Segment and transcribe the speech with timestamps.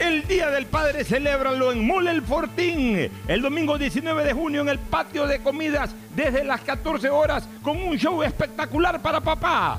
[0.00, 3.10] El Día del Padre celébralo en Mole el Fortín.
[3.28, 7.76] El domingo 19 de junio en el patio de comidas desde las 14 horas con
[7.76, 9.78] un show espectacular para papá.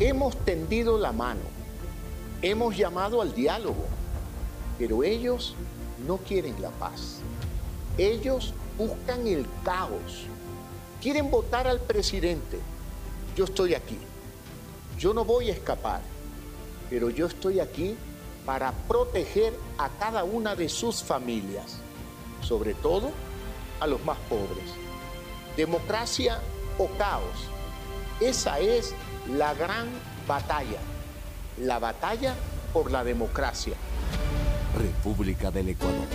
[0.00, 1.42] Hemos tendido la mano,
[2.42, 3.84] hemos llamado al diálogo,
[4.76, 5.54] pero ellos
[6.04, 7.18] no quieren la paz.
[7.96, 10.26] Ellos buscan el caos.
[11.00, 12.58] Quieren votar al presidente.
[13.36, 13.98] Yo estoy aquí.
[14.98, 16.00] Yo no voy a escapar,
[16.90, 17.96] pero yo estoy aquí
[18.44, 21.78] para proteger a cada una de sus familias,
[22.40, 23.12] sobre todo
[23.78, 24.70] a los más pobres.
[25.56, 26.40] Democracia
[26.78, 27.48] o caos.
[28.20, 28.92] Esa es
[29.30, 29.88] la gran
[30.26, 30.78] batalla,
[31.58, 32.34] la batalla
[32.72, 33.74] por la democracia.
[34.76, 36.06] República del Ecuador.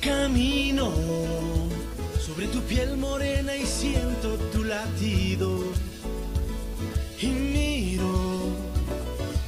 [0.00, 0.90] Camino
[2.18, 5.58] sobre tu piel morena y siento tu latido.
[7.20, 8.12] Y miro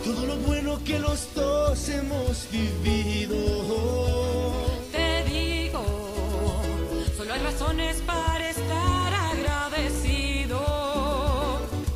[0.05, 3.37] todo lo bueno que los dos hemos vivido
[7.33, 10.61] hay razones para estar agradecido.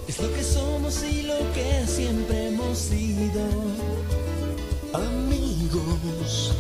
[0.06, 3.42] Es lo que somos y lo que siempre hemos sido.
[4.92, 6.54] Amigos,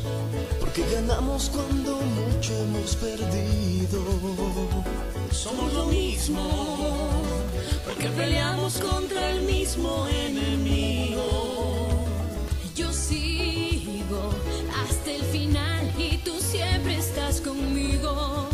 [0.58, 4.02] porque ganamos cuando mucho hemos perdido.
[5.30, 6.50] Somos lo mismo,
[7.84, 11.22] porque peleamos contra el mismo enemigo.
[12.74, 14.34] Yo sigo
[14.82, 18.53] hasta el final y tú siempre estás conmigo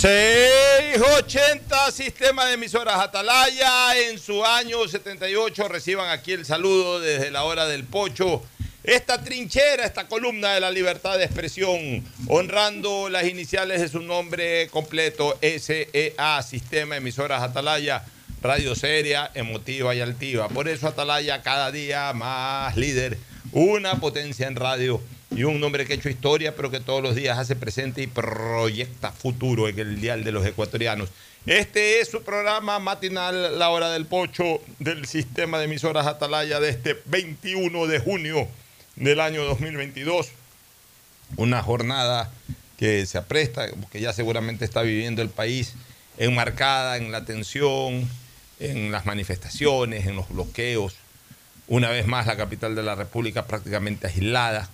[0.00, 7.44] 680 Sistema de Emisoras Atalaya en su año 78 reciban aquí el saludo desde la
[7.44, 8.42] hora del pocho.
[8.82, 14.68] Esta trinchera, esta columna de la libertad de expresión, honrando las iniciales de su nombre
[14.68, 18.02] completo, SEA, Sistema de Emisoras Atalaya,
[18.40, 20.48] radio seria, emotiva y altiva.
[20.48, 23.18] Por eso Atalaya cada día más líder,
[23.52, 27.14] una potencia en radio y un hombre que ha hecho historia, pero que todos los
[27.14, 31.08] días hace presente y proyecta futuro en el dial de los ecuatorianos.
[31.46, 36.68] Este es su programa matinal, La Hora del Pocho, del sistema de emisoras Atalaya de
[36.68, 38.48] este 21 de junio
[38.96, 40.28] del año 2022.
[41.36, 42.30] Una jornada
[42.76, 45.74] que se apresta, que ya seguramente está viviendo el país,
[46.18, 48.08] enmarcada en la tensión,
[48.58, 50.96] en las manifestaciones, en los bloqueos.
[51.68, 54.68] Una vez más, la capital de la República prácticamente aislada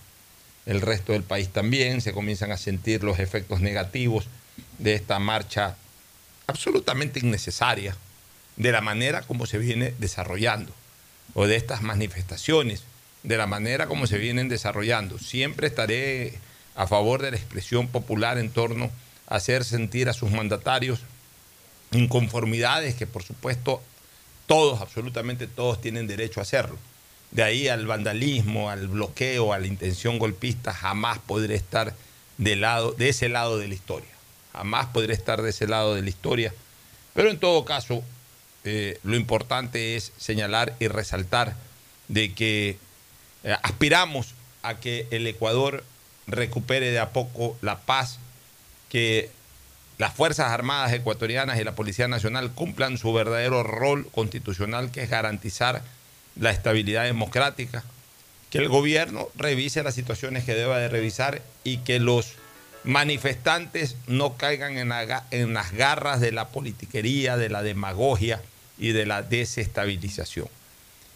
[0.66, 4.26] el resto del país también, se comienzan a sentir los efectos negativos
[4.78, 5.76] de esta marcha
[6.48, 7.96] absolutamente innecesaria,
[8.56, 10.72] de la manera como se viene desarrollando,
[11.34, 12.82] o de estas manifestaciones,
[13.22, 15.18] de la manera como se vienen desarrollando.
[15.18, 16.34] Siempre estaré
[16.74, 18.90] a favor de la expresión popular en torno
[19.28, 21.00] a hacer sentir a sus mandatarios
[21.92, 23.82] inconformidades que por supuesto
[24.46, 26.76] todos, absolutamente todos tienen derecho a hacerlo
[27.36, 31.92] de ahí al vandalismo, al bloqueo, a la intención golpista, jamás podré estar
[32.38, 34.08] de, lado, de ese lado de la historia.
[34.54, 36.54] Jamás podré estar de ese lado de la historia.
[37.12, 38.02] Pero en todo caso,
[38.64, 41.56] eh, lo importante es señalar y resaltar
[42.08, 42.78] de que
[43.44, 45.84] eh, aspiramos a que el Ecuador
[46.26, 48.18] recupere de a poco la paz,
[48.88, 49.28] que
[49.98, 55.10] las Fuerzas Armadas ecuatorianas y la Policía Nacional cumplan su verdadero rol constitucional, que es
[55.10, 55.82] garantizar
[56.38, 57.84] la estabilidad democrática,
[58.50, 62.34] que el gobierno revise las situaciones que deba de revisar y que los
[62.84, 68.40] manifestantes no caigan en, las garras de la politiquería, de la demagogia
[68.78, 70.48] y de la desestabilización.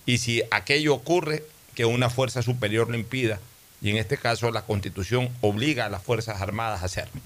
[0.05, 1.45] Y si aquello ocurre,
[1.75, 3.39] que una fuerza superior lo impida,
[3.81, 7.21] y en este caso la constitución obliga a las Fuerzas Armadas a hacerlo.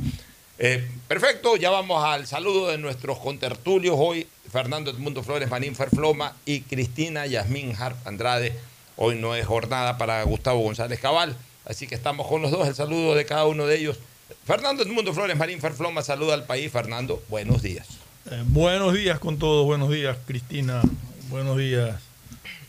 [0.58, 6.32] Eh, perfecto, ya vamos al saludo de nuestros contertulios hoy, Fernando Edmundo Flores Marín Ferfloma
[6.46, 8.56] y Cristina Yasmín Harp Andrade.
[8.94, 12.76] Hoy no es jornada para Gustavo González Cabal, así que estamos con los dos, el
[12.76, 13.98] saludo de cada uno de ellos.
[14.46, 16.70] Fernando Edmundo Flores Marín Ferfloma saluda al país.
[16.70, 17.88] Fernando, buenos días.
[18.30, 20.82] Eh, buenos días con todos, buenos días Cristina,
[21.30, 21.96] buenos días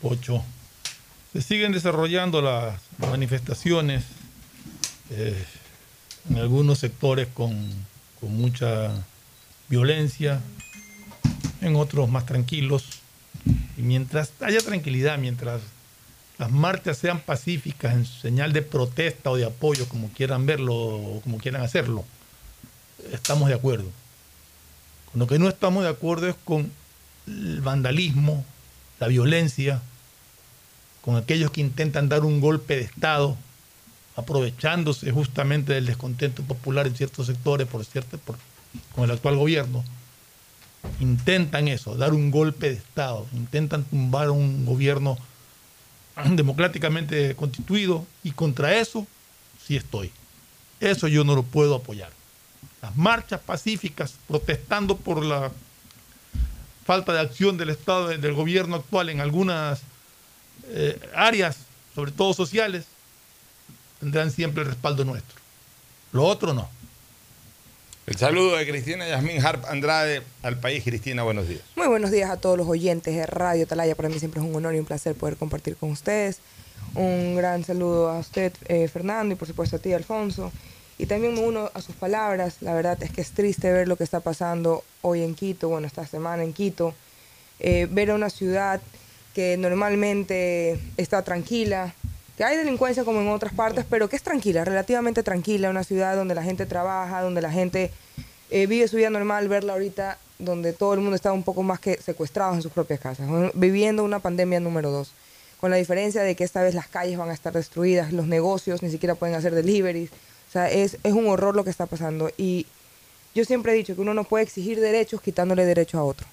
[0.02, 0.44] Ocho.
[1.34, 4.06] Se siguen desarrollando las manifestaciones.
[5.12, 5.46] Eh,
[6.32, 7.54] en algunos sectores con,
[8.22, 8.90] mucha
[9.70, 10.42] violencia,
[11.66, 12.86] en otros más tranquilos.
[13.78, 15.62] Y mientras haya tranquilidad, mientras
[16.38, 21.22] las marchas sean pacíficas en señal de protesta o de apoyo, como quieran verlo o
[21.22, 22.06] como quieran hacerlo,
[23.12, 23.90] estamos de acuerdo.
[25.12, 26.72] Con lo que no estamos de acuerdo es con
[27.28, 28.44] el vandalismo,
[29.00, 29.82] la violencia,
[31.02, 33.38] con aquellos que intentan dar un golpe de Estado
[34.16, 38.38] aprovechándose justamente del descontento popular en ciertos sectores por cierto, por,
[38.94, 39.84] con el actual gobierno,
[41.00, 45.18] intentan eso, dar un golpe de Estado, intentan tumbar un gobierno
[46.32, 49.06] democráticamente constituido y contra eso
[49.66, 50.12] sí estoy.
[50.80, 52.12] Eso yo no lo puedo apoyar.
[52.82, 55.52] Las marchas pacíficas protestando por la
[56.86, 59.82] falta de acción del Estado, del gobierno actual en algunas
[60.68, 61.58] eh, áreas,
[61.94, 62.86] sobre todo sociales,
[64.00, 65.36] tendrán siempre el respaldo nuestro.
[66.12, 66.70] Lo otro no.
[68.08, 70.84] El saludo de Cristina Yasmín Harp Andrade al país.
[70.84, 71.62] Cristina, buenos días.
[71.76, 73.96] Muy buenos días a todos los oyentes de Radio Talaya.
[73.96, 76.38] Para mí siempre es un honor y un placer poder compartir con ustedes.
[76.94, 80.52] Un gran saludo a usted, eh, Fernando, y por supuesto a ti, Alfonso.
[81.00, 82.58] Y también me uno a sus palabras.
[82.62, 85.88] La verdad es que es triste ver lo que está pasando hoy en Quito, bueno,
[85.88, 86.94] esta semana en Quito.
[87.60, 88.82] Eh, ver a una ciudad
[89.34, 91.96] que normalmente está tranquila,
[92.38, 96.16] que hay delincuencia como en otras partes, pero que es tranquila, relativamente tranquila, una ciudad
[96.16, 97.92] donde la gente trabaja, donde la gente
[98.50, 101.80] eh, vive su vida normal, verla ahorita donde todo el mundo está un poco más
[101.80, 105.12] que secuestrado en sus propias casas, viviendo una pandemia número dos,
[105.62, 108.84] con la diferencia de que esta vez las calles van a estar destruidas, los negocios
[108.84, 112.30] ni siquiera pueden hacer deliveries, o sea, es, es un horror lo que está pasando
[112.38, 112.68] y
[113.34, 116.28] yo siempre he dicho que uno no puede exigir derechos quitándole derecho a otro,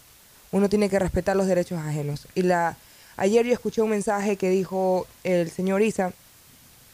[0.50, 2.76] uno tiene que respetar los derechos ajenos y la
[3.16, 6.12] Ayer yo escuché un mensaje que dijo el señor Isa,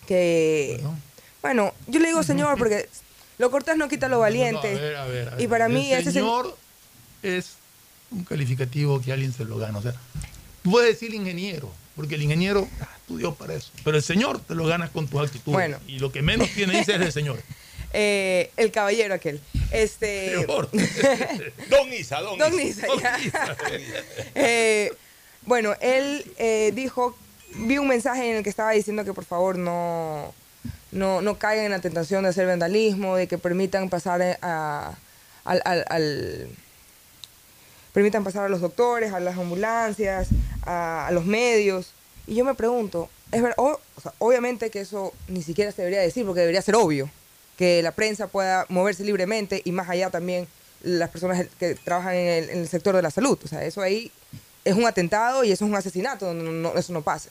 [0.06, 0.80] que,
[1.42, 2.88] bueno, yo le digo señor porque
[3.38, 4.78] lo cortés no quita lo valiente.
[5.38, 6.56] y para mí el señor
[7.22, 7.56] es
[8.10, 9.78] un calificativo que alguien se lo gana.
[9.78, 9.94] O sea,
[10.62, 13.70] tú puedes decir ingeniero, porque el ingeniero ah, estudió para eso.
[13.84, 15.52] Pero el señor te lo ganas con tu actitud.
[15.52, 15.78] Bueno.
[15.86, 17.42] Y lo que menos tiene dice es el señor.
[17.94, 19.40] Eh, el caballero aquel.
[19.70, 20.34] Este.
[21.70, 22.86] Don Isa, Don, Don Isa.
[22.86, 23.56] Isa, ya.
[24.34, 24.92] Eh,
[25.46, 27.16] bueno, él eh, dijo,
[27.54, 30.34] vi un mensaje en el que estaba diciendo que por favor no,
[30.92, 34.94] no, no caigan en la tentación de hacer vandalismo, de que permitan pasar eh, a,
[35.44, 36.48] al, al- al-
[37.92, 40.28] permitan pasar a los doctores, a las ambulancias,
[40.64, 41.92] a, los medios.
[42.26, 43.80] Y yo me pregunto, es ver, o-
[44.18, 47.10] obviamente que eso ni siquiera se debería decir porque debería ser obvio,
[47.56, 50.46] que la prensa pueda moverse libremente y más allá también
[50.82, 53.36] las personas que trabajan en el, en el sector de la salud.
[53.42, 54.12] O sea, eso ahí
[54.68, 57.30] es un atentado y eso es un asesinato, no- no- eso no pase.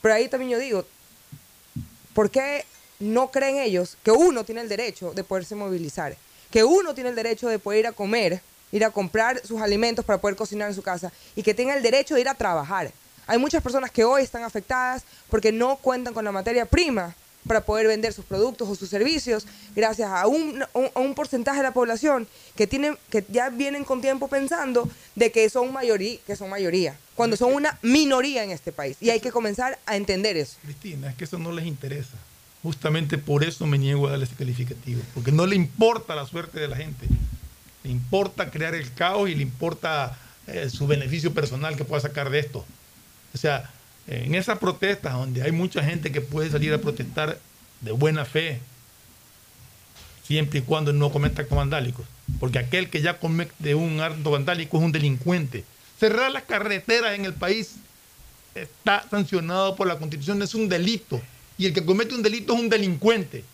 [0.00, 0.84] Pero ahí también yo digo,
[2.14, 2.64] ¿por qué
[2.98, 6.16] no creen ellos que uno tiene el derecho de poderse movilizar?
[6.50, 8.40] Que uno tiene el derecho de poder ir a comer,
[8.72, 11.82] ir a comprar sus alimentos para poder cocinar en su casa y que tenga el
[11.82, 12.92] derecho de ir a trabajar.
[13.26, 17.14] Hay muchas personas que hoy están afectadas porque no cuentan con la materia prima
[17.46, 21.62] para poder vender sus productos o sus servicios gracias a un, a un porcentaje de
[21.64, 26.36] la población que, tienen, que ya vienen con tiempo pensando de que son, mayoría, que
[26.36, 28.96] son mayoría, cuando son una minoría en este país.
[29.00, 30.56] Y hay que comenzar a entender eso.
[30.62, 32.16] Cristina, es que eso no les interesa.
[32.62, 36.60] Justamente por eso me niego a darle ese calificativo, porque no le importa la suerte
[36.60, 37.06] de la gente.
[37.82, 42.28] Le importa crear el caos y le importa eh, su beneficio personal que pueda sacar
[42.28, 42.66] de esto.
[43.32, 43.70] O sea,
[44.10, 47.38] en esas protestas donde hay mucha gente que puede salir a protestar
[47.80, 48.58] de buena fe,
[50.24, 52.04] siempre y cuando no cometa actos vandálicos,
[52.40, 55.64] porque aquel que ya comete un acto vandálico es un delincuente.
[55.98, 57.76] Cerrar las carreteras en el país
[58.54, 61.20] está sancionado por la Constitución, es un delito.
[61.56, 63.44] Y el que comete un delito es un delincuente.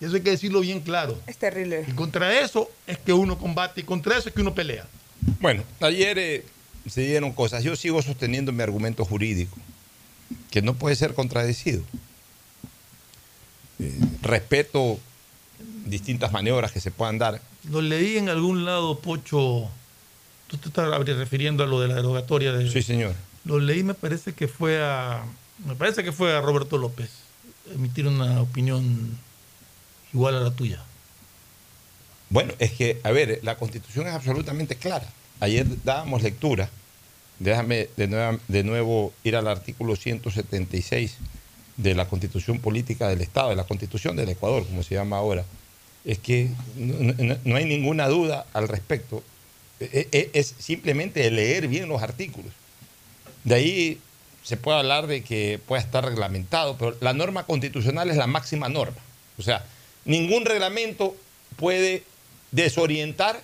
[0.00, 1.18] Y eso hay que decirlo bien claro.
[1.26, 1.84] Es terrible.
[1.86, 4.86] Y contra eso es que uno combate y contra eso es que uno pelea.
[5.40, 6.44] Bueno, ayer eh,
[6.88, 7.64] se dieron cosas.
[7.64, 9.56] Yo sigo sosteniendo mi argumento jurídico,
[10.50, 11.82] que no puede ser contradecido.
[13.78, 14.98] Eh, respeto
[15.84, 17.40] distintas maniobras que se puedan dar.
[17.70, 19.68] Lo leí en algún lado, Pocho.
[20.46, 22.70] Tú te estás refiriendo a lo de la derogatoria de.
[22.70, 23.14] Sí, señor.
[23.44, 25.24] Lo leí, me parece que fue a.
[25.64, 27.10] Me parece que fue a Roberto López
[27.74, 29.18] emitir una opinión
[30.12, 30.82] igual a la tuya.
[32.28, 35.08] Bueno, es que, a ver, la constitución es absolutamente clara.
[35.40, 36.70] Ayer dábamos lectura,
[37.38, 41.16] déjame de nuevo, ir al artículo 176
[41.76, 45.44] de la constitución política del Estado, de la constitución del Ecuador, como se llama ahora.
[46.04, 49.22] Es que no, hay ninguna duda al respecto.
[49.80, 52.52] E- e- Es simplemente leer bien los artículos.
[53.44, 54.00] De ahí
[54.42, 58.68] se puede hablar de que pueda estar reglamentado, pero la norma constitucional es la máxima
[58.68, 58.96] norma.
[59.36, 59.66] O sea,
[60.04, 61.14] ningún reglamento
[61.56, 62.04] puede
[62.52, 63.42] desorientar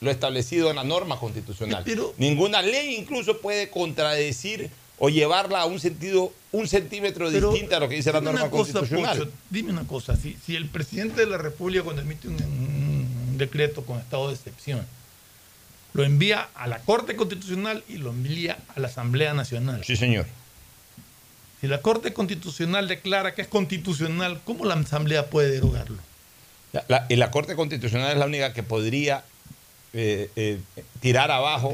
[0.00, 1.84] lo establecido en la norma constitucional.
[2.18, 7.80] Ninguna ley incluso puede contradecir o llevarla a un sentido, un centímetro Pero distinto a
[7.80, 9.30] lo que dice la norma una cosa, constitucional.
[9.50, 13.84] Dime una cosa, si, si el presidente de la República cuando emite un, un decreto
[13.84, 14.86] con estado de excepción,
[15.92, 19.82] lo envía a la Corte Constitucional y lo envía a la Asamblea Nacional.
[19.84, 20.26] Sí, señor.
[21.60, 25.96] Si la Corte Constitucional declara que es constitucional, ¿cómo la Asamblea puede derogarlo?
[26.72, 29.24] La- la- y la Corte Constitucional es la única que podría
[29.96, 30.58] eh, eh,
[31.00, 31.72] tirar abajo,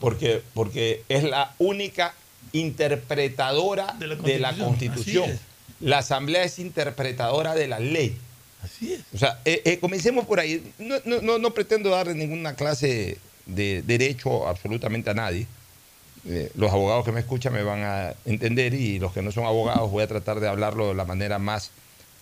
[0.00, 2.12] porque, porque es la única
[2.52, 5.40] interpretadora de la Constitución.
[5.80, 8.16] La Asamblea es interpretadora de la ley.
[8.62, 9.00] Así es.
[9.14, 10.72] O sea, eh, comencemos por ahí.
[10.78, 15.46] No, no- no- no pretendo darle ninguna clase de derecho absolutamente a nadie.
[16.54, 19.90] Los abogados que me escuchan me van a entender y los que no son abogados
[19.90, 21.70] voy a tratar de hablarlo de la manera más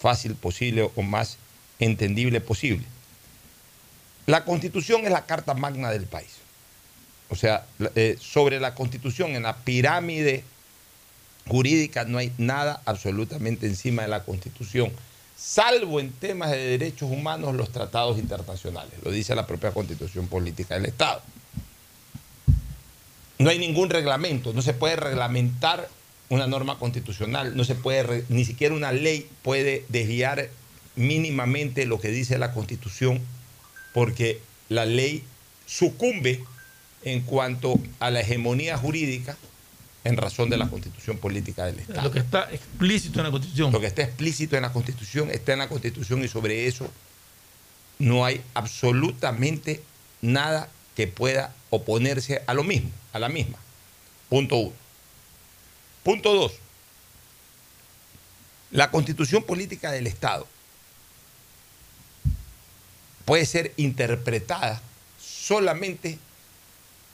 [0.00, 1.36] fácil posible o más
[1.78, 2.84] entendible posible.
[4.26, 6.30] La constitución es la carta magna del país.
[7.28, 7.64] O sea,
[7.94, 10.44] eh, sobre la constitución, en la pirámide
[11.48, 14.92] jurídica, no hay nada absolutamente encima de la constitución,
[15.36, 18.92] salvo en temas de derechos humanos los tratados internacionales.
[19.02, 21.22] Lo dice la propia constitución política del Estado.
[23.38, 25.88] No hay ningún reglamento, no se puede reglamentar
[26.28, 30.48] una norma constitucional, no se puede, ni siquiera una ley puede desviar
[30.96, 33.20] mínimamente lo que dice la constitución,
[33.92, 35.24] porque la ley
[35.66, 36.42] sucumbe
[37.04, 39.36] en cuanto a la hegemonía jurídica
[40.04, 42.02] en razón de la constitución política del Estado.
[42.02, 43.72] Lo que está explícito en la Constitución.
[43.72, 46.90] Lo que está explícito en la Constitución está en la Constitución y sobre eso
[47.98, 49.82] no hay absolutamente
[50.20, 53.58] nada que pueda oponerse a lo mismo, a la misma.
[54.28, 54.72] Punto uno.
[56.02, 56.52] Punto dos.
[58.72, 60.46] La Constitución política del Estado
[63.24, 64.80] puede ser interpretada
[65.20, 66.18] solamente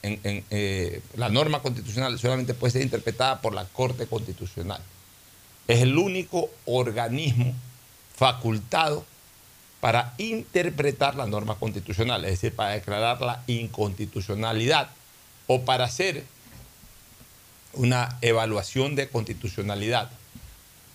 [0.03, 4.81] en, eh, la norma constitucional solamente puede ser interpretada por la Corte Constitucional.
[5.67, 7.55] Es el único organismo
[8.15, 9.05] facultado
[9.81, 14.89] para interpretar la norma constitucional, es decir, para declarar la inconstitucionalidad
[15.47, 16.25] o para hacer
[17.75, 20.11] una evaluación de constitucionalidad,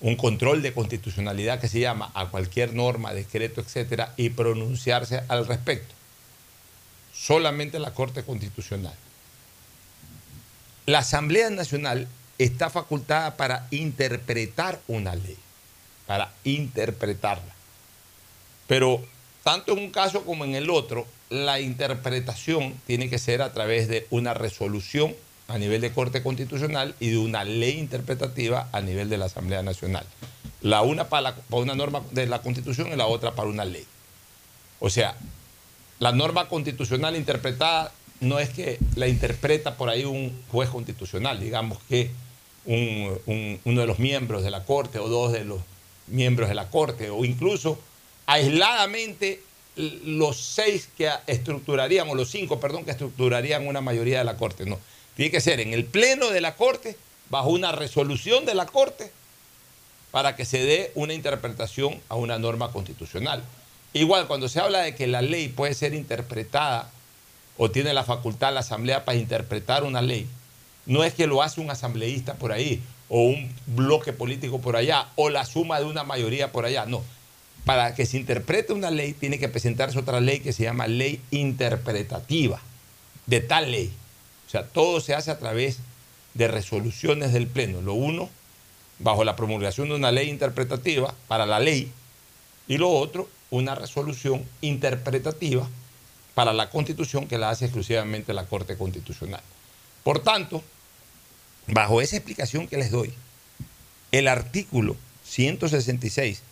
[0.04, 5.48] un control de constitucionalidad que se llama a cualquier norma, decreto, etcétera, y pronunciarse al
[5.48, 5.96] respecto.
[7.14, 8.94] Solamente la Corte Constitucional.
[10.86, 15.38] La Asamblea Nacional está facultada para interpretar una ley,
[16.06, 17.56] para interpretarla.
[18.68, 19.06] Pero
[19.42, 23.88] tanto en un caso como en el otro, la interpretación tiene que ser a través
[23.88, 25.16] de una resolución
[25.48, 29.62] a nivel de Corte Constitucional y de una ley interpretativa a nivel de la Asamblea
[29.62, 30.06] Nacional.
[30.62, 33.66] La una para, la- para una norma de la Constitución y la otra para una
[33.66, 33.86] ley.
[34.80, 35.16] O sea,
[36.00, 41.78] la norma constitucional interpretada no es que la interpreta por ahí un juez constitucional, digamos
[41.90, 42.12] que
[42.66, 45.60] un- un- uno de los miembros de la Corte o dos de los
[46.08, 47.78] miembros de la Corte, o incluso
[48.26, 49.42] aisladamente
[49.76, 54.66] los seis que estructurarían, o los cinco, perdón, que estructurarían una mayoría de la Corte.
[54.66, 54.80] No,
[55.16, 56.98] tiene que ser en el Pleno de la Corte,
[57.30, 59.12] bajo una resolución de la Corte,
[60.12, 63.44] para que se dé una interpretación a una norma constitucional.
[63.94, 66.90] Igual, cuando se habla de que la ley puede ser interpretada
[67.58, 70.28] o tiene la facultad la Asamblea para interpretar una ley,
[70.86, 75.08] no es que lo hace un asambleísta por ahí o un bloque político por allá
[75.16, 77.04] o la suma de una mayoría por allá, no.
[77.66, 81.22] Para que se interprete una ley tiene que presentarse otra ley que se llama ley
[81.32, 82.60] interpretativa
[83.26, 83.94] de tal ley.
[84.54, 85.80] O sea, todo se hace a través
[86.36, 87.82] de resoluciones del Pleno.
[87.82, 88.30] Lo uno,
[89.00, 91.92] bajo la promulgación de una ley interpretativa para la ley,
[92.68, 95.68] y lo otro, una resolución interpretativa
[96.36, 99.42] para la Constitución que la hace exclusivamente la Corte Constitucional.
[100.04, 100.62] Por tanto,
[101.66, 103.12] bajo esa explicación que les doy,
[104.12, 106.44] el artículo 166,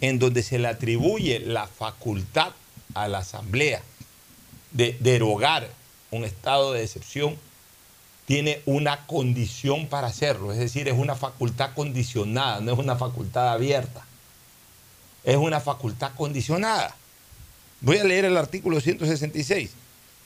[0.00, 2.52] en donde se le atribuye la facultad
[2.94, 3.82] a la Asamblea
[4.70, 5.68] de derogar
[6.12, 7.36] un estado de excepción,
[8.28, 13.50] tiene una condición para hacerlo, es decir, es una facultad condicionada, no es una facultad
[13.50, 14.04] abierta,
[15.24, 16.94] es una facultad condicionada.
[17.80, 19.70] Voy a leer el artículo 166.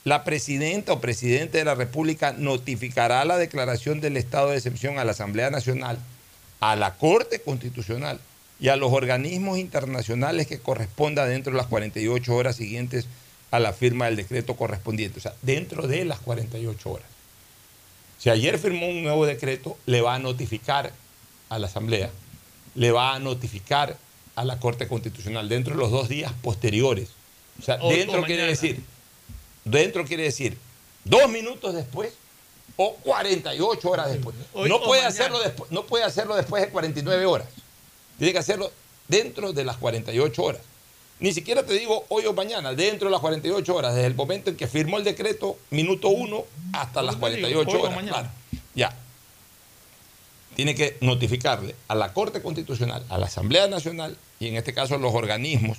[0.03, 5.05] La presidenta o presidente de la República notificará la declaración del estado de excepción a
[5.05, 5.97] la Asamblea Nacional,
[6.59, 8.19] a la Corte Constitucional
[8.59, 13.07] y a los organismos internacionales que corresponda dentro de las 48 horas siguientes
[13.53, 17.12] a la firma del decreto correspondiente, o sea, dentro de las 48 horas.
[18.23, 20.93] Si ayer firmó un nuevo decreto, le va a notificar
[21.49, 22.09] a la Asamblea,
[22.77, 23.97] le va a notificar
[24.37, 27.09] a la Corte Constitucional dentro de los dos días posteriores.
[27.59, 28.81] O sea, dentro quiere decir,
[29.65, 30.57] dentro quiere decir
[31.05, 32.13] dos minutos después
[32.77, 34.37] o 48 horas después.
[34.53, 35.09] Hoy no, puede mañana.
[35.09, 37.49] hacerlo después, no puede hacerlo después de 49 horas.
[38.19, 38.71] Tiene que hacerlo
[39.09, 40.63] dentro de las 48 horas.
[41.23, 44.51] Ni siquiera te digo hoy o mañana, dentro de las 48 horas, desde el momento
[44.51, 47.79] en que firmó el decreto, minuto uno, hasta las Por eso te 48 digo, hoy
[47.79, 48.09] o horas.
[48.11, 48.29] claro.
[48.75, 48.97] Ya.
[50.57, 54.97] Tiene que notificarle a la Corte Constitucional, a la Asamblea Nacional y en este caso
[54.97, 55.79] a los organismos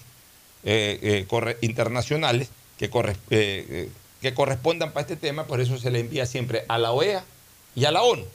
[0.64, 3.90] eh, eh, corre- internacionales que, corre- eh,
[4.22, 7.26] que correspondan para este tema, por eso se le envía siempre a la OEA
[7.76, 8.26] y a la ONU.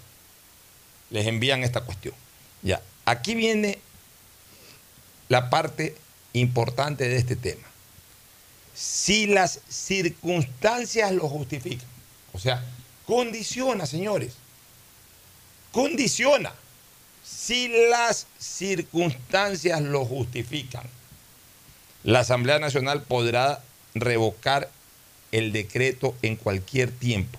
[1.11, 2.14] Les envían esta cuestión.
[2.62, 2.83] Ya.
[3.07, 3.79] Aquí viene
[5.31, 5.97] la parte
[6.32, 7.66] importante de este tema.
[8.74, 11.88] Si las circunstancias lo justifican,
[12.32, 12.64] o sea,
[13.06, 14.34] condiciona, señores,
[15.72, 16.52] condiciona.
[17.24, 20.86] Si las circunstancias lo justifican,
[22.04, 23.62] la Asamblea Nacional podrá
[23.94, 24.70] revocar
[25.32, 27.38] el decreto en cualquier tiempo,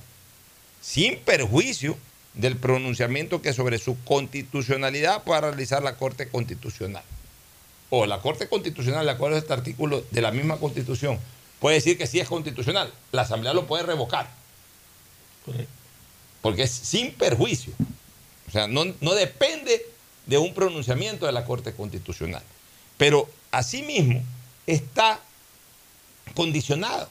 [0.82, 1.98] sin perjuicio
[2.34, 7.04] del pronunciamiento que sobre su constitucionalidad pueda realizar la Corte Constitucional.
[7.90, 11.20] O la Corte Constitucional, de acuerdo a este artículo de la misma Constitución,
[11.60, 12.92] puede decir que sí es constitucional.
[13.12, 14.30] La Asamblea lo puede revocar.
[16.42, 17.74] Porque es sin perjuicio.
[18.48, 19.86] O sea, no, no depende
[20.26, 22.44] de un pronunciamiento de la Corte Constitucional.
[22.98, 24.24] Pero asimismo
[24.68, 25.20] está
[26.36, 27.10] condicionado.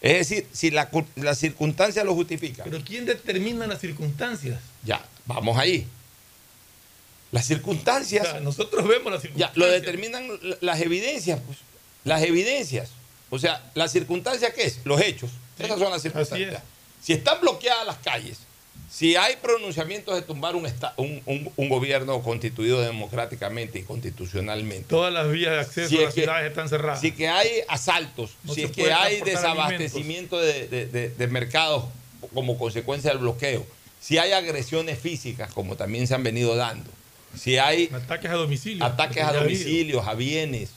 [0.00, 2.68] Es decir, si la, las circunstancias lo justifican.
[2.68, 4.60] Pero ¿quién determina las circunstancias?
[4.84, 5.86] Ya, vamos ahí.
[7.32, 8.28] Las circunstancias.
[8.28, 9.56] O sea, nosotros vemos las Ya, circunstancias.
[9.56, 11.58] lo determinan la- las evidencias, pues.
[12.04, 12.90] Las evidencias.
[13.30, 14.78] O sea, la circunstancia qué es?
[14.84, 15.30] Los hechos.
[15.58, 16.62] Esas son las circunstancias.
[17.02, 18.38] Si están bloqueadas las calles,
[18.90, 20.66] si hay pronunciamientos de tumbar un,
[20.98, 24.84] un, un- un gobierno constituido democráticamente y constitucionalmente.
[24.88, 27.00] Todas las vías de acceso Si a las que- ciudades están cerradas.
[27.00, 31.84] Si que hay asaltos, No si es que hay desabastecimiento de, de- de- de mercados
[32.34, 33.64] como consecuencia del bloqueo,
[34.00, 36.90] si hay agresiones físicas, como también se han venido dando,
[37.36, 38.84] si hay ataques a domicilio.
[38.84, 40.70] ataques a domicilios, a bienes,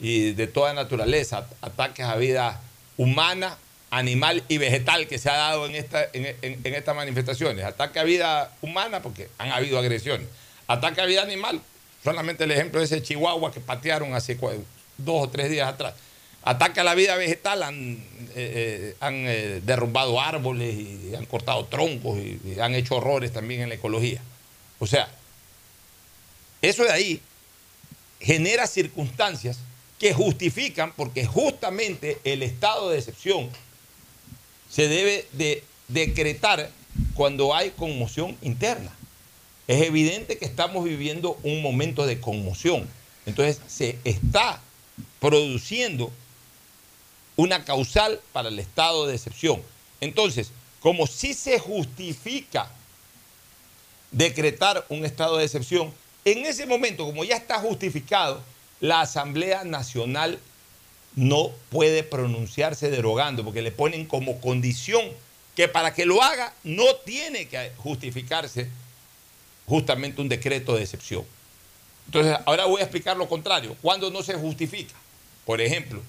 [0.00, 2.60] y de toda naturaleza, ataques a vida
[2.96, 3.56] humana,
[3.90, 7.64] animal y vegetal que se ha dado en, esta, en, en- en estas manifestaciones.
[7.64, 10.28] Ataque a vida humana porque han habido agresiones.
[10.66, 11.60] Ataque a vida animal,
[12.04, 14.34] solamente el ejemplo de ese chihuahua que patearon hace
[14.98, 15.94] dos o tres días atrás.
[16.42, 17.98] Ataque a la vida vegetal, han, eh,
[18.36, 23.62] eh, han eh, derrumbado árboles y, han cortado troncos y, y han hecho horrores también
[23.62, 24.20] en la ecología.
[24.78, 25.08] O sea,
[26.62, 27.20] eso de ahí
[28.20, 29.58] genera circunstancias
[29.98, 33.50] que justifican, porque justamente el estado de excepción
[34.70, 36.70] se debe de decretar
[37.14, 38.92] cuando hay conmoción interna.
[39.66, 42.88] Es evidente que estamos viviendo un momento de conmoción.
[43.26, 44.60] Entonces se está
[45.20, 46.12] produciendo
[47.36, 49.62] una causal para el estado de excepción.
[50.00, 52.70] Entonces, como si se justifica
[54.10, 55.92] decretar un estado de excepción,
[56.32, 58.42] en ese momento, como ya está justificado,
[58.80, 60.38] la Asamblea Nacional
[61.14, 65.04] no puede pronunciarse derogando, porque le ponen como condición
[65.56, 68.68] que para que lo haga no tiene que justificarse
[69.66, 71.24] justamente un decreto de excepción.
[72.06, 73.76] Entonces, ahora voy a explicar lo contrario.
[73.82, 74.94] Cuando no se justifica,
[75.44, 76.00] por ejemplo,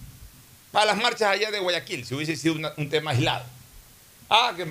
[0.72, 3.46] para las marchas allá de Guayaquil, si hubiese sido un tema aislado.
[4.30, 4.68] Ah, que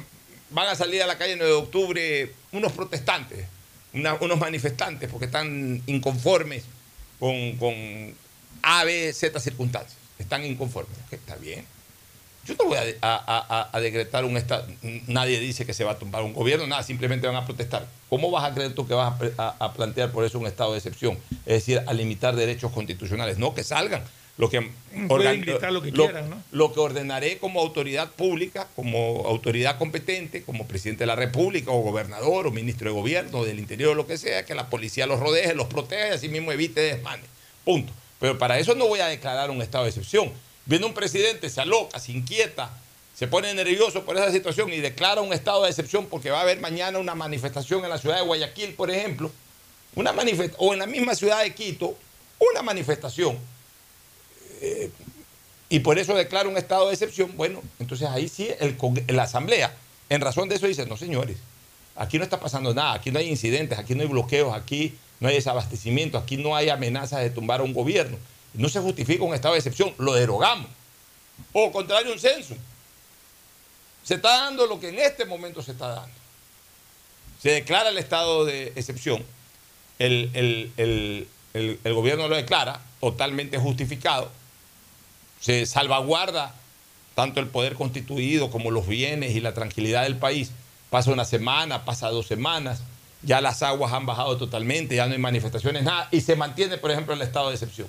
[0.50, 3.46] van a salir a la calle el 9 de octubre unos protestantes,
[3.92, 6.64] unos manifestantes, porque están inconformes
[7.18, 7.74] con, con
[8.62, 9.96] A, B, Z circunstancias.
[10.18, 10.96] Están inconformes.
[11.06, 11.64] Ok, está bien.
[12.44, 14.66] Yo no voy a, a- a- a- decretar un estado.
[15.06, 17.86] Nadie dice que se va a tumbar un gobierno, nada, simplemente van a protestar.
[18.08, 21.18] ¿Cómo vas a creer tú que vas a plantear por eso un estado de excepción?
[21.44, 23.36] Es decir, a limitar derechos constitucionales.
[23.38, 24.02] No, que salgan.
[24.38, 24.70] Lo que,
[25.08, 25.34] organ-
[25.72, 26.42] lo que lo- quieran, ¿no?
[26.52, 31.80] lo que ordenaré como autoridad pública, como autoridad competente, como presidente de la República o
[31.82, 35.18] gobernador o ministro de gobierno, del interior o lo que sea, que la policía los
[35.18, 37.26] rodee, los proteja y así mismo evite desmanes.
[37.64, 37.92] Punto.
[38.20, 40.32] Pero para eso no voy a declarar un estado de excepción.
[40.66, 42.70] Viene un presidente, se aloca, se inquieta,
[43.14, 46.42] se pone nervioso por esa situación y declara un estado de excepción porque va a
[46.42, 49.32] haber mañana una manifestación en la ciudad de Guayaquil, por ejemplo,
[49.96, 51.96] una manifest o en la misma ciudad de Quito,
[52.52, 53.36] una manifestación
[54.60, 54.90] eh,
[55.70, 58.76] y por eso declara un estado de excepción, bueno, entonces ahí sí el
[59.08, 59.74] la Asamblea,
[60.08, 61.36] en razón de eso, dice, no señores,
[61.96, 65.28] aquí no está pasando nada, aquí no hay incidentes, aquí no hay bloqueos, aquí no
[65.28, 68.16] hay desabastecimiento, aquí no hay amenazas de tumbar a un gobierno.
[68.54, 70.68] No se justifica un estado de excepción, lo derogamos.
[71.52, 72.54] O contrario, un censo.
[74.02, 76.14] Se está dando lo que en este momento se está dando.
[77.42, 79.22] Se declara el estado de excepción,
[79.98, 80.72] el- el-
[81.52, 84.30] el- el gobierno lo declara totalmente justificado,
[85.40, 86.54] se salvaguarda
[87.14, 90.50] tanto el poder constituido como los bienes y la tranquilidad del país.
[90.90, 92.80] Pasa una semana, pasa dos semanas,
[93.22, 96.90] ya las aguas han bajado totalmente, ya no hay manifestaciones, nada, y se mantiene, por
[96.90, 97.88] ejemplo, el estado de excepción.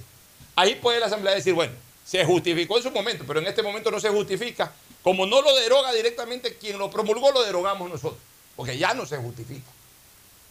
[0.55, 3.91] Ahí puede la Asamblea decir, bueno, se justificó en su momento, pero en este momento
[3.91, 4.71] no se justifica.
[5.03, 8.19] Como no lo deroga directamente quien lo promulgó, lo derogamos nosotros,
[8.55, 9.69] porque ya no se justifica.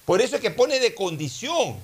[0.05, 1.77] Por eso es que pone de condición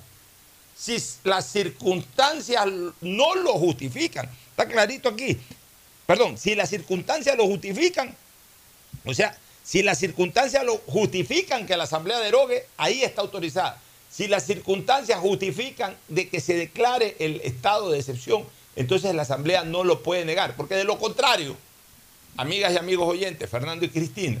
[0.75, 2.65] si las circunstancias
[3.01, 4.29] no lo justifican.
[4.55, 5.37] Está clarito aquí.
[6.05, 8.15] Perdón, si las circunstancias lo justifican,
[9.03, 13.81] o sea, si las circunstancias lo justifican que la Asamblea derogue, ahí está autorizada.
[14.09, 18.45] Si las circunstancias justifican de que se declare el estado de excepción,
[18.77, 21.57] entonces la Asamblea no lo puede negar, porque de lo contrario,
[22.37, 24.39] amigas y amigos oyentes, Fernando y Cristina,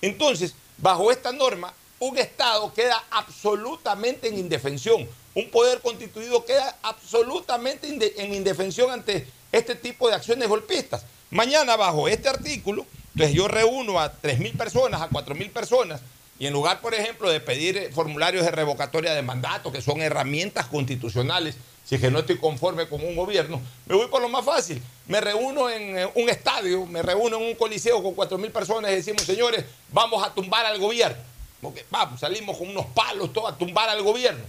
[0.00, 8.20] entonces, bajo esta norma, un Estado queda absolutamente en indefensión, un poder constituido queda absolutamente
[8.24, 11.04] en indefensión ante este tipo de acciones golpistas.
[11.30, 16.00] Mañana, bajo este artículo, entonces yo reúno a 3.000 personas, a 4.000 personas,
[16.38, 20.02] y en lugar, por ejemplo, de pedir eh, formularios de revocatoria de mandato, que son
[20.02, 24.28] herramientas constitucionales, si es que no estoy conforme con un gobierno, me voy por lo
[24.28, 24.82] más fácil.
[25.06, 28.96] Me reúno en eh, un estadio, me reúno en un coliseo con 4.000 personas y
[28.96, 31.22] decimos, señores, vamos a tumbar al gobierno.
[31.60, 34.42] Porque, vamos, salimos con unos palos todos a tumbar al gobierno.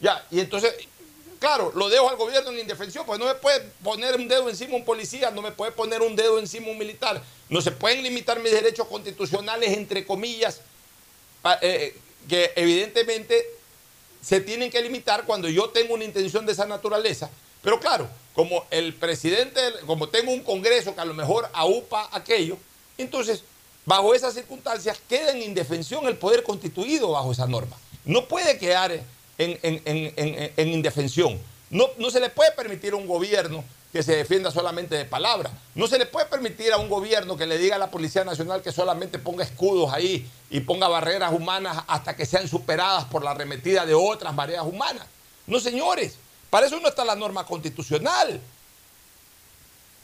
[0.00, 0.72] Ya, y entonces,
[1.38, 4.76] claro, lo dejo al gobierno en indefensión, pues no me puede poner un dedo encima
[4.76, 7.22] un policía, no me puede poner un dedo encima un militar.
[7.48, 10.60] No se pueden limitar mis derechos constitucionales, entre comillas,
[11.42, 11.96] a- eh,
[12.28, 13.46] que evidentemente
[14.22, 17.30] se tienen que limitar cuando yo tengo una intención de esa naturaleza.
[17.62, 22.56] Pero claro, como el presidente, como tengo un congreso que a lo mejor aupa aquello,
[22.98, 23.42] entonces,
[23.86, 27.76] bajo esas circunstancias, queda en indefensión el poder constituido bajo esa norma.
[28.04, 29.00] No puede quedar
[29.38, 31.38] en, en- en- en- en indefensión.
[31.70, 35.50] No, no se le puede permitir a un gobierno que se defienda solamente de palabra.
[35.74, 38.60] No se le puede permitir a un gobierno que le diga a la Policía Nacional
[38.62, 43.30] que solamente ponga escudos ahí y ponga barreras humanas hasta que sean superadas por la
[43.30, 45.06] arremetida de otras barreras humanas.
[45.46, 46.16] No, señores,
[46.50, 48.40] para eso no está la norma constitucional.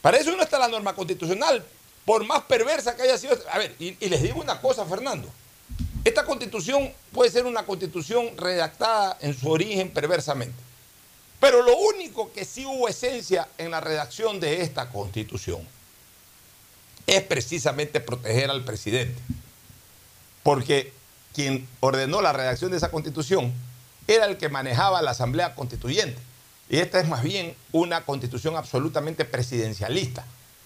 [0.01, 1.63] Para eso no está la norma constitucional,
[2.05, 3.37] por más perversa que haya sido.
[3.51, 5.27] A ver, y, y les digo una cosa, Fernando.
[6.05, 10.55] Esta constitución puede ser una constitución redactada en su origen perversamente.
[11.39, 15.67] Pero lo único que sí hubo esencia en la redacción de esta constitución
[17.07, 19.19] es precisamente proteger al presidente.
[20.43, 20.93] Porque
[21.33, 23.51] quien ordenó la redacción de esa constitución
[24.07, 26.21] era el que manejaba la Asamblea Constituyente.
[26.69, 30.23] Y esta es más bien una constitución absolutamente presidencialista.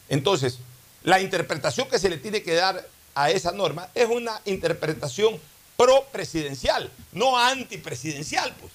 [0.09, 0.59] Entonces,
[1.03, 2.85] la interpretación que se le tiene que dar
[3.19, 5.39] a esa norma es una interpretación
[5.75, 8.53] pro-presidencial, no antipresidencial.
[8.59, 8.71] Pues.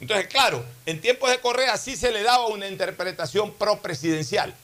[0.00, 4.54] Entonces, claro, en tiempos de Correa sí se le daba una interpretación pro-presidencial.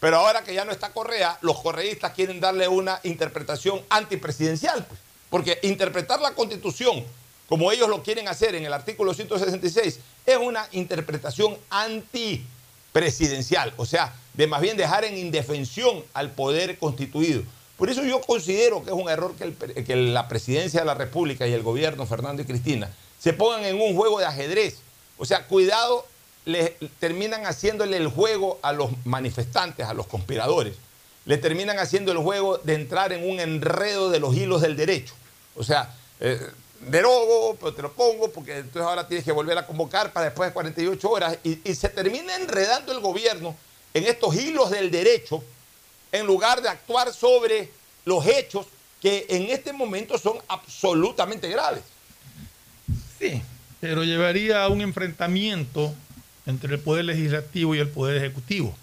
[0.00, 4.86] Pero ahora que ya no está Correa, los correístas quieren darle una interpretación antipresidencial.
[4.86, 5.00] Pues.
[5.28, 7.04] Porque interpretar la constitución
[7.48, 13.72] como ellos lo quieren hacer en el artículo 166 es una interpretación antipresidencial.
[13.76, 17.42] O sea, de más bien dejar en indefensión al poder constituido.
[17.78, 21.52] Por eso yo considero que es un error que, la presidencia de la República y
[21.52, 24.78] el gobierno, Fernando y Cristina, se pongan en un juego de ajedrez.
[25.16, 26.04] O sea, cuidado,
[26.44, 30.74] le terminan haciéndole el juego a los manifestantes, a los conspiradores.
[31.24, 35.14] Le terminan haciendo el juego de entrar en un enredo de los hilos del derecho.
[35.54, 36.40] O sea, eh,
[36.80, 40.50] derogo, pero te lo pongo, porque entonces ahora tienes que volver a convocar para después
[40.50, 41.38] de 48 horas.
[41.44, 43.54] Y se termina enredando el gobierno
[43.94, 45.44] en estos hilos del derecho
[46.12, 47.70] en lugar de actuar sobre
[48.04, 48.66] los hechos
[49.00, 51.82] que en este momento son absolutamente graves.
[53.18, 53.42] Sí,
[53.80, 55.94] pero llevaría a un enfrentamiento
[56.46, 58.74] entre el Poder Legislativo y el Poder Ejecutivo.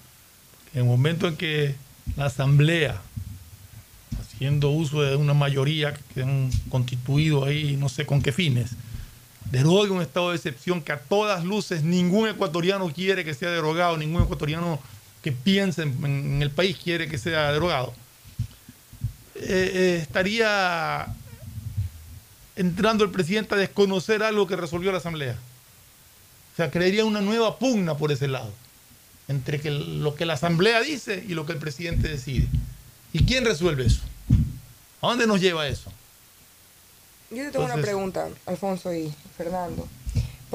[0.74, 1.76] En el momento en que
[2.16, 3.02] la Asamblea,
[4.20, 8.72] haciendo uso de una mayoría que han constituido ahí, no sé con qué fines,
[9.52, 13.98] derogue un estado de excepción que a todas luces ningún ecuatoriano quiere que sea derogado,
[13.98, 14.80] ningún ecuatoriano
[15.26, 17.96] que piense en, en el país quiere que sea derogado,
[19.34, 21.08] eh, eh, estaría
[22.56, 25.36] entrando el presidente a desconocer algo que resolvió la Asamblea.
[26.54, 28.54] O sea, crearía una nueva pugna por ese lado,
[29.28, 32.48] entre que lo que la Asamblea dice y lo que el presidente decide.
[33.12, 34.04] ¿Y quién resuelve eso?
[35.02, 35.92] ¿A dónde nos lleva eso?
[37.32, 39.88] Yo te tengo una pregunta, Alfonso y Fernando.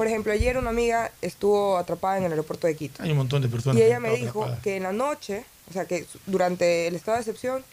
[0.01, 3.03] Por ejemplo, ayer una amiga estuvo atrapada en el aeropuerto de Quito.
[3.03, 3.77] Hay un montón de personas.
[3.79, 7.21] Y ella me dijo que en la noche, o sea, que durante el estado de
[7.21, 7.63] excepción,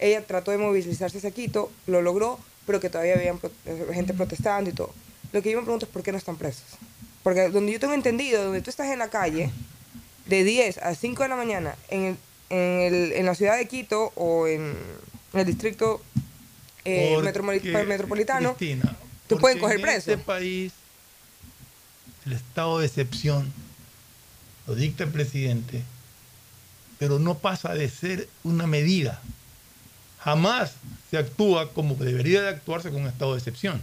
[0.00, 3.32] ella trató de movilizarse hacia Quito, lo logró, pero que todavía había
[3.94, 4.92] gente protestando y todo.
[5.30, 6.64] Lo que yo me pregunto es por qué no están presos.
[7.22, 9.48] Porque donde yo tengo entendido, donde tú estás en la calle,
[10.26, 12.16] de 10 a 5 de la mañana, en, el-
[12.50, 14.74] en, el- en la ciudad de Quito o en
[15.32, 16.02] el distrito
[16.84, 18.96] eh, metromoli- metropolitano, Cristina,
[19.28, 20.10] te pueden coger en preso.
[20.10, 20.72] este país,
[22.26, 23.52] el estado de excepción
[24.66, 25.82] lo dicta el presidente,
[26.98, 29.20] pero no pasa de ser una medida.
[30.20, 30.72] Jamás
[31.10, 33.80] se actúa como debería de actuarse con un estado de excepción.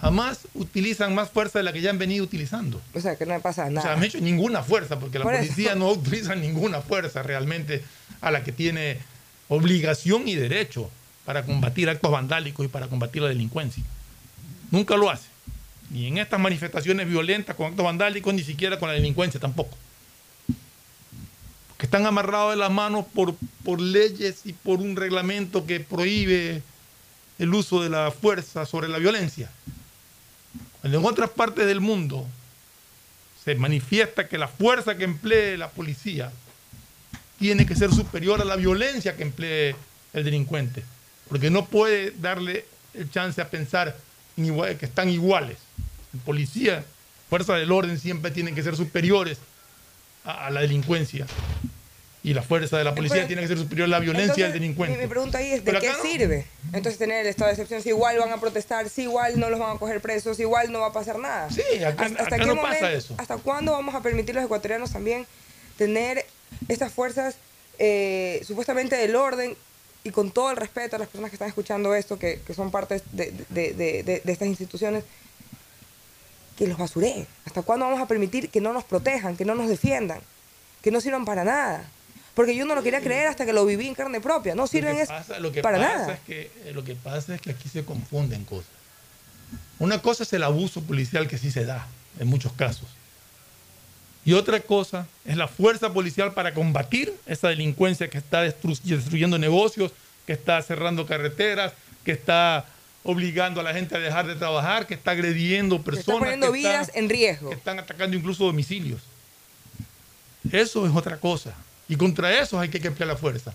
[0.00, 2.80] Jamás utilizan más fuerza de la que ya han venido utilizando.
[2.94, 3.82] O sea, que no pasa O nada.
[3.82, 5.42] sea, han hecho ninguna fuerza, porque la Por eso.
[5.44, 7.84] policía no utiliza ninguna fuerza realmente
[8.20, 8.98] a la que tiene
[9.48, 10.90] obligación y derecho
[11.24, 13.82] para combatir actos vandálicos y para combatir la delincuencia.
[14.70, 15.26] Nunca lo hace.
[15.90, 19.76] Ni en estas manifestaciones violentas con actos vandálicos, ni siquiera con la delincuencia tampoco.
[21.76, 26.62] Que están amarrados de las manos por, por leyes y por un reglamento que prohíbe
[27.38, 29.50] el uso de la fuerza sobre la violencia.
[30.80, 32.26] Cuando en otras partes del mundo
[33.44, 36.30] se manifiesta que la fuerza que emplee la policía
[37.38, 39.74] tiene que ser superior a la violencia que emplee
[40.12, 40.84] el delincuente,
[41.28, 44.09] porque no puede darle el chance a pensar en
[44.44, 45.58] igual- que están iguales.
[46.14, 46.84] El policía,
[47.28, 49.38] fuerza del orden siempre tienen que ser superiores
[50.24, 51.26] a, a la delincuencia.
[52.22, 54.52] Y la fuerza de la policía Pero- tiene que ser superior a la violencia del
[54.52, 54.94] delincuente.
[54.96, 56.02] Mi, mi pregunta ahí es, ¿de Pero qué no.
[56.02, 56.46] sirve?
[56.74, 59.58] Entonces tener el estado de excepción, si igual van a protestar, si igual no los
[59.58, 61.48] van a coger presos, si igual no va a pasar nada.
[61.50, 63.14] Sí, acá- acá no pasa eso.
[63.16, 65.26] ¿Hasta cuándo vamos a permitir los ecuatorianos también
[65.78, 66.26] tener
[66.68, 67.36] estas fuerzas
[67.78, 69.56] eh, supuestamente del orden
[70.10, 72.70] y con todo el respeto a las personas que están escuchando esto, que, que son
[72.70, 75.04] parte de, de- de- estas instituciones,
[76.56, 77.26] que los basureen?
[77.46, 80.20] ¿Hasta cuándo vamos a permitir que no nos protejan, que no nos defiendan,
[80.82, 81.88] que no sirvan para nada?
[82.34, 84.54] Porque yo no lo quería creer hasta que lo viví en carne propia.
[84.54, 86.12] No sirven lo es pasa, lo que para pasa nada.
[86.14, 88.70] Es que, eh, lo que pasa es que aquí se confunden cosas.
[89.78, 91.86] Una cosa es el abuso policial que sí se da
[92.18, 92.88] en muchos casos.
[94.24, 99.38] Y otra cosa es la fuerza policial para combatir esa delincuencia que está destru- destruyendo
[99.38, 99.92] negocios,
[100.26, 101.72] que está cerrando carreteras,
[102.04, 102.66] que está
[103.02, 106.00] obligando a la gente a dejar de trabajar, que está agrediendo personas.
[106.00, 107.48] están poniendo que vidas están- en riesgo.
[107.50, 109.00] que están atacando incluso domicilios.
[110.52, 111.54] Eso es otra cosa.
[111.88, 113.52] Y contra esos hay que emplear la fuerza.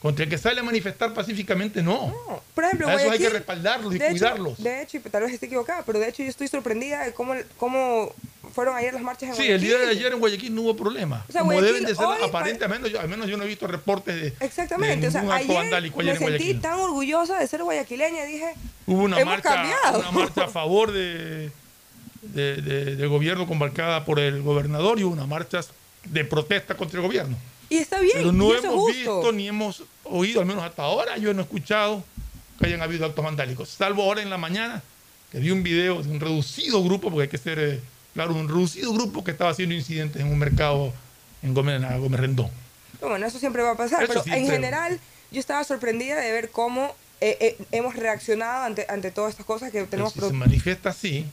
[0.00, 2.14] Contra el que sale a manifestar pacíficamente, no.
[2.54, 4.62] Por ejemplo, a eso hay Guayaquil, que respaldarlos y de hecho- cuidarlos.
[4.62, 7.34] de hecho, y tal vez esté equivocada, pero de hecho yo estoy sorprendida de cómo,
[7.58, 8.14] cómo
[8.54, 9.98] fueron ayer las marchas en Sí, el día de Guayaquil.
[9.98, 11.24] ayer en Guayaquil no hubo problema.
[11.28, 13.66] O sea, Como Guayaquil deben de ser aparentemente, yo- al menos yo no he visto
[13.66, 16.60] reportes de, Exactamente, de o sea, ayer vandálico me ayer en sentí Guayaquil.
[16.62, 18.54] tan orgullosa de ser guayaquileña, dije,
[18.86, 19.98] Hubo una hemos marcha, cambiado.
[20.00, 21.50] una marcha a favor de,
[22.22, 25.60] de- de- del gobierno convocada por el gobernador y hubo una marcha
[26.06, 27.36] de protesta contra el gobierno.
[27.70, 28.96] Y está bien, Pero no y eso es hemos justo.
[29.16, 32.04] visto ni hemos oído, al menos hasta ahora, yo no he escuchado
[32.58, 33.68] que hayan habido actos vandálicos.
[33.70, 34.82] Salvo ahora en la mañana,
[35.32, 37.80] que vi un video de un reducido grupo, porque hay que ser, eh,
[38.12, 40.92] claro, un reducido grupo que estaba haciendo incidentes en un mercado
[41.42, 42.50] en Gómez, en Gómez Rendón.
[42.98, 45.62] Pero Bueno, eso siempre va a pasar, Eso pero sí, en pero- general yo estaba
[45.64, 49.86] sorprendida de ver cómo eh, eh, hemos reaccionado ante, ante todas estas cosas que Pero
[49.90, 50.12] tenemos.
[50.12, 51.24] si pro- se manifiesta así,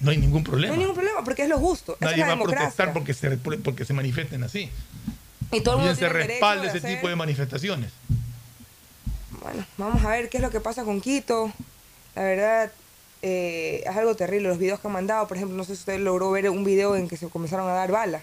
[0.00, 0.72] no hay ningún no problema.
[0.74, 1.96] hay ningún problema, porque es lo justo.
[2.00, 4.68] Nadie es va a protestar porque se, porque se manifiesten así.
[5.52, 7.90] Y todo el mundo se respalda ese hacer- tipo de manifestaciones.
[9.42, 11.52] Bueno, vamos a ver qué es lo que pasa con Quito.
[12.14, 12.72] La verdad,
[13.22, 14.48] eh, es algo terrible.
[14.48, 16.96] Los videos que han mandado, por ejemplo, no sé si usted logró ver un video
[16.96, 18.22] en que se comenzaron a dar balas.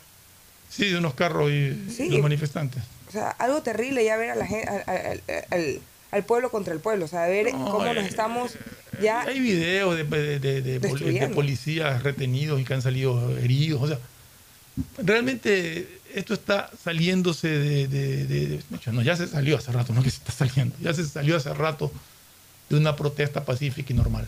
[0.69, 2.09] Sí, de unos carros y, Sí.
[2.09, 2.83] los manifestantes.
[3.07, 5.79] O sea, algo terrible ya ver a la gente, al, al- al-
[6.11, 7.05] al pueblo contra el pueblo.
[7.05, 8.53] O sea, ver No, cómo nos eh, estamos
[9.01, 9.21] ya...
[9.21, 13.81] Hay videos de, de- policías retenidos y que han salido heridos.
[13.81, 13.99] O sea,
[14.97, 20.01] realmente esto está saliéndose de, de- de- de- No, ya se salió hace rato, no
[20.03, 20.75] que se está saliendo.
[20.81, 21.91] Ya se salió hace rato
[22.69, 24.27] de una protesta pacífica y normal.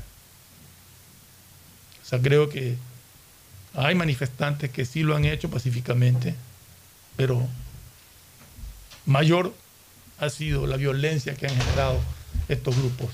[2.04, 2.76] O sea, creo que
[3.74, 6.36] hay manifestantes que sí lo han hecho pacíficamente,
[7.16, 7.48] pero
[9.06, 9.54] mayor
[10.20, 12.00] ha sido la violencia que han generado
[12.48, 13.10] estos grupos,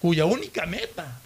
[0.00, 1.20] cuya única meta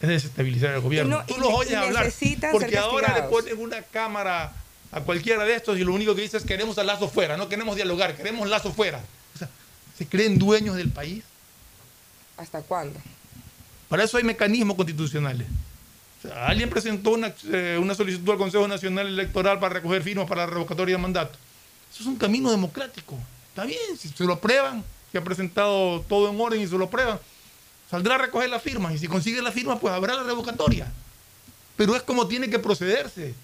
[0.00, 1.18] es desestabilizar el gobierno.
[1.18, 2.04] No- Tú los oyes hablar,
[2.52, 4.52] porque ahora le ponen una cámara
[4.94, 7.48] a cualquiera de estos y lo único que dice es queremos al lazo fuera, no
[7.48, 9.00] queremos dialogar, queremos lazo fuera.
[9.34, 9.48] O sea,
[9.98, 11.24] ¿se creen dueños del país?
[12.36, 13.00] ¿Hasta cuándo?
[13.88, 15.48] Para eso hay mecanismos constitucionales.
[16.18, 20.28] O sea, alguien presentó una, eh, una solicitud al Consejo Nacional Electoral para recoger firmas
[20.28, 21.36] para la revocatoria de mandato.
[21.92, 23.18] Eso es un camino democrático.
[23.48, 26.84] Está bien, si se lo aprueban, si ha presentado todo en orden y se lo
[26.84, 27.18] aprueban,
[27.90, 30.92] saldrá a recoger las firmas y si consigue la firma, pues habrá la revocatoria.
[31.76, 33.34] Pero es como tiene que procederse.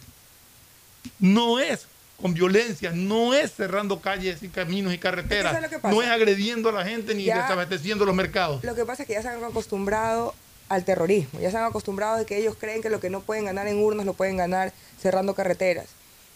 [1.19, 1.87] No es
[2.21, 6.85] con violencia, no es cerrando calles y caminos y carreteras, no es agrediendo a la
[6.85, 8.63] gente ni desabasteciendo los mercados.
[8.63, 10.35] Lo que pasa es que ya se han acostumbrado
[10.69, 13.47] al terrorismo, ya se han acostumbrado de que ellos creen que lo que no pueden
[13.47, 15.87] ganar en urnas lo pueden ganar cerrando carreteras.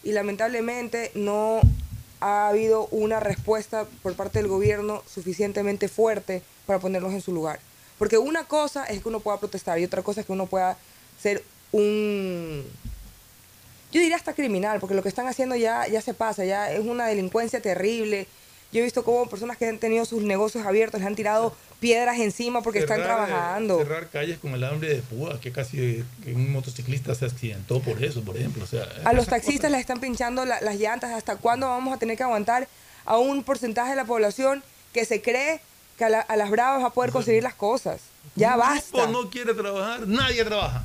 [0.02, 1.60] Y lamentablemente no
[2.20, 7.60] ha habido una respuesta por parte del gobierno suficientemente fuerte para ponerlos en su lugar.
[7.98, 10.76] Porque una cosa es que uno pueda protestar y otra cosa es que uno pueda
[11.20, 12.64] ser un...
[13.94, 16.80] Yo diría hasta criminal, porque lo que están haciendo ya, ya se pasa, ya es
[16.84, 18.26] una delincuencia terrible.
[18.72, 22.18] Yo he visto cómo personas que han tenido sus negocios abiertos les han tirado piedras
[22.18, 23.78] encima porque están Cerrar, eh, trabajando.
[23.78, 28.02] Cerrar calles con el hambre de púa, que casi que un motociclista se accidentó por
[28.02, 28.64] eso, por ejemplo.
[28.64, 31.12] O sea, A los taxistas les están pinchando la- las llantas.
[31.12, 32.66] ¿Hasta cuándo vamos a tener que aguantar
[33.04, 35.60] a un porcentaje de la población que se cree
[35.96, 38.00] que a, la- a las bravas va a poder conseguir las cosas?
[38.34, 39.04] Ya basta.
[39.04, 40.82] grupo no quiere trabajar, nadie trabaja.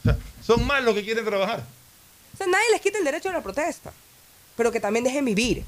[0.00, 1.62] O sea, son más los que quieren trabajar.
[2.40, 3.92] Sea, nadie les quita el derecho a la protesta,
[4.56, 5.62] pero que también dejen vivir.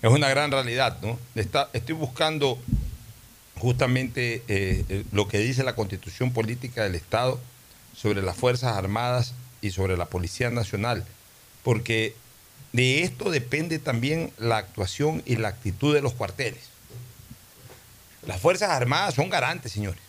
[0.00, 1.18] Es una gran realidad, ¿no?
[1.34, 2.60] Estoy buscando
[3.56, 7.40] justamente eh, eh, lo que dice la constitución política del Estado
[7.92, 11.04] sobre las Fuerzas Armadas y sobre la Policía Nacional,
[11.64, 12.14] porque
[12.72, 16.62] de esto depende también la actuación y la actitud de los cuarteles.
[18.28, 20.07] Las Fuerzas Armadas son garantes, señores.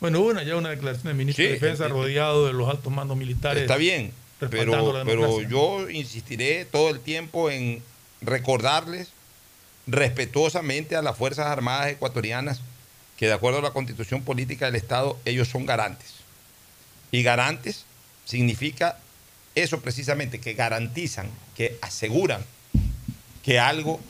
[0.00, 2.68] Bueno, hubo una, ya una declaración del ministro Sí, de Defensa eh, rodeado de los
[2.68, 3.62] altos mandos militares.
[3.62, 7.82] Está bien, pero, pero yo insistiré todo el tiempo en
[8.20, 9.08] recordarles
[9.86, 12.60] respetuosamente a las Fuerzas Armadas ecuatorianas
[13.16, 16.14] que de acuerdo a la constitución política del Estado, ellos son garantes.
[17.10, 17.86] Y garantes
[18.24, 18.98] significa
[19.54, 22.44] eso precisamente, que garantizan, que aseguran
[23.42, 24.00] que algo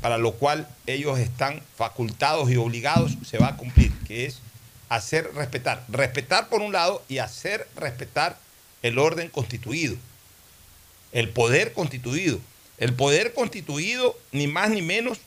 [0.00, 4.40] para lo cual ellos están facultados y obligados se va a cumplir, que es
[4.88, 5.84] hacer respetar.
[5.88, 8.38] Respetar por un lado y hacer respetar
[8.82, 9.96] el orden constituido,
[11.12, 12.38] el poder constituido.
[12.78, 15.18] El poder constituido ni más ni menos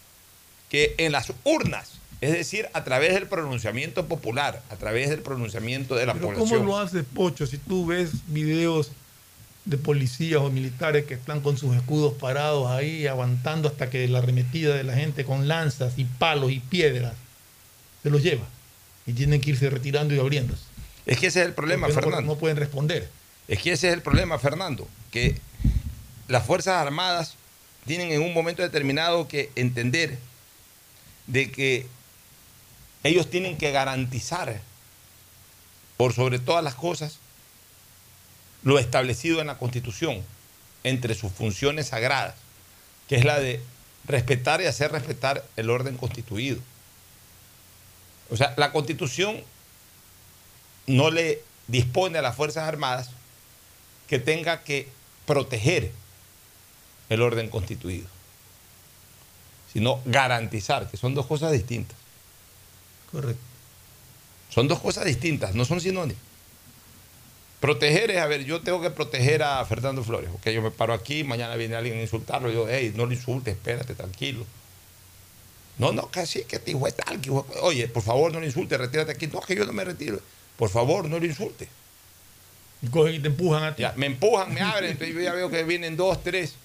[0.70, 5.95] que en las urnas, es decir, a través del pronunciamiento popular, a través del pronunciamiento
[5.95, 6.49] de la Pero población.
[6.49, 7.47] ¿cómo lo hace Pocho?
[7.47, 8.91] Si tú ves videos
[9.66, 14.20] de policías o militares que están con sus escudos parados ahí, aguantando hasta que la
[14.20, 17.14] arremetida de la gente con lanzas y palos y piedras
[18.03, 18.45] se los lleva.
[19.10, 20.62] Y tienen que irse retirando y abriéndose.
[21.07, 22.34] Es que ese es el problema, Porque no- Fernando.
[22.34, 23.10] No pueden responder.
[23.47, 25.36] Es que ese es el problema, Fernando, que
[26.28, 27.34] las Fuerzas Armadas
[27.88, 30.20] tienen en un momento determinado que entender
[31.26, 31.88] de que
[33.03, 34.62] ellos tienen que garantizar,
[35.97, 37.18] por sobre todas las cosas,
[38.62, 40.22] lo establecido en la Constitución
[40.84, 42.36] entre sus funciones sagradas,
[43.07, 43.60] que es la de
[44.05, 46.60] respetar y hacer respetar el orden constituido.
[48.32, 49.43] O sea, la Constitución
[50.88, 53.11] no le dispone a las Fuerzas Armadas
[54.07, 54.88] que tenga que
[55.25, 55.91] proteger
[57.09, 58.07] el orden constituido,
[59.71, 61.97] sino garantizar, que son dos cosas distintas.
[63.11, 63.41] Correcto.
[64.49, 66.21] Son dos cosas distintas, no son sinónimos.
[67.59, 70.93] Proteger es, a ver, yo tengo que proteger a Fernando Flores, porque yo me paro
[70.93, 74.45] aquí, mañana viene alguien a insultarlo, yo, hey, no lo insultes, espérate, tranquilo.
[75.80, 78.45] No, no, que sí, que te hijo es tal, que oye, por favor, no lo
[78.45, 79.27] insultes, retírate aquí.
[79.27, 80.19] No, que yo no me retiro.
[80.57, 81.69] Por favor, no lo insultes.
[82.82, 83.82] Y cogen y te empujan a ti.
[83.82, 86.55] Ya, me empujan, me abren, entonces yo ya veo que vienen dos, tres.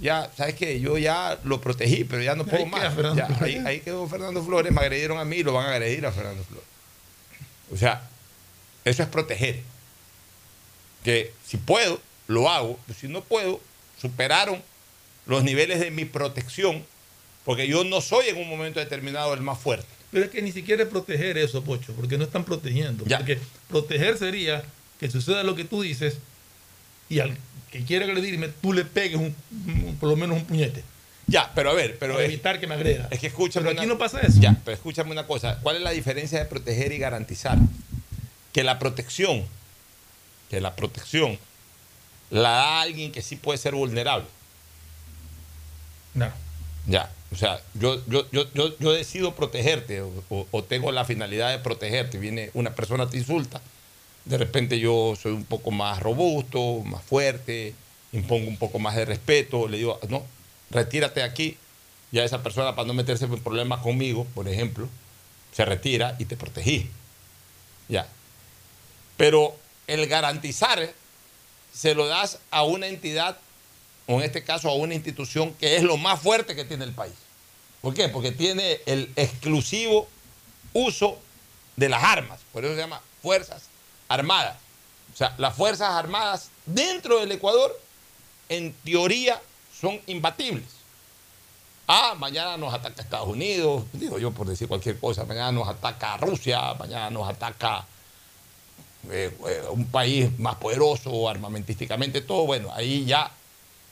[0.00, 0.78] Ya, ¿sabes qué?
[0.80, 2.94] Yo ya lo protegí, pero ya no puedo más.
[3.16, 6.12] Ya, ahí, ahí quedó Fernando Flores, me agredieron a mí, lo van a agredir a
[6.12, 6.66] Fernando Flores.
[7.72, 8.08] O sea,
[8.84, 9.62] eso es proteger.
[11.02, 12.78] Que si puedo, lo hago.
[12.86, 13.60] pero Si no puedo,
[14.00, 14.62] superaron
[15.26, 16.84] los niveles de mi protección,
[17.46, 19.86] porque yo no soy en un momento determinado el más fuerte.
[20.10, 23.04] Pero es que ni siquiera es proteger eso, Pocho, porque no están protegiendo.
[23.04, 23.38] Porque
[23.68, 24.62] proteger sería
[25.00, 26.18] que suceda lo que tú dices
[27.08, 27.36] y al
[27.70, 29.34] que quiera agredirme, tú le pegues un,
[29.66, 30.82] un- por lo menos un puñete.
[31.28, 33.08] Ya, pero a ver, pero Para es- evitar que me agreda.
[33.10, 33.64] Es que escúchame.
[33.66, 34.38] Pero aquí una- no pasa eso.
[34.40, 35.58] Ya, pero escúchame una cosa.
[35.62, 37.58] ¿Cuál es la diferencia de proteger y garantizar?
[38.52, 39.44] Que la protección,
[40.50, 41.38] que la protección
[42.30, 44.26] la da alguien que sí puede ser vulnerable.
[46.14, 46.30] No.
[46.86, 48.46] Ya, o sea, yo, yo, yo,
[48.78, 50.10] yo, decido protegerte o,
[50.50, 52.18] o- tengo la finalidad de protegerte.
[52.18, 53.60] Viene una persona, te insulta.
[54.24, 57.74] De repente yo soy un poco más robusto, más fuerte,
[58.12, 59.68] impongo un poco más de respeto.
[59.68, 60.24] Le digo, no,
[60.70, 61.56] retírate de aquí.
[62.12, 64.88] Ya esa persona, para no meterse en problemas conmigo, por ejemplo,
[65.52, 66.88] se retira y te protegí.
[67.88, 68.06] Ya.
[69.16, 69.56] Pero
[69.86, 70.92] el garantizar
[71.72, 73.38] se lo das a una entidad,
[74.06, 76.92] o en este caso a una institución que es lo más fuerte que tiene el
[76.92, 77.14] país.
[77.80, 78.08] ¿Por qué?
[78.08, 80.08] Porque tiene el exclusivo
[80.72, 81.18] uso
[81.76, 82.40] de las armas.
[82.52, 83.64] Por eso se llama Fuerzas
[84.08, 84.56] Armadas.
[85.14, 87.78] O sea, las Fuerzas Armadas dentro del Ecuador,
[88.48, 89.40] en teoría,
[89.80, 90.64] son imbatibles.
[91.88, 96.16] Ah, mañana nos ataca Estados Unidos, digo yo por decir cualquier cosa, mañana nos ataca
[96.16, 97.86] Rusia, mañana nos ataca
[99.08, 103.30] eh, eh, un país más poderoso armamentísticamente, todo, bueno, ahí ya,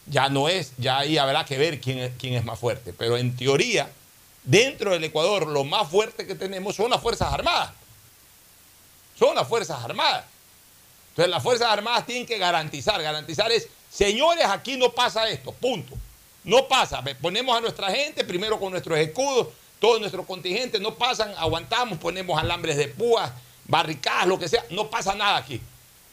[0.06, 2.92] ya no es, ya ahí habrá que ver quién es, quién es más fuerte.
[2.92, 3.90] Pero en teoría,
[4.42, 7.72] dentro del Ecuador, lo más fuerte que tenemos son las Fuerzas Armadas.
[9.18, 10.24] Son las Fuerzas Armadas.
[11.10, 15.94] Entonces las Fuerzas Armadas tienen que garantizar, garantizar es, señores, aquí no pasa esto, punto.
[16.42, 19.48] No pasa, ponemos a nuestra gente, primero con nuestros escudos,
[19.78, 23.30] todo nuestro contingente, no pasan, aguantamos, ponemos alambres de púas,
[23.66, 25.60] barricadas, lo que sea, no pasa nada aquí.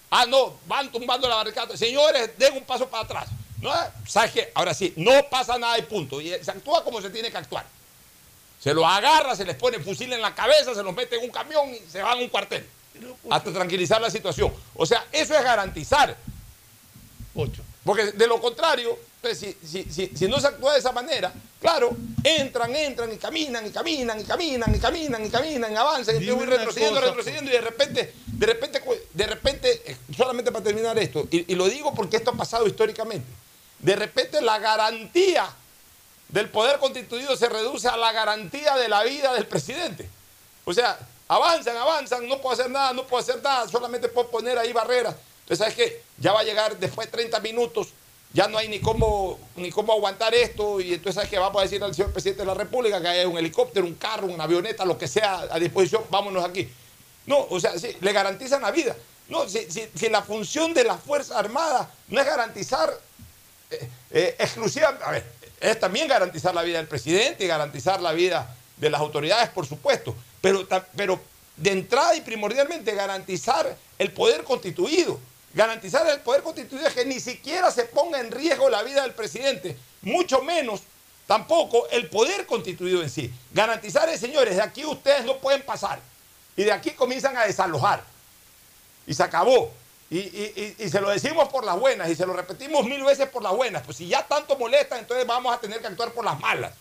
[0.10, 1.76] Ah, no, van tumbando la barricada.
[1.76, 3.28] Señores, den un paso para atrás.
[3.62, 3.72] ¿No?
[4.08, 4.52] ¿Sabes qué?
[4.56, 6.20] Ahora sí, no pasa nada y punto.
[6.20, 7.66] Y se actúa como se tiene que actuar.
[8.60, 11.30] Se los agarra, se les pone fusil en la cabeza, se los mete en un
[11.32, 12.66] camión y se van a un cuartel.
[13.30, 14.54] Hasta tranquilizar la situación.
[14.76, 16.16] O sea, eso es garantizar.
[17.34, 17.62] Ocho.
[17.84, 21.32] Porque de lo contrario, pues, si, si- si- si no se actúa de esa manera,
[21.60, 26.22] claro, entran, entran y caminan, y caminan, y caminan, y caminan, y caminan, y avanzan,
[26.22, 28.82] y retrocediendo, cosa, retrocediendo, y de repente, de repente,
[29.14, 32.68] de repente, eh, solamente para terminar esto, y, y lo digo porque esto ha pasado
[32.68, 33.26] históricamente,
[33.82, 35.50] de repente la garantía
[36.30, 40.08] del poder constituido se reduce a la garantía de la vida del presidente.
[40.66, 44.58] O sea, avanzan, avanzan, no puedo hacer nada, no puedo hacer nada, solamente puedo poner
[44.58, 45.16] ahí barreras.
[45.42, 46.04] Entonces, ¿sabes qué?
[46.18, 47.90] Ya va a llegar después de 30 minutos,
[48.34, 51.38] ya no hay ni cómo, ni cómo aguantar esto, y entonces, ¿sabes qué?
[51.40, 54.28] Vamos a decir al señor presidente de la República que haya un helicóptero, un carro,
[54.28, 56.70] una avioneta, lo que sea a disposición, vámonos aquí.
[57.26, 58.96] No, o sea, le garantizan la vida.
[59.28, 62.94] No, si, si- si la función de las Fuerzas Armadas no es garantizar
[63.72, 65.26] eh, eh, exclusiva, a ver,
[65.60, 69.66] es también garantizar la vida del presidente y garantizar la vida de las autoridades, por
[69.66, 71.20] supuesto, pero, pero
[71.56, 75.20] de entrada y primordialmente garantizar el poder constituido.
[75.54, 79.14] Garantizar el poder constituido es que ni siquiera se ponga en riesgo la vida del
[79.14, 80.82] presidente, mucho menos
[81.28, 83.32] tampoco el poder constituido en sí.
[83.54, 86.00] Garantizar es, señores, de aquí ustedes no pueden pasar
[86.56, 88.04] y de aquí comienzan a desalojar
[89.06, 89.72] y se acabó.
[90.12, 93.02] Y, y- y- y se lo decimos por las buenas y se lo repetimos mil
[93.04, 93.82] veces por las buenas.
[93.84, 96.74] Pues si ya tanto molesta, entonces vamos a tener que actuar por las malas.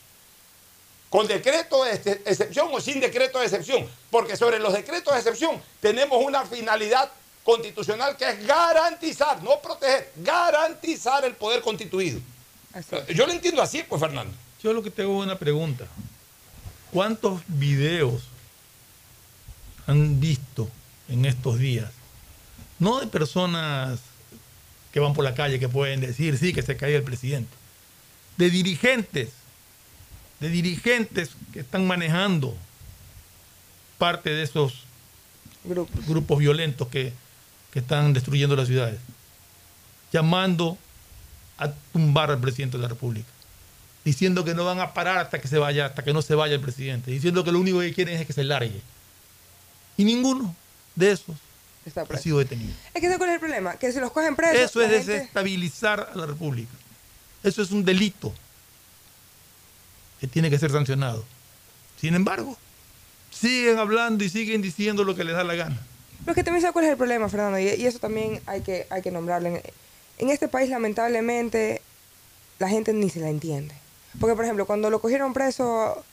[1.09, 1.93] Con decreto de
[2.25, 3.89] excepción o sin decreto de excepción.
[4.11, 7.11] Porque sobre los decretos de excepción tenemos una finalidad
[7.45, 12.21] constitucional que es garantizar, no proteger, garantizar el poder constituido.
[13.15, 14.33] Yo lo entiendo así, pues, Fernando.
[14.63, 15.87] Yo lo que tengo es una pregunta.
[16.93, 18.23] ¿Cuántos videos
[19.87, 20.69] han visto
[21.09, 21.91] en estos días?
[22.81, 24.01] No de personas
[24.93, 27.55] que van por la calle que pueden decir, sí, que se cae el presidente.
[28.37, 29.31] De dirigentes,
[30.41, 32.57] de dirigentes que están manejando
[33.99, 34.85] parte de esos
[36.09, 37.13] grupos, violentos que,
[37.71, 38.99] que están destruyendo las ciudades,
[40.11, 40.79] llamando
[41.59, 43.29] a tumbar al presidente de la República,
[44.07, 46.55] diciendo que no van a parar hasta que se vaya, hasta que no se vaya
[46.55, 48.81] el presidente, diciendo que lo único que quieren es que se largue.
[49.99, 50.57] Y ninguno
[50.97, 51.37] de esos
[52.09, 52.73] ha sido detenido.
[52.95, 54.57] Es que ese cuál es el problema, que si los cogen presos.
[54.61, 56.71] Eso es gente- desestabilizar a la República.
[57.43, 58.33] Eso es un delito
[60.21, 61.25] que tiene que ser sancionado.
[62.01, 62.57] Sin embargo,
[63.31, 65.81] siguen hablando y siguen diciendo lo que les da la gana.
[66.21, 68.61] Pero es que también sabes cuál es el problema, Fernando, y, y eso también hay
[68.61, 69.49] que, hay que nombrarlo.
[69.49, 69.63] En,
[70.19, 71.81] en este país, lamentablemente,
[72.59, 73.75] la gente ni se la entiende.
[74.19, 76.05] Porque, por ejemplo, cuando lo cogieron preso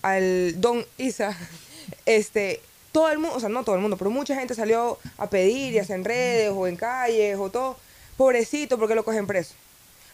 [0.00, 1.36] al don Isa,
[2.06, 2.62] este,
[2.92, 5.72] todo el mundo, o sea, no todo el mundo, pero mucha gente salió a pedir,
[5.74, 7.76] ya sea en redes o en calles o todo,
[8.16, 9.54] pobrecito, porque lo cogen preso.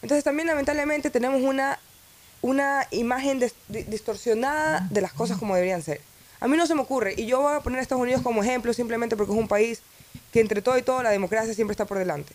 [0.02, 1.78] Entonces también lamentablemente tenemos una,
[2.42, 6.00] una imagen distorsionada de las cosas como deberían ser.
[6.38, 8.42] A mí no se me ocurre, y yo voy a poner a Estados Unidos como
[8.42, 9.80] ejemplo simplemente porque es un país
[10.32, 12.34] que entre todo y todo la democracia siempre está por delante.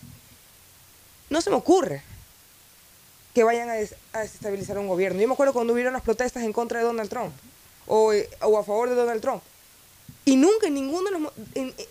[1.30, 2.02] No se me ocurre
[3.32, 5.20] que vayan a, des- a desestabilizar un gobierno.
[5.20, 7.32] Yo me acuerdo cuando hubieron las protestas en contra de Donald Trump
[7.86, 9.42] o, o a favor de Donald Trump.
[10.24, 11.32] Y nunca en ninguno de los...
[11.54, 11.86] en- en-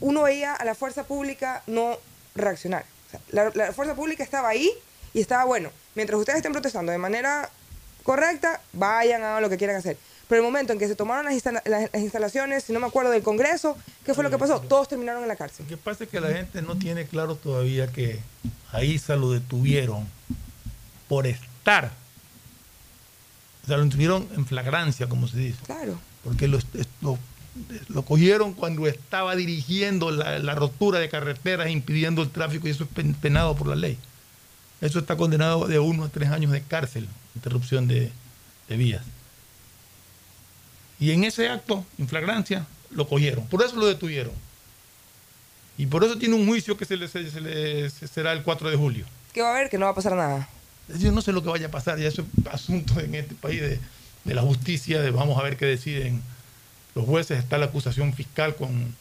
[0.00, 1.96] uno veía a la fuerza pública no
[2.36, 2.84] reaccionar.
[3.08, 4.70] O sea, la, la fuerza pública estaba ahí
[5.12, 5.70] y estaba bueno.
[5.96, 7.50] Mientras ustedes estén protestando de manera
[8.04, 9.96] correcta, vayan, hagan lo que quieran hacer.
[10.28, 13.22] Pero el momento en que se tomaron las- las instalaciones, si no me acuerdo, del
[13.24, 14.60] Congreso, ¿qué fue lo que pasó?
[14.60, 15.66] Todos terminaron en la cárcel.
[15.66, 18.20] Lo que pasa es que la gente no tiene claro todavía que
[18.70, 20.08] a Isa lo detuvieron
[21.08, 21.90] por estar.
[23.64, 25.58] O sea, lo detuvieron en flagrancia, como se dice.
[25.66, 25.98] Claro.
[26.24, 26.58] Porque lo,
[27.00, 27.18] lo-
[27.88, 32.84] lo cogieron cuando estaba dirigiendo la, la rotura de carreteras, impidiendo el tráfico, y eso
[32.84, 33.98] es pen- penado por la ley.
[34.80, 38.10] Eso está condenado de uno a tres años de cárcel, interrupción de,
[38.68, 39.02] de vías.
[40.98, 43.46] Y en ese acto, en flagrancia, lo cogieron.
[43.46, 44.32] Por eso lo detuvieron.
[45.78, 48.70] Y por eso tiene un juicio que se le, se le- se será el 4
[48.70, 49.04] de julio.
[49.32, 49.68] ¿Qué va a haber?
[49.70, 50.48] Que no va a pasar nada.
[50.98, 53.60] Yo no sé lo que vaya a pasar, ya eso es asunto en este país
[53.60, 53.78] de,
[54.24, 56.22] de la justicia, de vamos a ver qué deciden
[56.94, 57.38] los jueces.
[57.38, 58.94] Está la acusación fiscal con,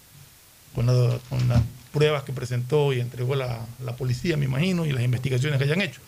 [0.76, 1.62] con, la- con las
[1.92, 5.82] pruebas que presentó y entregó la, la policía, me imagino, y las investigaciones que hayan
[5.82, 6.00] hecho.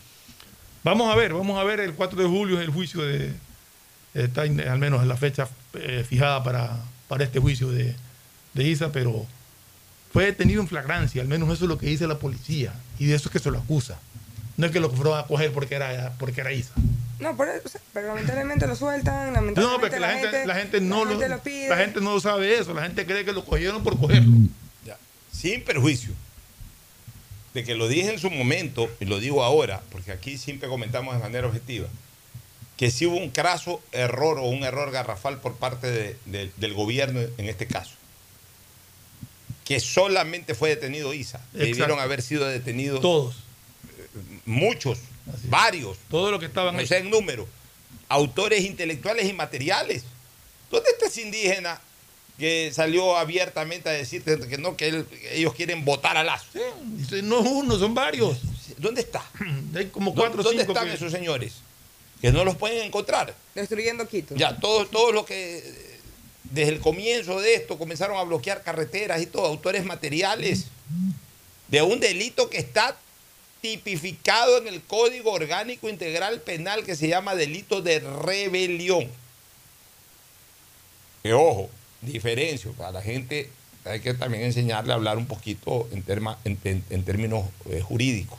[0.84, 3.34] Vamos a ver, vamos a ver, el 4 de julio el juicio de,
[4.14, 6.78] está al menos en la fecha eh, fijada para,
[7.08, 7.96] para este juicio de,
[8.54, 9.26] de Isa, pero
[10.12, 13.16] fue detenido en flagrancia, al menos eso es lo que dice la policía, y de
[13.16, 13.98] eso es que se lo acusa.
[14.56, 16.74] No es que lo fueron a coger porque era, porque era Isa.
[17.24, 21.06] No, por eso, pero lamentablemente lo sueltan, lamentablemente No, porque la, gente, la gente no
[21.06, 21.70] la gente lo, lo pide.
[21.70, 24.32] la gente no sabe eso, la gente cree que lo cogieron por cogerlo.
[24.86, 24.98] Ya.
[25.32, 26.14] Sin perjuicio
[27.54, 31.16] de que lo dije en su momento y lo digo ahora, porque aquí siempre comentamos
[31.16, 31.88] de manera objetiva,
[32.78, 36.74] que sí hubo un craso error o un error garrafal por parte de- de- del
[36.74, 37.92] gobierno en este caso.
[39.66, 41.40] Que solamente fue detenido Isa.
[41.54, 43.36] Debieron haber sido detenidos Todos.
[44.46, 45.00] muchos,
[45.50, 45.98] varios.
[46.10, 46.88] Todos los que estaban ahí.
[46.88, 47.48] sé en número.
[48.10, 50.04] Autores intelectuales y materiales.
[50.70, 51.80] ¿Dónde está ese indígena
[52.38, 56.48] que salió abiertamente a decir que no, que él- ellos quieren votar a Lazo?
[56.84, 58.40] Dice, no es uno, son varios.
[58.78, 59.24] ¿Dónde está?
[59.76, 61.54] Hay como cuatro o ¿Dónde cinco están que- esos señores?
[62.22, 63.36] Que no los pueden encontrar.
[63.54, 64.36] Destruyendo Quito.
[64.36, 65.94] Ya, todos todo los que
[66.46, 70.66] desde el comienzo de esto comenzaron a bloquear carreteras y todo, autores materiales
[71.68, 72.96] de un delito que está
[73.64, 79.10] tipificado en el Código Orgánico Integral Penal que se llama delito de rebelión.
[81.24, 81.70] Que ojo,
[82.02, 83.50] diferencio, para la gente
[83.86, 86.04] hay que también enseñarle a hablar un poquito en,
[87.06, 88.38] términos eh, jurídicos.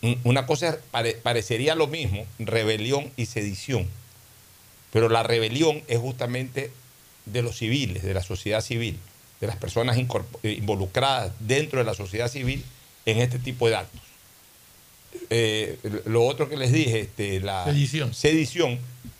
[0.00, 3.86] Un- Una cosa pare- parecería lo mismo, rebelión y sedición.
[4.90, 6.72] Pero la rebelión es justamente
[7.26, 8.98] de los civiles, de la sociedad civil,
[9.42, 12.64] de las personas involucradas dentro de la sociedad civil
[13.06, 14.00] en este tipo de actos.
[15.28, 18.14] Eh, lo otro que les dije, este, la Sedición.
[18.14, 18.78] sedición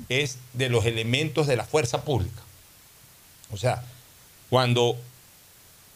[0.09, 2.43] es de los elementos de la fuerza pública.
[3.53, 3.85] O sea,
[4.49, 4.97] cuando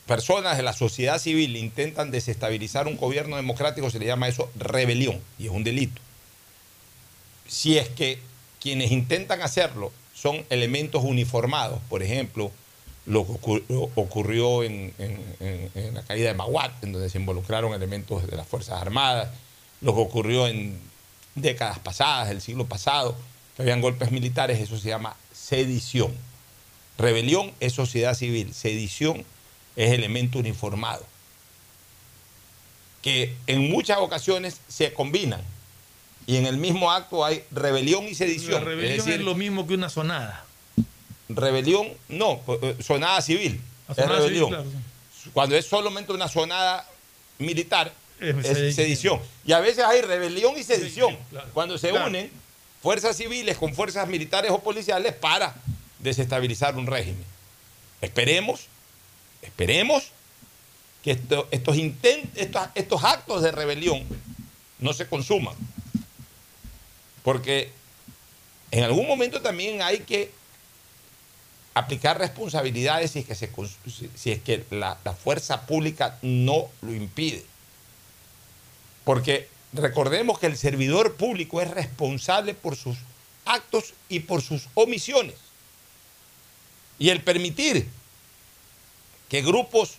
[0.06, 5.20] personas de la sociedad civil intentan desestabilizar un gobierno democrático, se le llama eso rebelión
[5.38, 6.00] y es un delito.
[7.46, 8.18] Si es que
[8.60, 12.50] quienes intentan hacerlo son elementos uniformados, por ejemplo,
[13.06, 13.32] lo que
[13.96, 18.36] ocurrió, en, en- en- en la caída de Maguat, en donde se involucraron elementos de
[18.36, 19.28] las Fuerzas Armadas,
[19.82, 20.78] lo que ocurrió en
[21.34, 23.14] décadas pasadas, el siglo pasado,
[23.56, 26.12] que habían golpes militares, eso se llama sedición.
[26.96, 29.24] Rebelión es sociedad civil, sedición
[29.76, 31.04] es elemento uniformado,
[33.02, 35.42] que en muchas ocasiones se combinan
[36.26, 38.64] y en el mismo acto hay rebelión y La sedición.
[38.64, 40.44] rebelión es decir, es lo mismo que una sonada.
[41.28, 44.48] Rebelión, no, eh, sonada civil, es sonada civil, rebelión.
[44.50, 44.64] claro.
[45.32, 46.86] Cuando es solamente una sonada
[47.38, 49.20] militar, Es es, sedición.
[49.44, 51.16] Y a veces hay rebelión y sedición.
[51.30, 51.48] claro.
[51.54, 52.06] Cuando se Claro.
[52.08, 52.30] unen
[52.82, 55.54] fuerzas civiles con fuerzas militares o policiales para
[55.98, 57.24] desestabilizar un régimen.
[58.02, 58.66] Esperemos,
[59.40, 60.04] esperemos
[61.02, 64.04] que esto- estos, intent- estos, estos actos de rebelión
[64.78, 65.54] no se consuman.
[67.22, 67.70] Porque
[68.70, 70.30] en algún momento también hay que
[71.74, 73.50] aplicar responsabilidades si es que, se
[74.16, 77.44] si- es que la, la fuerza pública no lo impide.
[79.04, 82.96] Porque recordemos que el servidor público es responsable por sus
[83.44, 85.34] actos y por sus omisiones.
[86.98, 87.88] Y el permitir
[89.28, 89.94] que grupos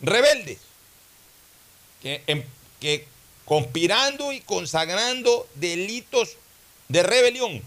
[0.00, 0.58] rebeldes,
[2.02, 2.44] que, em-
[2.80, 3.06] que
[3.44, 6.36] conspirando y consagrando delitos
[6.88, 7.62] de rebelión,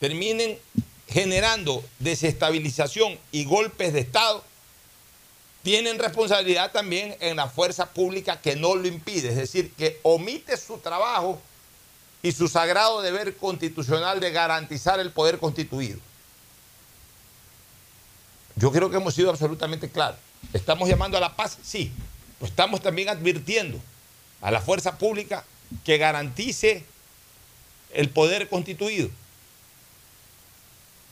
[0.00, 0.58] terminen
[1.08, 4.44] generando desestabilización y golpes de Estado,
[5.62, 10.56] tienen responsabilidad también en la fuerza pública que no lo impide, es decir, que omite
[10.56, 11.40] su trabajo
[12.22, 15.98] y su sagrado deber constitucional de garantizar el poder constituido.
[18.56, 20.18] Yo creo que hemos sido absolutamente claros.
[20.52, 21.58] ¿Estamos llamando a la paz?
[21.62, 21.92] Sí.
[22.38, 23.80] Pero estamos también advirtiendo
[24.40, 25.44] a la fuerza pública
[25.84, 26.84] que garantice
[27.92, 29.10] el poder constituido.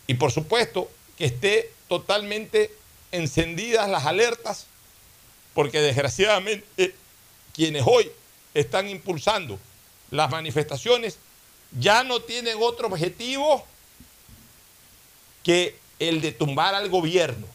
[0.07, 2.70] Y por supuesto que esté totalmente
[3.12, 4.66] encendidas las alertas,
[5.54, 6.94] porque desgraciadamente
[7.54, 8.11] quienes hoy
[8.54, 9.59] están impulsando
[10.11, 11.18] las manifestaciones
[11.78, 13.64] ya no tienen otro objetivo
[15.42, 17.46] que el de tumbar al gobierno.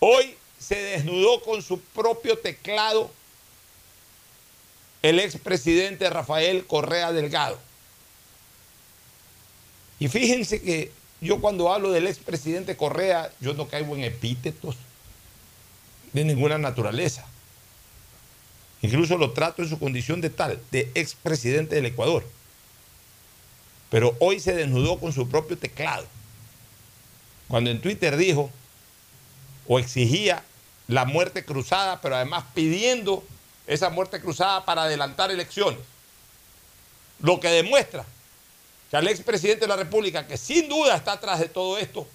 [0.00, 3.10] Hoy se desnudó con su propio teclado
[5.02, 7.58] el expresidente Rafael Correa Delgado.
[9.98, 14.76] Y fíjense que yo cuando hablo del expresidente Correa, yo no caigo en epítetos
[16.12, 17.26] de ninguna naturaleza.
[18.82, 22.26] Incluso lo trato en su condición de tal, de expresidente del Ecuador.
[23.90, 26.06] Pero hoy se desnudó con su propio teclado.
[27.48, 28.50] Cuando en Twitter dijo
[29.66, 30.42] o exigía
[30.88, 33.22] la muerte cruzada, pero además pidiendo
[33.66, 35.80] esa muerte cruzada para adelantar elecciones.
[37.20, 38.06] Lo que demuestra
[38.90, 42.06] que al expresidente de la República, que sin duda está atrás de todo esto,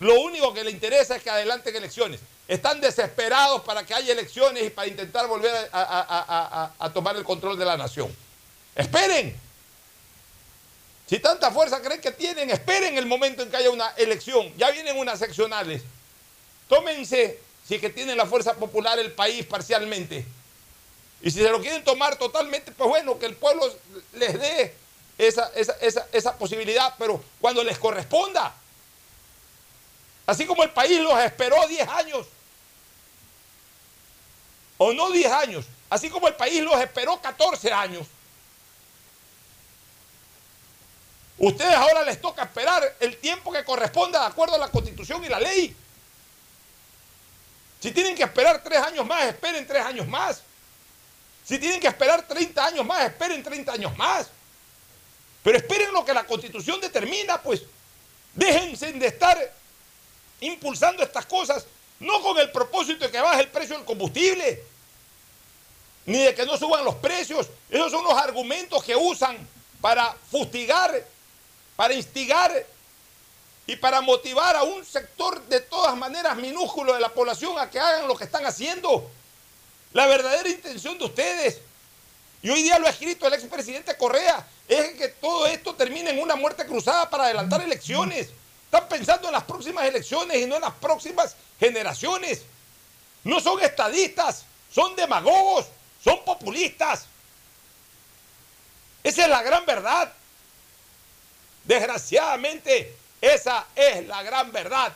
[0.00, 2.20] lo único que le interesa es que adelanten elecciones.
[2.48, 7.58] Están desesperados para que haya elecciones y para intentar volver a, a- tomar el control
[7.58, 8.14] de la nación.
[8.74, 9.34] Esperen.
[11.08, 14.52] Si tanta fuerza creen que tienen, esperen el momento en que haya una elección.
[14.56, 15.82] Ya vienen unas seccionales.
[16.68, 20.24] Tómense, si es que tienen la fuerza popular, el país parcialmente.
[21.22, 23.72] Y si se lo quieren tomar totalmente, pues bueno, que el pueblo
[24.14, 24.74] les dé
[25.18, 28.54] esa, esa, esa, esa posibilidad, pero cuando les corresponda.
[30.26, 32.26] Así como el país los esperó 10 años,
[34.78, 38.06] o no 10 años, así como el país los esperó 14 años.
[41.38, 45.28] Ustedes ahora les toca esperar el tiempo que corresponda de acuerdo a la constitución y
[45.28, 45.76] la ley.
[47.80, 50.42] Si tienen que esperar tres años más, esperen tres años más.
[51.44, 54.28] Si tienen que esperar 30 años más, esperen 30 años más.
[55.46, 57.62] Pero esperen lo que la constitución determina, pues.
[58.34, 59.54] Déjense de estar
[60.40, 61.64] impulsando estas cosas,
[62.00, 64.64] no con el propósito de que baje el precio del combustible,
[66.04, 67.46] ni de que no suban los precios.
[67.70, 69.38] Esos son los argumentos que usan
[69.80, 71.06] para fustigar,
[71.76, 72.66] para instigar
[73.68, 77.78] y para motivar a un sector de todas maneras minúsculo de la población a que
[77.78, 79.08] hagan lo que están haciendo.
[79.92, 81.60] La verdadera intención de ustedes,
[82.46, 86.20] y hoy día lo ha escrito el expresidente Correa, es que todo esto termine en
[86.20, 88.28] una muerte cruzada para adelantar elecciones.
[88.66, 92.42] Están pensando en las próximas elecciones y no en las próximas generaciones.
[93.24, 95.66] No son estadistas, son demagogos,
[96.04, 97.06] son populistas.
[99.02, 100.12] Esa es la gran verdad.
[101.64, 104.92] Desgraciadamente, esa es la gran verdad.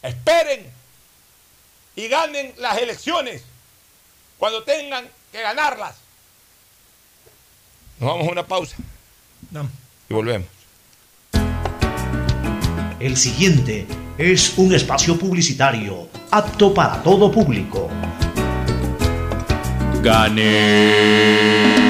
[0.00, 0.72] Esperen
[1.96, 3.42] y ganen las elecciones
[4.38, 5.96] cuando tengan que ganarlas.
[8.00, 8.76] Nos vamos a una pausa.
[9.50, 9.68] No.
[10.08, 10.48] Y volvemos.
[12.98, 13.86] El siguiente
[14.16, 17.90] es un espacio publicitario apto para todo público.
[20.02, 21.89] Gane.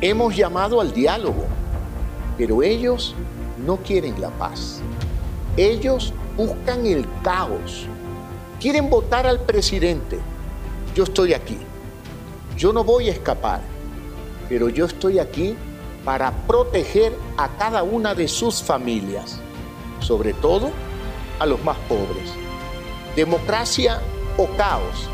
[0.00, 1.44] Hemos llamado al diálogo,
[2.36, 3.16] pero ellos
[3.66, 4.80] no quieren la paz.
[5.56, 7.86] Ellos buscan el caos.
[8.60, 10.20] Quieren votar al presidente.
[10.94, 11.58] Yo estoy aquí.
[12.56, 13.60] Yo no voy a escapar,
[14.48, 15.56] pero yo estoy aquí
[16.04, 19.40] para proteger a cada una de sus familias,
[19.98, 20.70] sobre todo
[21.40, 22.30] a los más pobres.
[23.16, 24.00] Democracia
[24.36, 25.08] o caos.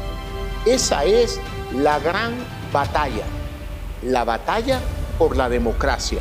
[0.66, 1.40] Esa es
[1.72, 2.34] la gran
[2.70, 3.24] batalla
[4.04, 4.80] la batalla
[5.18, 6.20] por la democracia.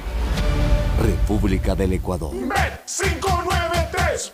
[1.01, 2.33] República del Ecuador.
[2.33, 4.33] Bet593.es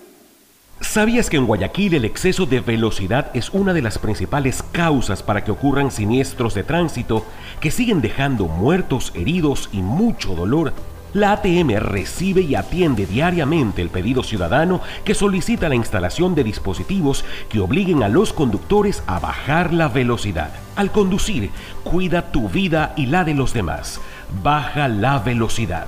[0.81, 5.43] ¿Sabías que en Guayaquil el exceso de velocidad es una de las principales causas para
[5.43, 7.23] que ocurran siniestros de tránsito
[7.59, 10.73] que siguen dejando muertos, heridos y mucho dolor?
[11.13, 17.25] La ATM recibe y atiende diariamente el pedido ciudadano que solicita la instalación de dispositivos
[17.47, 20.51] que obliguen a los conductores a bajar la velocidad.
[20.75, 21.51] Al conducir,
[21.83, 24.01] cuida tu vida y la de los demás.
[24.41, 25.87] Baja la velocidad.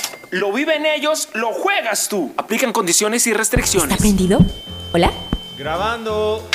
[0.31, 2.31] Lo viven ellos, lo juegas tú.
[2.37, 3.91] Aplican condiciones y restricciones.
[3.91, 4.39] ¿Está prendido?
[4.93, 5.11] ¿Hola?
[5.57, 6.47] Grabando.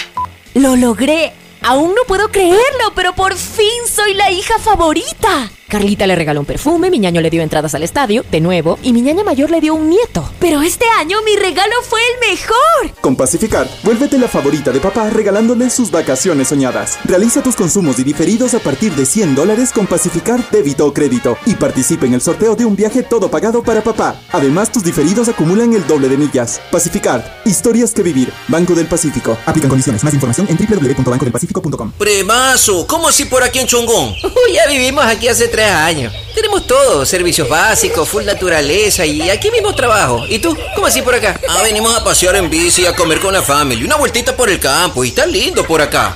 [0.55, 1.35] ¡Lo logré!
[1.61, 5.51] Aún no puedo creerlo, pero por fin soy la hija favorita.
[5.69, 8.93] Carlita le regaló un perfume, mi ñaño le dio entradas al estadio, de nuevo, y
[8.93, 10.29] mi ñaña mayor le dio un nieto.
[10.39, 13.01] Pero este año mi regalo fue el mejor.
[13.01, 16.99] Con Pacificar, vuélvete la favorita de papá regalándole sus vacaciones soñadas.
[17.05, 21.37] Realiza tus consumos y diferidos a partir de 100 dólares con Pacificar débito o crédito
[21.47, 24.21] y participa en el sorteo de un viaje todo pagado para papá.
[24.33, 26.61] Además, tus diferidos acumulan el doble de millas.
[26.71, 28.33] Pacificar, historias que vivir.
[28.49, 29.37] Banco del Pacífico.
[29.47, 30.05] Aplican condiciones.
[30.05, 31.93] Más información en www.bancodelpacifico.com.
[31.99, 34.15] Premazo, ¿cómo así por aquí en Chongón?
[34.23, 36.13] Uy, ya vivimos aquí hace tres años.
[36.35, 40.27] Tenemos todo, servicios básicos, full naturaleza y aquí mismo trabajo.
[40.29, 40.55] ¿Y tú?
[40.75, 41.41] ¿Cómo así por acá?
[41.49, 44.61] Ah, venimos a pasear en bici, a comer con la familia, una vueltita por el
[44.61, 46.15] campo y está lindo por acá.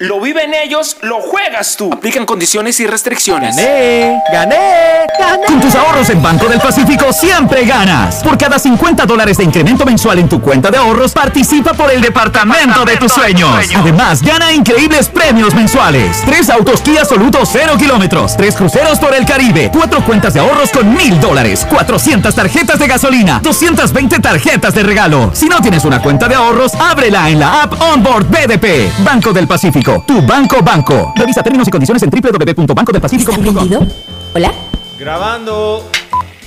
[0.00, 1.92] Lo viven ellos, lo juegas tú.
[1.92, 3.54] Aplican condiciones y restricciones.
[3.54, 4.18] ¡Gané!
[4.32, 4.56] ¡Gané!
[5.18, 5.46] ¡Gané!
[5.46, 8.22] Con tus ahorros en Banco del Pacífico siempre ganas.
[8.22, 12.00] Por cada 50 dólares de incremento mensual en tu cuenta de ahorros, participa por el
[12.00, 13.50] departamento de tus sueños.
[13.76, 16.22] Además, gana increíbles premios mensuales.
[16.24, 18.38] Tres autos Kia Soluto 0 kilómetros.
[18.38, 19.70] Tres cruceros por el Caribe.
[19.70, 21.66] Cuatro cuentas de ahorros con mil dólares.
[21.68, 23.40] 400 tarjetas de gasolina.
[23.42, 25.30] 220 tarjetas de regalo.
[25.34, 29.04] Si no tienes una cuenta de ahorros, ábrela en la app Onboard BDP.
[29.04, 29.89] Banco del Pacífico.
[30.06, 31.12] Tu banco banco.
[31.16, 33.88] Revisa términos y condiciones en www.bancodelpacifico.com.
[34.34, 34.52] ¿Hola?
[34.98, 35.90] Grabando.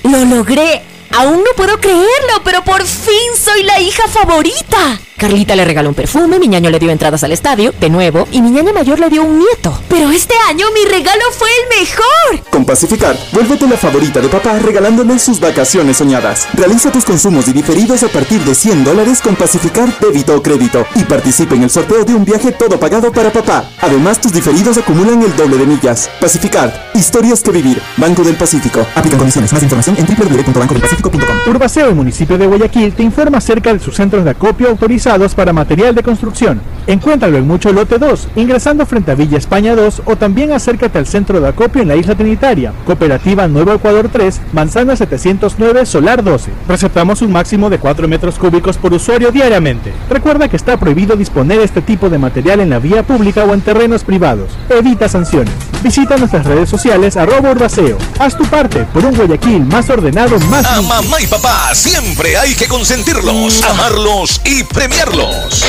[0.03, 0.81] ¡Lo logré!
[1.15, 4.99] Aún no puedo creerlo, pero por fin soy la hija favorita.
[5.23, 8.41] Carlita le regaló un perfume, mi ñaño le dio entradas al estadio, de nuevo, y
[8.41, 9.79] mi ñaña mayor le dio un nieto.
[9.87, 12.49] Pero este año mi regalo fue el mejor.
[12.49, 16.49] Con Pacificar, vuélvete la favorita de papá regalándole sus vacaciones soñadas.
[16.55, 20.85] Realiza tus consumos y diferidos a partir de 100 dólares con Pacificar débito o crédito
[20.95, 23.63] y participa en el sorteo de un viaje todo pagado para papá.
[23.79, 26.09] Además, tus diferidos acumulan el doble de millas.
[26.19, 27.81] Pacificar, historias que vivir.
[27.95, 28.85] Banco del Pacífico.
[28.93, 29.53] Aplican condiciones.
[29.53, 31.37] Más información en www.bancodelpacifico.com.
[31.47, 35.53] Urbaceo y municipio de Guayaquil te informa acerca de sus centros de acopio autorizados para
[35.53, 36.59] material de construcción.
[36.87, 41.05] Encuéntralo en Mucho Lote 2, ingresando frente a Villa España 2 o también acércate al
[41.05, 46.49] centro de acopio en la isla Trinitaria, Cooperativa Nuevo Ecuador 3, Manzana 709, Solar 12.
[46.67, 49.93] Receptamos un máximo de 4 metros cúbicos por usuario diariamente.
[50.09, 53.61] Recuerda que está prohibido disponer este tipo de material en la vía pública o en
[53.61, 54.49] terrenos privados.
[54.67, 55.53] Evita sanciones.
[55.83, 57.97] Visita nuestras redes sociales arroba Urbaceo.
[58.17, 60.65] Haz tu parte por un Guayaquil más ordenado, más...
[60.65, 64.92] A mamá y papá siempre hay que consentirlos, amarlos y premiarlos.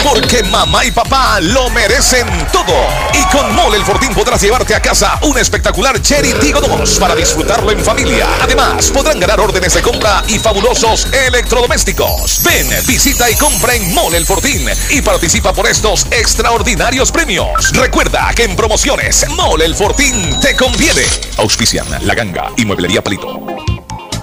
[0.02, 2.74] Porque mamá y papá lo merecen todo.
[3.14, 7.14] Y con Mole el Fortín podrás llevarte a casa un espectacular Cherry Tigo 2 para
[7.14, 8.28] disfrutarlo en familia.
[8.42, 12.42] Además, podrán ganar órdenes de compra y fabulosos electrodomésticos.
[12.44, 17.72] Ven, visita y compra en Mole el Fortín y participa por estos extraordinarios premios.
[17.72, 21.02] Recuerda que en promociones Mole el Fortín te conviene.
[21.38, 23.73] Auspician La Ganga y Mueblería Palito.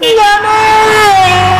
[0.00, 1.59] 你在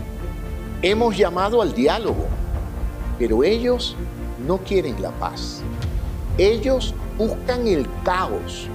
[0.81, 2.25] hemos llamado al diálogo,
[3.19, 3.95] pero ellos
[4.45, 5.61] no quieren la paz.
[6.37, 8.67] Ellos buscan el caos.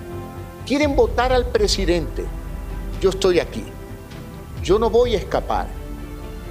[0.65, 2.25] Quieren votar al presidente.
[3.01, 3.65] Yo estoy aquí.
[4.63, 5.69] Yo no voy a escapar,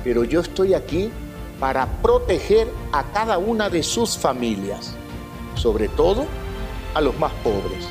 [0.04, 1.12] pero yo estoy aquí
[1.60, 4.94] para proteger a cada una de sus familias,
[5.56, 6.26] sobre todo
[6.94, 7.88] a los más pobres.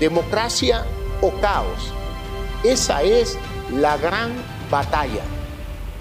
[0.00, 0.84] Democracia
[1.20, 1.92] o caos.
[2.62, 3.38] Esa es
[3.70, 4.32] la gran
[4.70, 5.22] batalla.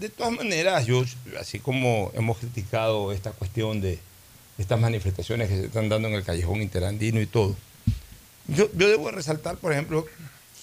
[0.00, 1.04] de todas maneras, yo,
[1.38, 3.98] así como hemos criticado esta cuestión de
[4.56, 7.54] estas manifestaciones que se están dando en el callejón interandino y todo,
[8.48, 10.06] yo, debo resaltar, por ejemplo,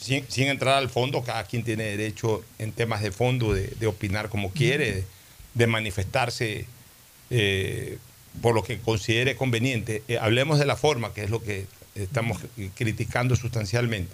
[0.02, 4.52] sin, entrar al fondo, cada quien tiene derecho en temas de fondo de, opinar como
[4.52, 5.06] quiere, de,
[5.54, 6.66] de manifestarse
[7.30, 8.00] eh,
[8.42, 10.02] por lo que considere conveniente.
[10.08, 12.40] Eh, hablemos de la forma, que es lo que estamos
[12.76, 14.14] criticando sustancialmente.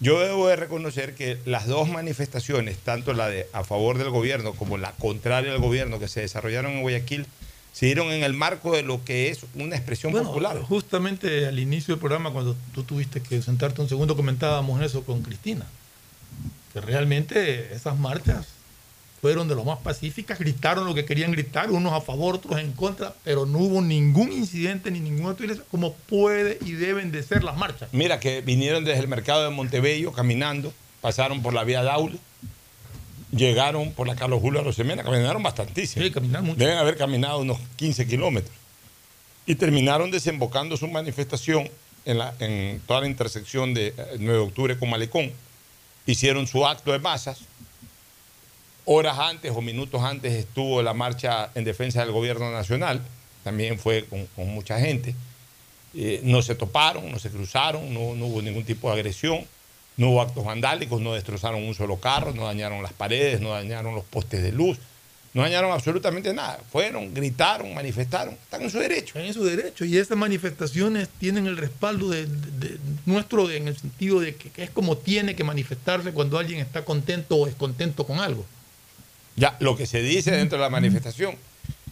[0.00, 4.52] Yo debo de reconocer que las dos manifestaciones, tanto la de a favor del gobierno
[4.52, 7.26] como la contraria al gobierno que se desarrollaron en Guayaquil,
[7.72, 10.60] se dieron en el marco de lo que es una expresión bueno, popular.
[10.62, 15.22] Justamente al inicio del programa, cuando tú tuviste que sentarte un segundo, comentábamos eso con
[15.22, 15.66] Cristina.
[16.72, 18.53] Que realmente esas marchas
[19.24, 22.72] fueron de lo más pacíficas, gritaron lo que querían gritar, unos a favor, otros en
[22.72, 27.42] contra, pero no hubo ningún incidente ni ninguna utilización, como puede y deben de ser
[27.42, 27.88] las marchas.
[27.92, 32.18] Mira que vinieron desde el mercado de Montebello caminando, pasaron por la vía Daule,
[33.34, 36.04] llegaron por la Carlos Julio Rosemena, caminaron bastantísimo.
[36.04, 36.58] Sí, caminaron mucho.
[36.58, 38.54] Deben haber caminado unos 15 kilómetros.
[39.46, 41.70] Y terminaron desembocando su manifestación
[42.04, 45.32] en, la, en toda la intersección de 9 de octubre con Malecón.
[46.04, 47.40] Hicieron su acto de masas,
[48.86, 53.00] Horas antes o minutos antes estuvo la marcha en defensa del gobierno nacional,
[53.42, 55.14] también fue con, mucha gente.
[55.94, 59.46] Eh, no se toparon, no se cruzaron, no, hubo ningún tipo de agresión,
[59.96, 63.94] no hubo actos vandálicos, no destrozaron un solo carro, no dañaron las paredes, no dañaron
[63.94, 64.76] los postes de luz,
[65.32, 66.60] no dañaron absolutamente nada.
[66.70, 69.18] Fueron, gritaron, manifestaron, están en su derecho.
[69.18, 72.28] Están en su derecho y esas manifestaciones tienen el respaldo de,
[73.06, 77.36] nuestro en el sentido de que es como tiene que manifestarse cuando alguien está contento
[77.36, 78.44] o descontento con algo.
[79.36, 81.36] Ya, lo que se dice dentro de la manifestación,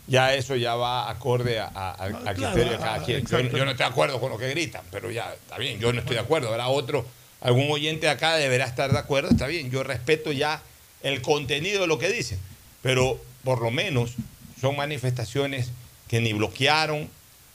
[0.06, 3.24] ya eso ya va acorde a, a, a, a criterio de cada quien.
[3.26, 5.92] Yo, yo, no estoy de acuerdo con lo que gritan, pero ya está bien, yo
[5.92, 6.48] no estoy de acuerdo.
[6.48, 7.06] Habrá otro,
[7.40, 10.62] algún oyente de acá deberá estar de acuerdo, está bien, yo respeto ya
[11.02, 12.38] el contenido de lo que dicen,
[12.82, 14.14] pero por lo menos
[14.60, 15.70] son manifestaciones
[16.08, 17.08] que ni bloquearon,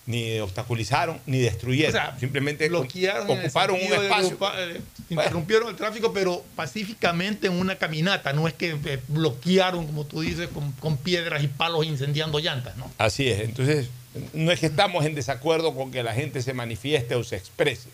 [0.07, 1.93] ni obstaculizaron, ni destruyeron.
[1.93, 4.37] O sea, Simplemente bloquearon ocuparon un espacio.
[4.37, 5.69] De, eh, interrumpieron bueno.
[5.69, 8.31] el tráfico, pero pacíficamente en una caminata.
[8.31, 12.77] No es que eh, bloquearon, como tú dices, con, con, piedras y palos incendiando llantas.
[12.77, 12.89] ¿no?
[12.97, 13.41] Así es.
[13.41, 13.89] Entonces,
[14.33, 17.89] no es que estamos en desacuerdo con que la gente se manifieste o se exprese,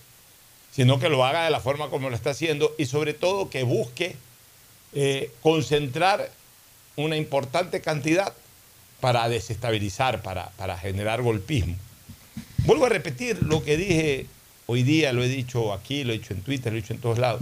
[0.72, 3.64] sino que lo haga de la forma como lo está haciendo y sobre todo que
[3.64, 4.16] busque
[4.94, 6.30] eh, concentrar
[6.96, 8.34] una importante cantidad
[9.00, 11.76] para desestabilizar, para, para generar golpismo.
[12.66, 14.28] Vuelvo a repetir lo que dije
[14.68, 17.00] hoy día, lo he dicho aquí, lo he dicho en Twitter, lo he dicho en
[17.00, 17.42] todos lados.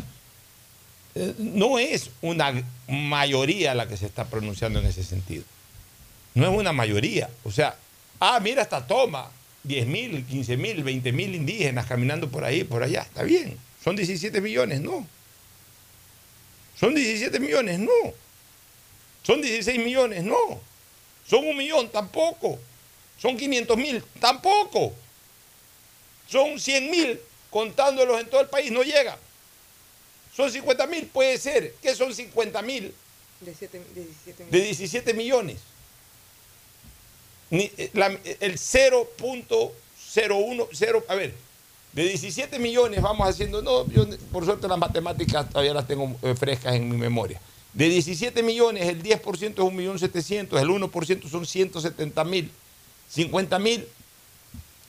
[1.14, 5.44] Eh, no es una mayoría la que se está pronunciando en ese sentido.
[6.34, 7.30] No es una mayoría.
[7.44, 7.76] O sea,
[8.20, 9.30] ah, mira esta toma,
[9.64, 13.02] 10 mil, 15 mil, 20 mil indígenas caminando por ahí, por allá.
[13.02, 15.06] Está bien, son 17 millones, no.
[16.80, 17.78] ¿Son 17 millones?
[17.78, 17.92] No.
[19.22, 20.24] ¿Son 16 millones?
[20.24, 20.60] No.
[21.28, 21.92] ¿Son un millón?
[21.92, 22.58] Tampoco.
[23.20, 24.04] ¿Son 500 mil?
[24.20, 24.96] Tampoco.
[26.32, 27.20] ¿Son 100 mil
[27.50, 28.72] contándolos en todo el país?
[28.72, 29.18] No llega.
[30.36, 31.06] ¿Son 50 mil?
[31.08, 31.76] Puede ser.
[31.82, 32.94] ¿Qué son 50 mil?
[33.42, 35.58] De, de 17 De 17 millones.
[37.50, 41.34] Ni- eh, la- el 0.01, cero- a ver,
[41.92, 46.34] de 17 millones vamos haciendo, no, yo por suerte las matemáticas todavía las tengo eh,
[46.36, 47.42] frescas en mi memoria.
[47.74, 52.50] De 17 millones, el 10% es 1.700.000, el 1% son 170 mil,
[53.10, 53.86] 50 mil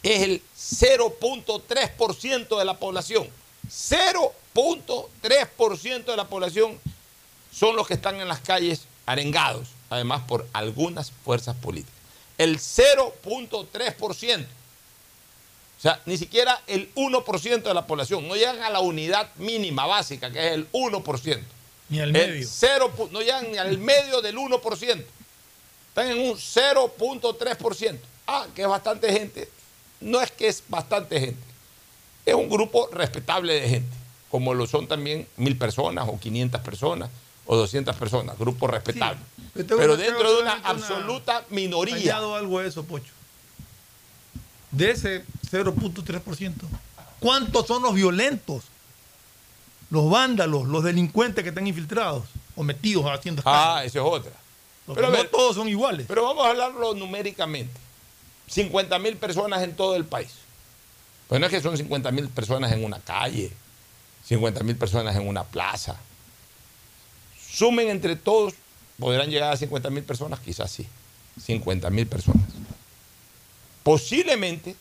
[0.03, 3.29] es el 0.3% de la población.
[3.69, 6.81] 0.3% de la población
[7.53, 11.95] son los que están en las calles arengados, además por algunas fuerzas políticas.
[12.39, 14.45] El 0.3%.
[14.45, 14.47] O
[15.83, 18.27] sea, ni siquiera el 1% de la población.
[18.29, 21.43] No llegan a la unidad mínima básica, que es el 1%.
[21.89, 22.49] Ni al medio.
[23.11, 25.05] no llegan ni al medio del 1%.
[25.89, 27.99] Están en un 0.3%.
[28.27, 29.49] Ah, que es bastante gente.
[30.03, 31.43] No es que es bastante gente.
[32.27, 33.97] Es un grupo respetable de gente,
[34.31, 37.11] como lo son también mil personas o 500 personas
[37.47, 39.21] o 200 personas, grupo respetable.
[39.55, 41.97] Pero dentro de una solamente una- absoluta minoría.
[41.97, 43.13] Añado algo a eso, Pocho.
[44.71, 46.55] De ese 0.3%,
[47.21, 48.65] ¿cuántos son los violentos?
[49.91, 52.25] Los vándalos, los delincuentes que están infiltrados
[52.57, 54.33] o metidos haciendo Ah, eso es otra.
[54.87, 56.07] Porque Pero no ver, todos son iguales.
[56.09, 57.79] Pero vamos a hablarlo numéricamente.
[58.53, 60.31] 50 mil personas en todo el país.
[61.29, 63.51] Pues no es que son 50 mil personas en una calle,
[64.27, 65.97] 50 mil personas en una plaza.
[67.51, 68.53] Sumen entre todos,
[68.99, 70.87] podrán llegar a 50 mil personas, quizás sí.
[71.43, 72.43] 50 mil personas.
[73.83, 74.77] Posiblemente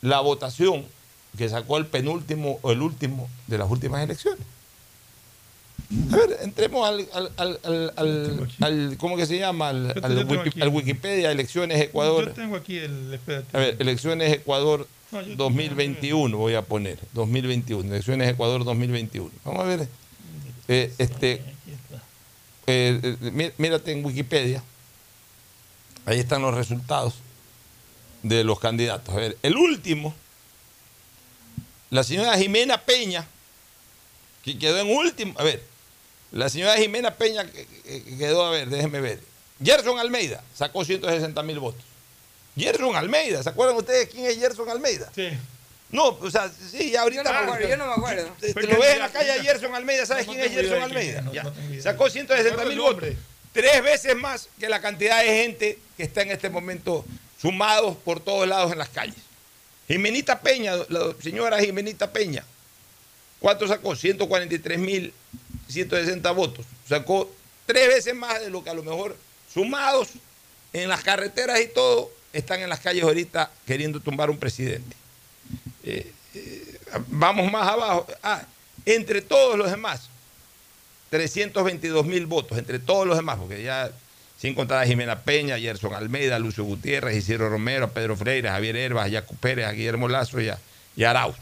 [0.00, 0.86] la votación
[1.36, 4.46] que sacó el penúltimo o el último de las últimas elecciones.
[6.10, 7.06] A ver, entremos al,
[7.36, 7.60] al,
[7.96, 9.68] al, al- ¿cómo que se llama?
[9.68, 9.92] Al,
[10.26, 12.26] Wiki- Wikipedia, elecciones Ecuador.
[12.28, 13.12] Yo tengo aquí el.
[13.12, 13.54] Espérate.
[13.56, 16.98] A ver, elecciones Ecuador No, yo- 2021 voy a poner.
[17.12, 19.30] 2021, elecciones Ecuador 2021.
[19.44, 19.88] Vamos a ver.
[20.68, 21.32] eh, este,
[22.66, 24.62] eh, eh, mí- mírate en Wikipedia.
[26.06, 27.14] Ahí están los resultados
[28.22, 29.14] de los candidatos.
[29.14, 30.14] A ver, el último,
[31.90, 33.26] la señora Jimena Peña,
[34.42, 35.34] que quedó en último.
[35.38, 35.62] A ver,
[36.32, 39.20] la señora Jimena Peña que- que- que quedó, a ver, déjenme ver.
[39.62, 41.82] Gerson Almeida sacó 160 mil votos.
[42.56, 45.10] Gerson Almeida, ¿se acuerdan ustedes quién es Gerson Almeida?
[45.14, 45.28] Sí.
[45.90, 47.22] No, o sea, sí, ya ahorita.
[47.22, 48.30] Yo no me acuerdo, yo no me acuerdo.
[48.40, 49.42] Te, lo ves en la calle a.
[49.42, 51.20] Gerson Almeida, ¿sabes No, quién es Gerson Almeida?
[51.20, 51.44] no, Ya.
[51.82, 53.08] Sacó 160 mil votos.
[53.52, 57.04] Tres veces más que la cantidad de gente que está en este momento
[57.40, 59.16] sumados por todos lados en las calles.
[59.86, 62.44] Jimenita Peña, la señora Jimenita Peña,
[63.42, 63.94] ¿cuánto sacó?
[63.94, 65.12] 143 mil
[65.68, 66.64] 160 votos.
[66.88, 67.30] Sacó
[67.66, 69.16] tres veces más de lo que a lo mejor
[69.52, 70.08] sumados
[70.72, 74.96] en las carreteras y todo están en las calles ahorita queriendo tumbar un presidente.
[75.84, 76.78] Eh, eh,
[77.08, 78.06] vamos más abajo.
[78.22, 78.42] Ah,
[78.86, 80.08] entre todos los demás,
[81.10, 83.90] 322 mil votos, entre todos los demás, porque ya
[84.38, 89.10] sin contar a Jimena Peña, Gerson Almeida, Lucio Gutiérrez, Isidro Romero, Pedro Freire, Javier Herbas,
[89.10, 90.58] Jaco Pérez, a Guillermo Lazo y a,
[90.96, 91.36] y a Arauz.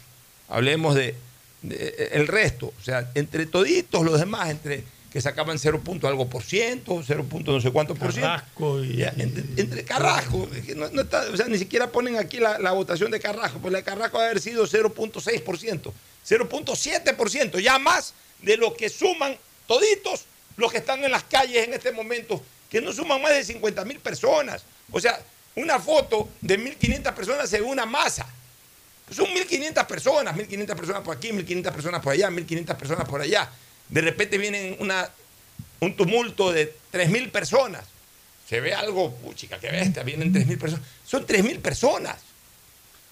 [0.49, 1.15] Hablemos de-
[1.63, 6.41] el resto, o sea, entre toditos los demás, entre que sacaban 0 punto algo por
[6.41, 8.29] ciento, 0 punto no sé cuánto por ciento.
[8.29, 8.95] Carrasco y.
[8.95, 12.37] Ya, entre, entre Carrasco, es que no- no está- o sea, ni siquiera ponen aquí
[12.39, 15.91] la, la votación de Carrasco, pues la de Carrasco va a haber sido 0.6%,
[16.25, 19.35] 0.7%, ya más de lo que suman
[19.67, 20.25] toditos
[20.57, 23.83] los que están en las calles en este momento, que no suman más de 50
[23.85, 24.63] mil personas.
[24.91, 25.19] O sea,
[25.55, 28.25] una foto de 1.500 personas se ve una masa.
[29.11, 33.49] Son 1.500 personas, 1.500 personas por aquí, 1.500 personas por allá, 1.500 personas por allá.
[33.89, 35.09] De repente viene una,
[35.81, 37.83] un tumulto de 3.000 personas.
[38.47, 40.85] Se ve algo, puchica, qué bestia, vienen 3.000 personas.
[41.05, 42.17] Son 3.000 personas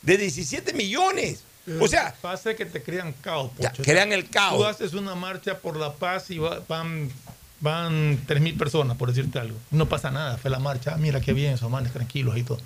[0.01, 1.43] de 17 millones.
[1.65, 3.51] Pero O sea, pasa que te crean caos.
[3.59, 4.57] Ya, crean el caos.
[4.57, 7.11] Tú haces una marcha por la paz y va- van,
[7.59, 9.57] van 3.000 personas, por decirte algo.
[9.71, 10.93] No pasa nada, fue la marcha.
[10.95, 12.59] Ah, mira qué bien, son manes tranquilos y todo.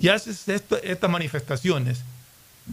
[0.00, 1.98] Y haces esto- estas manifestaciones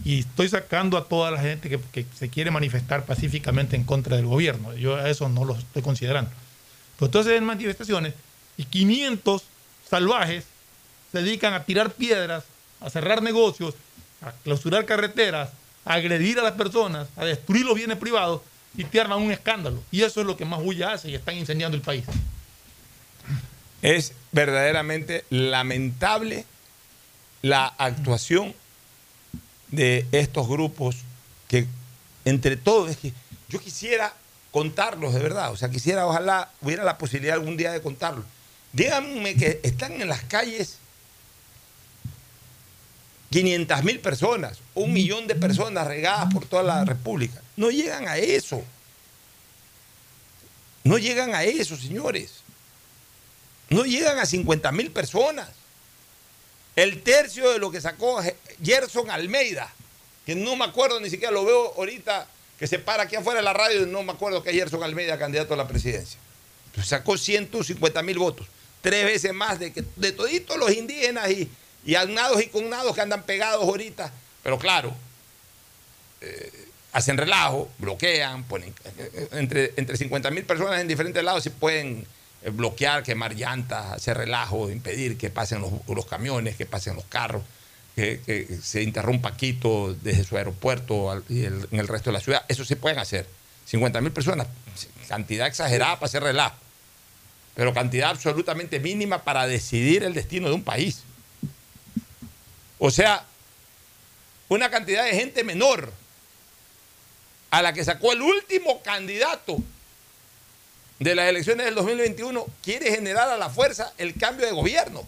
[0.04, 4.26] y estoy sacando a toda la gente que, se quiere manifestar pacíficamente en contra del
[4.26, 4.74] gobierno.
[4.74, 6.30] Yo a eso no lo estoy considerando.
[6.96, 8.14] Pero entonces en manifestaciones
[8.56, 9.42] y 500
[9.88, 10.44] salvajes
[11.10, 12.44] se dedican a tirar piedras,
[12.80, 13.74] a cerrar negocios,
[14.22, 15.50] a clausurar carreteras,
[15.84, 18.42] a agredir a las personas, a destruir los bienes privados
[18.76, 19.82] y te arman un escándalo.
[19.90, 22.04] Y eso es lo que más bulla hace y están incendiando el país.
[23.82, 26.44] es verdaderamente lamentable
[27.42, 28.54] la actuación
[29.70, 30.96] de estos grupos
[31.48, 31.66] que
[32.24, 33.12] entre todos, es que
[33.48, 34.14] yo quisiera
[34.50, 35.52] contarlos de verdad.
[35.52, 38.24] O sea, quisiera, ojalá hubiera la posibilidad algún día de contarlos.
[38.72, 40.78] Díganme que están en las calles
[43.30, 47.40] 500 mil personas, un millón de personas regadas por toda la República.
[47.56, 48.62] No llegan a eso.
[50.82, 52.40] No llegan a eso, señores.
[53.68, 55.48] No llegan a 50 mil personas.
[56.74, 58.20] El tercio de lo que sacó
[58.62, 59.72] Gerson Almeida,
[60.26, 62.26] que no me acuerdo ni siquiera, lo veo ahorita
[62.58, 65.18] que se para aquí afuera de la radio, no me acuerdo que es Gerson Almeida
[65.18, 66.18] candidato a la presidencia.
[66.74, 68.46] Pues sacó 150 mil votos,
[68.82, 71.50] tres veces más de, que, de toditos los indígenas y,
[71.84, 74.12] y y cognados que andan pegados ahorita.
[74.42, 74.94] Pero claro,
[76.20, 81.50] eh, hacen relajo, bloquean, ponen eh, entre, entre 50 mil personas en diferentes lados se
[81.50, 82.06] pueden
[82.42, 87.42] eh, bloquear, quemar llantas, hacer relajo, impedir que pasen los, camiones, que pasen los carros,
[87.94, 92.44] que, se interrumpa Quito desde su aeropuerto y en el resto de la ciudad.
[92.48, 93.26] Eso se pueden hacer.
[93.66, 94.48] 50 mil personas,
[95.06, 96.56] cantidad exagerada para hacer relajo,
[97.54, 101.04] pero cantidad absolutamente mínima para decidir el destino de un país.
[102.80, 103.24] O sea,
[104.48, 105.92] una cantidad de gente menor
[107.50, 109.62] a la que sacó el último candidato
[110.98, 115.06] de las elecciones del 2021 quiere generar a la fuerza el cambio de gobierno.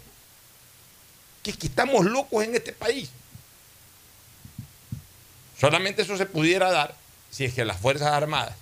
[1.42, 3.10] Que, que estamos locos en este país.
[5.58, 6.94] Solamente eso se pudiera dar
[7.30, 8.56] si es que las Fuerzas Armadas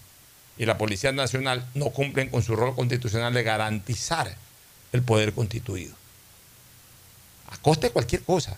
[0.59, 4.36] y la Policía Nacional no cumplen con su rol constitucional de garantizar
[4.93, 5.94] el poder constituido.
[7.48, 8.57] A costa de cualquier cosa.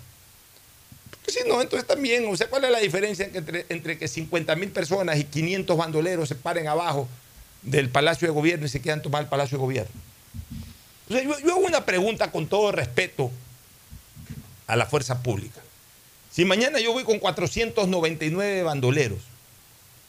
[1.11, 4.57] Porque si no, entonces también, o sea, ¿cuál es la diferencia entre, entre que 50
[4.57, 7.09] mil personas y 500 bandoleros se paren abajo
[7.63, 10.01] del Palacio de Gobierno y se quedan tomar el Palacio de Gobierno?
[11.09, 13.31] O yo, yo hago una pregunta con todo respeto
[14.73, 15.61] a la fuerza pública.
[16.31, 19.19] Si mañana yo voy con 499 bandoleros,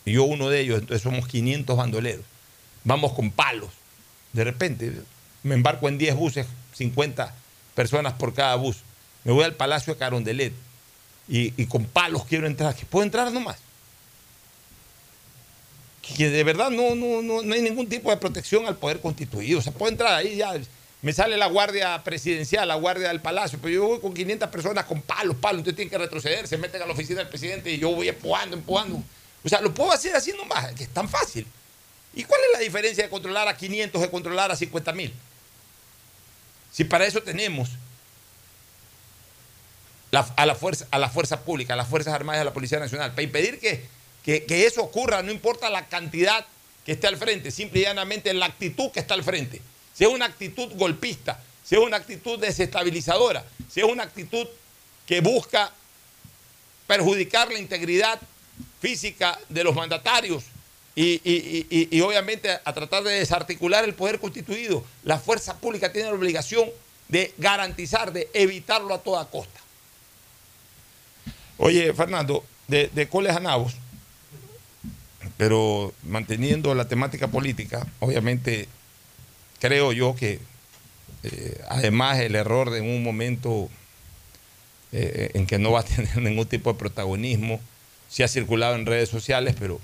[0.06, 2.24] y yo uno de ellos, entonces somos 500 bandoleros,
[2.86, 3.72] vamos con palos,
[4.32, 4.94] de repente
[5.44, 7.36] me embarco en 10 buses, 50
[7.76, 8.78] personas por cada bus,
[9.26, 10.54] me voy al Palacio de Carondelet,
[11.28, 13.58] y, con palos quiero entrar, que puedo entrar nomás.
[16.02, 19.60] Que, de verdad no, no, no, hay ningún tipo de protección al poder constituido.
[19.60, 20.54] O sea, puedo entrar ahí ya.
[21.04, 24.86] Me sale la guardia presidencial, la guardia del palacio, pero yo voy con 500 personas
[24.86, 27.78] con palos, palos, entonces tienen que retroceder, se meten a la oficina del presidente y
[27.78, 29.04] yo voy empujando, empujando.
[29.44, 31.46] O sea, lo puedo hacer así nomás, que es tan fácil.
[32.14, 35.14] ¿Y cuál es la diferencia de controlar a 500 de controlar a 50 mil?
[36.72, 37.72] Si para eso tenemos
[40.14, 42.80] a, la fuerza, a la fuerza pública, a las Fuerzas Armadas y a la Policía
[42.80, 43.90] Nacional, para impedir que,
[44.24, 46.46] que, eso ocurra, no importa la cantidad
[46.86, 49.62] que esté al frente, simple y llanamente la actitud que está al frente.
[50.04, 54.46] Si es una actitud golpista, si es una actitud desestabilizadora, si es una actitud
[55.08, 55.72] que busca
[56.86, 58.20] perjudicar la integridad
[58.82, 60.44] física de los mandatarios
[60.94, 61.22] y,
[61.90, 66.70] y, obviamente a tratar de desarticular el poder constituido, la fuerza pública tiene la obligación
[67.08, 69.62] de garantizar, de evitarlo a toda costa.
[71.60, 73.66] Oye, Fernando, de, de Coles a
[75.38, 78.68] pero manteniendo la temática política, obviamente
[79.64, 80.42] creo yo que
[81.24, 83.70] eh, además el error de un momento
[84.92, 87.62] eh, en que no va a tener ningún tipo de protagonismo,
[88.10, 89.80] sí ha circulado en redes sociales, pero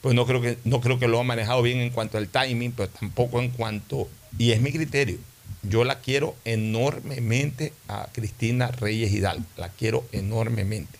[0.00, 2.72] pues no creo que no creo que lo ha manejado bien en cuanto al timing,
[2.72, 5.18] pero tampoco en cuanto y es mi criterio.
[5.62, 10.98] Yo la quiero enormemente a Cristina Reyes Hidalgo, la quiero enormemente.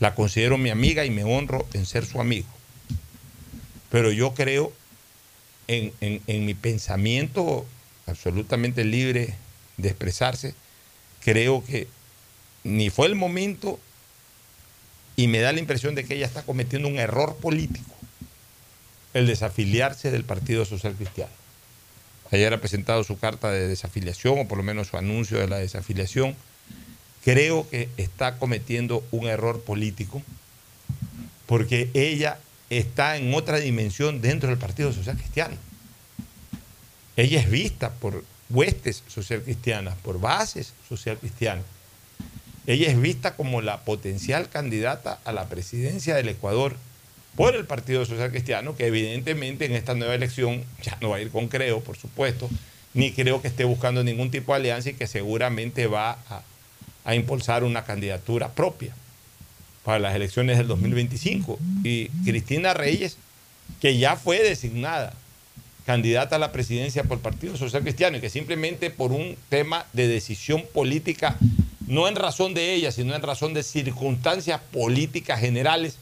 [0.00, 2.48] La considero mi amiga y me honro en ser su amigo.
[3.88, 4.72] Pero yo creo
[5.68, 7.66] en, mi pensamiento
[8.06, 9.34] absolutamente libre
[9.76, 10.54] de expresarse,
[11.24, 11.88] creo que
[12.64, 13.78] ni fue el momento
[15.16, 17.94] y me da la impresión de que ella está cometiendo un error político,
[19.14, 21.32] el desafiliarse del Partido Social Cristiano.
[22.30, 25.58] Ayer ha presentado su carta de desafiliación, o por lo menos su anuncio de la
[25.58, 26.34] desafiliación.
[27.24, 30.22] Creo que está cometiendo un error político,
[31.46, 32.38] porque ella
[32.78, 35.56] está en otra dimensión dentro del Partido Social Cristiano.
[37.16, 41.64] Ella es vista por huestes social cristianas, por bases social cristianas.
[42.66, 46.76] Ella es vista como la potencial candidata a la presidencia del Ecuador
[47.36, 51.20] por el Partido Social Cristiano, que evidentemente en esta nueva elección ya no va a
[51.20, 52.48] ir con Creo, por supuesto,
[52.94, 56.42] ni creo que esté buscando ningún tipo de alianza y que seguramente va a,
[57.04, 58.94] a impulsar una candidatura propia
[59.84, 61.58] para las elecciones del 2025.
[61.84, 63.16] Y Cristina Reyes,
[63.80, 65.14] que ya fue designada
[65.84, 69.86] candidata a la presidencia por el Partido Social Cristiano y que simplemente por un tema
[69.92, 71.36] de decisión política,
[71.86, 75.96] no en razón de ella, sino en razón de circunstancias políticas generales,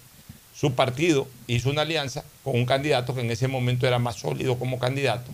[0.54, 4.58] su partido hizo una alianza con un candidato que en ese momento era más sólido
[4.58, 5.30] como candidato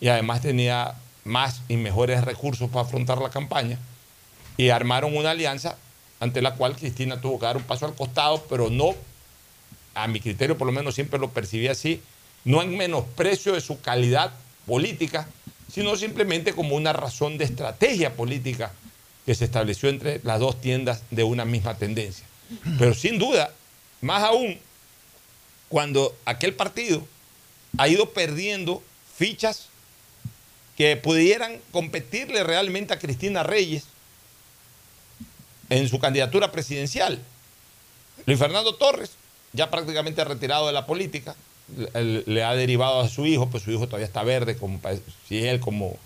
[0.00, 0.94] y además tenía
[1.24, 3.78] más y mejores recursos para afrontar la campaña
[4.58, 5.78] y armaron una alianza
[6.22, 8.94] ante la cual Cristina tuvo que dar un paso al costado, pero no,
[9.92, 12.00] a mi criterio por lo menos siempre lo percibí así,
[12.44, 14.32] no en menosprecio de su calidad
[14.64, 15.26] política,
[15.68, 18.70] sino simplemente como una razón de estrategia política
[19.26, 22.24] que se estableció entre las dos tiendas de una misma tendencia.
[22.78, 23.52] Pero sin duda,
[24.00, 24.60] más aún,
[25.68, 27.04] cuando aquel partido
[27.78, 28.80] ha ido perdiendo
[29.16, 29.66] fichas
[30.76, 33.86] que pudieran competirle realmente a Cristina Reyes
[35.72, 37.18] en su candidatura presidencial.
[38.26, 39.12] Luis Fernando Torres,
[39.52, 41.34] ya prácticamente retirado de la política,
[41.94, 44.80] le ha derivado a su hijo, pues su hijo todavía está verde, como,
[45.28, 45.96] si él como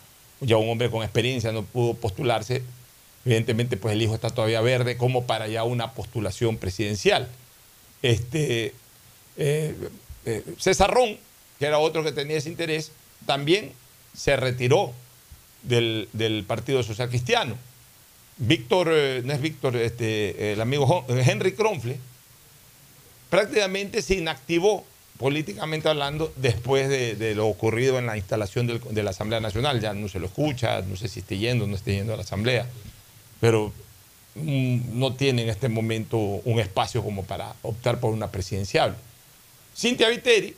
[0.40, 2.62] ya un hombre con experiencia no pudo postularse,
[3.24, 7.28] evidentemente pues el hijo está todavía verde como para ya una postulación presidencial.
[8.02, 8.74] Este,
[9.36, 9.74] eh,
[10.26, 11.16] eh, César Ron,
[11.59, 12.93] que era otro que tenía ese interés,
[13.26, 13.72] también
[14.14, 14.93] se retiró
[15.62, 17.56] del, Partido Social Cristiano.
[18.38, 21.98] Víctor, eh, no es Víctor, este, el amigo Henry Kronfle,
[23.30, 24.84] prácticamente se inactivó
[25.18, 29.80] políticamente hablando después de, lo ocurrido en la instalación de la Asamblea Nacional.
[29.80, 32.16] Ya no se lo escucha, no sé si esté yendo o no esté yendo a
[32.16, 32.66] la Asamblea,
[33.40, 33.72] pero
[34.34, 38.96] mm, no tiene en este momento un espacio como para optar por una presidencial.
[39.74, 40.54] Cintia Viteri,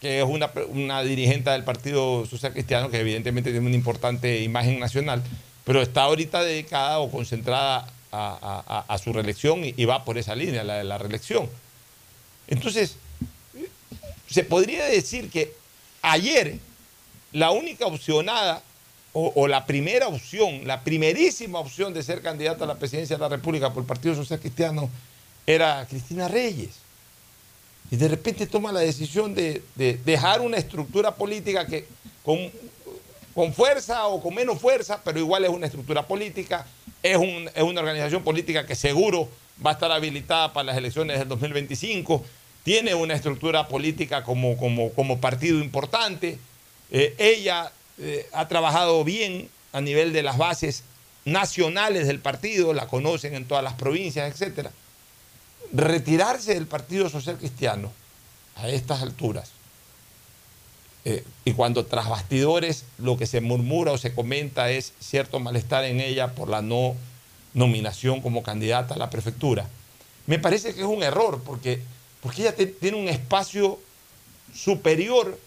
[0.00, 5.22] que es una, dirigente del Partido Social Cristiano, que evidentemente tiene una importante imagen nacional,
[5.66, 10.78] pero está ahorita dedicada o concentrada a, su reelección y, va por esa línea, la
[10.78, 11.50] de la reelección.
[12.46, 12.96] Entonces,
[14.30, 15.52] se podría decir que
[16.00, 16.58] ayer
[17.32, 18.62] la única opcionada
[19.12, 23.20] o, o, la primera opción, la primerísima opción de ser candidata a la presidencia de
[23.20, 24.88] la República por el Partido Social Cristiano
[25.46, 26.86] era Cristina Reyes
[27.90, 29.62] y de repente toma la decisión de,
[30.04, 31.86] dejar una estructura política que
[32.24, 32.38] con,
[33.36, 36.66] con, fuerza o con menos fuerza, pero igual es una estructura política,
[37.02, 39.28] es, una organización política que seguro
[39.64, 42.24] va a estar habilitada para las elecciones del 2025,
[42.64, 46.38] tiene una estructura política como partido importante,
[46.90, 50.84] eh, ella eh, ha trabajado bien a nivel de las bases
[51.24, 54.70] nacionales del partido, la conocen en todas las provincias, etcétera.
[55.72, 57.92] Retirarse del Partido Social Cristiano
[58.54, 59.50] a estas alturas,
[61.08, 65.84] eh, y cuando tras bastidores lo que se murmura o se comenta es cierto malestar
[65.84, 66.96] en ella por la no
[67.54, 69.68] nominación como candidata a la prefectura,
[70.26, 71.80] me parece que es un error, porque,
[72.20, 73.78] porque ella tiene un espacio
[74.52, 75.38] superior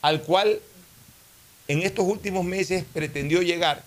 [0.00, 0.60] al cual
[1.68, 3.84] en estos últimos meses pretendió llegar,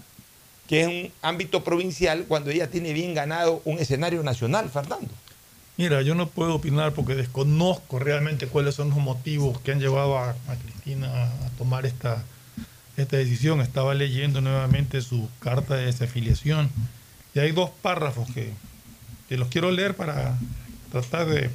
[0.68, 5.10] que es un ámbito provincial, cuando ella tiene bien ganado un escenario nacional, Fernando.
[5.80, 10.18] Mira, yo no puedo opinar porque desconozco realmente cuáles son los motivos que han llevado
[10.18, 12.22] a, Cristina a tomar esta,
[12.98, 13.62] esta decisión.
[13.62, 16.70] Estaba leyendo nuevamente su carta de desafiliación
[17.34, 18.52] y hay dos párrafos que,
[19.38, 20.38] los quiero leer para
[20.92, 21.50] tratar de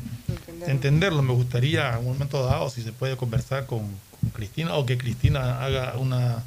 [0.69, 1.21] entenderlo.
[1.21, 3.83] Me gustaría en un momento dado si se puede conversar con,
[4.33, 6.43] Cristina o que Cristina haga una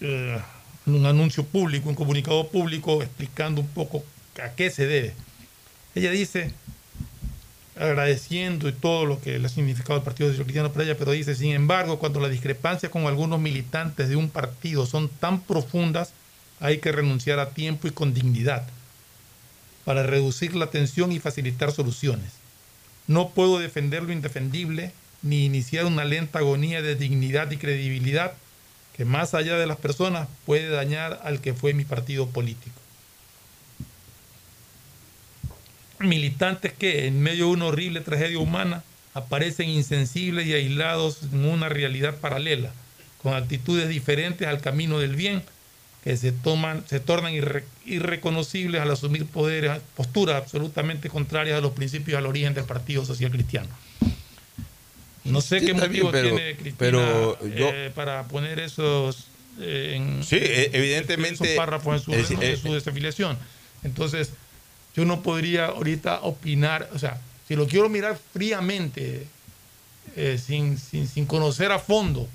[0.00, 0.40] eh,
[0.86, 4.04] un anuncio público, un comunicado público explicando un poco
[4.40, 5.14] a qué se debe.
[5.94, 6.52] Ella dice,
[7.76, 11.12] agradeciendo y todo lo que le ha significado el Partido Social Cristiano para ella, pero
[11.12, 16.12] dice, sin embargo, cuando las discrepancias con algunos militantes de un partido son tan profundas,
[16.60, 18.66] hay que renunciar a tiempo y con dignidad
[19.84, 22.32] para reducir la tensión y facilitar soluciones.
[23.06, 24.92] No puedo defender lo indefendible
[25.22, 28.32] ni iniciar una lenta agonía de dignidad y credibilidad
[28.96, 32.81] que más allá de las personas puede dañar al que fue mi partido político.
[36.04, 38.82] Militantes que en medio de una horrible tragedia humana
[39.14, 42.72] aparecen insensibles y aislados en una realidad paralela,
[43.22, 45.42] con actitudes diferentes al camino del bien,
[46.02, 47.32] que se, toman, se tornan
[47.86, 53.30] irreconocibles al asumir poderes, posturas absolutamente contrarias a los principios al origen del Partido Social
[53.30, 53.68] Cristiano.
[55.24, 57.08] No sé qué motivo tiene Cristina
[57.42, 59.28] eh, para poner esos
[59.60, 63.38] eh, en, sí, e-, evidentemente, esos párrafos en su, en su desafiliación.
[63.84, 64.32] Entonces,
[64.94, 69.26] yo no podría ahorita opinar, o sea, si lo quiero mirar fríamente,
[70.16, 72.28] eh, sin, conocer a fondo,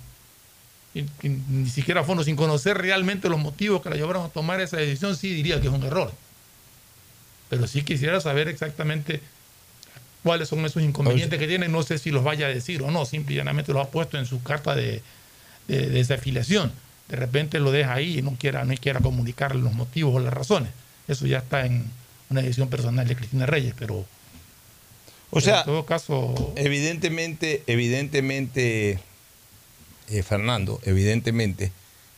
[1.22, 4.78] ni siquiera a fondo, sin conocer realmente los motivos que la llevaron a tomar esa
[4.78, 6.12] decisión, sí diría que es un error.
[7.50, 9.22] Pero sí quisiera saber exactamente
[10.24, 11.68] cuáles son esos inconvenientes que tiene.
[11.70, 14.42] No sé si los vaya a decir o no, simplemente los ha puesto en su
[14.42, 15.02] carta de,
[15.68, 16.72] de, desafiliación.
[17.08, 20.34] De repente lo deja ahí y no quiera, no quiera comunicar los motivos o las
[20.34, 20.72] razones.
[21.08, 21.90] Eso ya está en,
[22.30, 24.06] una decisión personal de Cristina Reyes, pero
[25.32, 29.00] O sea, en todo caso, evidentemente, evidentemente,
[30.10, 31.72] eh, Fernando, evidentemente,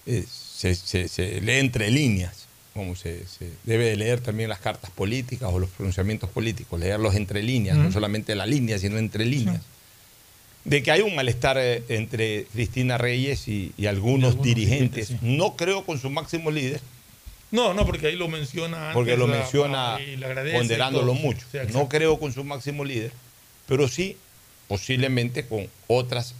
[0.06, 4.60] eh, se, se- se lee entre líneas, como se, se debe de leer también las
[4.60, 9.26] cartas políticas o los pronunciamientos políticos, leerlos entre líneas, no solamente la línea, sino entre
[9.26, 9.62] líneas.
[10.66, 15.86] De que hay un malestar eh, entre Cristina Reyes y, y algunos, dirigentes, no creo
[15.86, 16.82] con su máximo líder,
[17.52, 18.78] no, no, porque ahí lo menciona.
[18.78, 20.00] antes, porque lo la- menciona
[20.54, 21.46] ponderándolo mucho.
[21.52, 23.12] Sí, no creo con su máximo líder,
[23.68, 24.18] pero sí
[24.68, 26.36] posiblemente con otras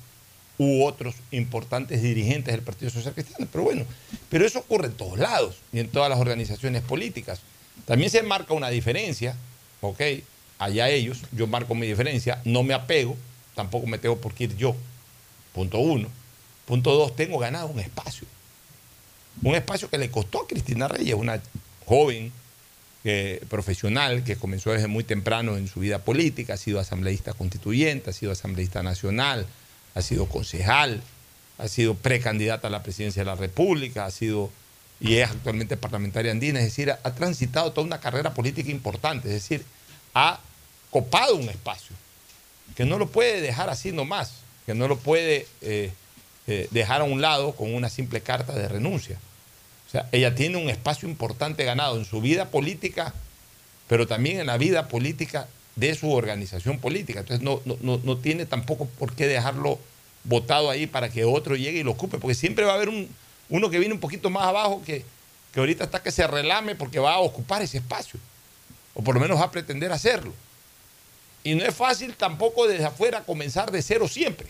[0.60, 3.48] u otros importantes dirigentes del Partido Social Cristiano.
[3.52, 3.86] Pero bueno,
[4.30, 7.40] pero eso ocurre en todos lados y en todas las organizaciones políticas.
[7.86, 9.36] También se marca una diferencia,
[9.82, 10.02] ¿ok?
[10.60, 13.16] Allá ellos, yo marco mi diferencia, no me apego,
[13.56, 14.76] tampoco me tengo por qué ir yo.
[15.54, 16.10] Punto uno.
[16.66, 18.28] Punto dos, tengo ganado un espacio.
[19.42, 21.42] Un espacio que le costó a Cristina Reyes, una
[21.86, 22.32] joven
[23.06, 28.10] eh, profesional que comenzó desde muy temprano en su vida política, ha sido asambleísta constituyente,
[28.10, 29.46] ha sido asambleísta nacional,
[29.96, 31.02] ha sido concejal,
[31.58, 34.50] ha sido precandidata a la presidencia de la República, ha sido
[35.00, 39.36] y es actualmente parlamentaria andina, es decir, ha, transitado toda una carrera política importante, es
[39.36, 39.64] decir,
[40.14, 40.40] ha
[40.92, 41.96] copado un espacio
[42.76, 44.34] que no lo puede dejar así nomás,
[44.66, 45.94] que no lo puede eh,
[46.48, 49.18] eh, dejar a un lado con una simple carta de renuncia.
[49.90, 53.12] O sea, ella tiene un espacio importante ganado en su vida política,
[53.88, 57.22] pero también en la vida política de su organización política.
[57.22, 59.80] Entonces no, no, no, tiene tampoco por qué dejarlo
[60.26, 63.10] votado ahí para que otro llegue y lo ocupe, porque siempre va a haber un,
[63.50, 65.04] uno que viene un poquito más abajo que,
[65.54, 68.20] que ahorita está que se relame porque va a ocupar ese espacio,
[68.94, 70.34] o por lo menos va a pretender hacerlo.
[71.44, 74.50] Y no es fácil tampoco desde afuera comenzar de cero siempre.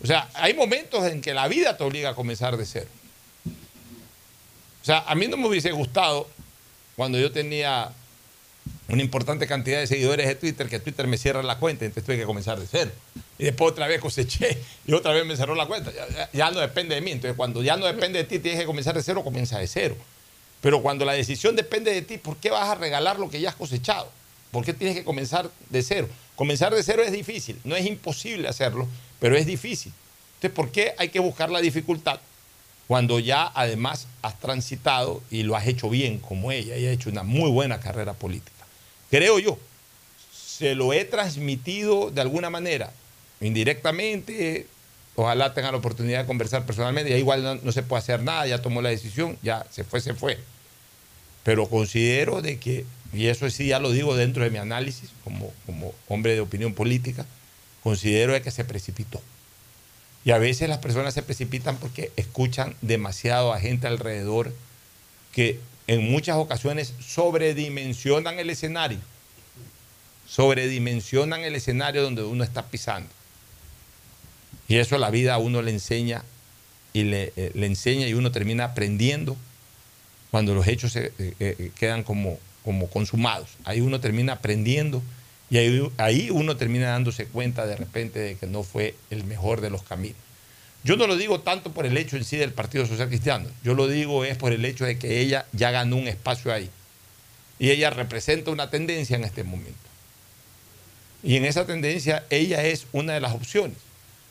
[0.00, 2.88] O sea, hay momentos en que la vida te obliga a comenzar de cero.
[4.84, 6.28] O sea, a mí no me hubiese gustado
[6.94, 7.90] cuando yo tenía
[8.88, 12.18] una importante cantidad de seguidores de Twitter que Twitter me cierra la cuenta, entonces tuve
[12.18, 12.90] que comenzar de cero.
[13.38, 15.90] Y después otra vez coseché y otra vez me cerró la cuenta.
[16.34, 17.12] Ya, no depende de mí.
[17.12, 19.96] Entonces, cuando ya no depende de ti, tienes que comenzar de cero, comienza de cero.
[20.60, 23.48] Pero cuando la decisión depende de ti, ¿por qué vas a regalar lo que ya
[23.48, 24.10] has cosechado?
[24.50, 26.10] ¿Por qué tienes que comenzar de cero?
[26.36, 28.86] Comenzar de cero es difícil, no es imposible hacerlo,
[29.18, 29.94] pero es difícil.
[30.34, 32.20] Entonces, ¿por qué hay que buscar la dificultad
[32.86, 36.74] cuando ya además has transitado y lo has hecho bien como ella?
[36.74, 38.52] Ella ha hecho una muy buena carrera política.
[39.10, 39.58] Creo yo,
[40.32, 42.92] se lo he transmitido de alguna manera,
[43.40, 44.66] indirectamente,
[45.16, 48.60] ojalá tenga la oportunidad de conversar personalmente, ya igual no, se puede hacer nada, ya
[48.60, 50.38] tomó la decisión, ya se fue, se fue.
[51.42, 55.52] Pero considero de que, y eso sí ya lo digo dentro de mi análisis como,
[55.66, 57.26] como hombre de opinión política,
[57.82, 59.20] considero de que se precipitó.
[60.24, 64.54] Y a veces las personas se precipitan porque escuchan demasiado a gente alrededor
[65.32, 68.98] que en muchas ocasiones sobredimensionan el escenario.
[70.26, 73.10] Sobredimensionan el escenario donde uno está pisando.
[74.66, 76.24] Y eso la vida a uno le enseña
[76.94, 79.36] y le, eh, le enseña y uno termina aprendiendo
[80.30, 83.50] cuando los hechos se, eh, eh, quedan como, como consumados.
[83.64, 85.02] Ahí uno termina aprendiendo
[85.54, 89.70] y ahí, uno termina dándose cuenta de repente de que no fue el mejor de
[89.70, 90.16] los caminos.
[90.82, 93.74] Yo no lo digo tanto por el hecho en sí del Partido Social Cristiano, yo
[93.74, 96.68] lo digo es por el hecho de que ella ya ganó un espacio ahí
[97.60, 99.78] y ella representa una tendencia en este momento.
[101.22, 103.76] Y en esa tendencia ella es una de las opciones.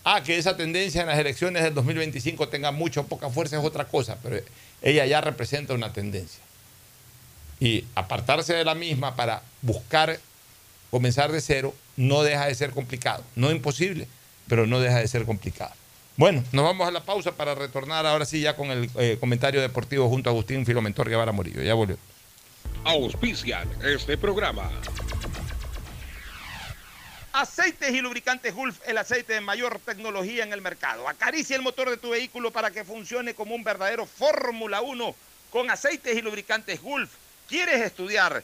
[0.03, 3.63] Ah, que esa tendencia en las elecciones del 2025 tenga mucha o poca fuerza es
[3.63, 4.41] otra cosa, pero
[4.81, 6.43] ella ya representa una tendencia.
[7.61, 10.19] Y apartarse de la misma para buscar
[10.93, 13.23] comenzar de cero no deja de ser complicado.
[13.35, 14.07] No imposible,
[14.47, 15.73] pero no deja de ser complicado.
[16.17, 19.59] Bueno, nos vamos a la pausa para retornar ahora sí ya con el eh, comentario
[19.59, 21.63] deportivo junto a Agustín Filomentor Guevara Morillo.
[21.63, 21.97] Ya volvió.
[22.83, 24.69] Auspician este programa.
[27.31, 31.09] Aceites y lubricantes Gulf, el aceite de mayor tecnología en el mercado.
[31.09, 35.15] Acaricia el motor de tu vehículo para que funcione como un verdadero Fórmula 1
[35.49, 37.09] con aceites y lubricantes Gulf.
[37.49, 38.43] ¿Quieres estudiar,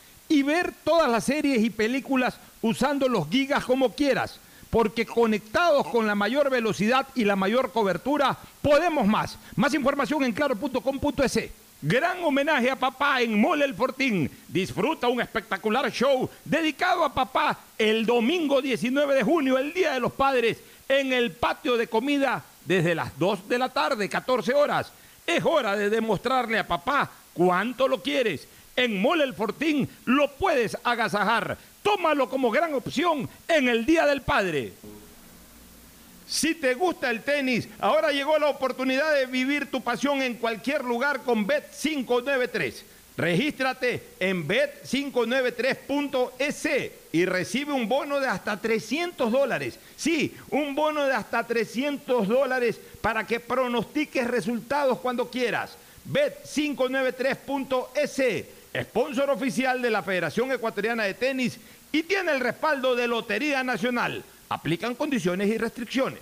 [0.31, 4.39] y ver todas las series y películas usando los gigas como quieras,
[4.69, 9.37] porque conectados con la mayor velocidad y la mayor cobertura, podemos más.
[9.57, 11.49] Más información en claro.com.es.
[11.81, 14.31] Gran homenaje a papá en Mole El Fortín.
[14.47, 19.99] Disfruta un espectacular show dedicado a papá el domingo 19 de junio, el Día de
[19.99, 24.93] los Padres, en el patio de comida desde las 2 de la tarde, 14 horas.
[25.27, 28.47] Es hora de demostrarle a papá cuánto lo quieres.
[28.81, 31.55] En Mole El Fortín lo puedes agasajar.
[31.83, 34.73] Tómalo como gran opción en el Día del Padre.
[36.27, 40.83] Si te gusta el tenis, ahora llegó la oportunidad de vivir tu pasión en cualquier
[40.83, 42.73] lugar con Bet593.
[43.17, 46.69] Regístrate en bet593.es
[47.11, 49.77] y recibe un bono de hasta 300 dólares.
[49.95, 55.77] Sí, un bono de hasta 300 dólares para que pronostiques resultados cuando quieras.
[56.11, 58.45] Bet593.es,
[58.79, 61.57] sponsor oficial de la Federación Ecuatoriana de Tenis
[61.91, 64.23] y tiene el respaldo de Lotería Nacional.
[64.49, 66.21] Aplican condiciones y restricciones.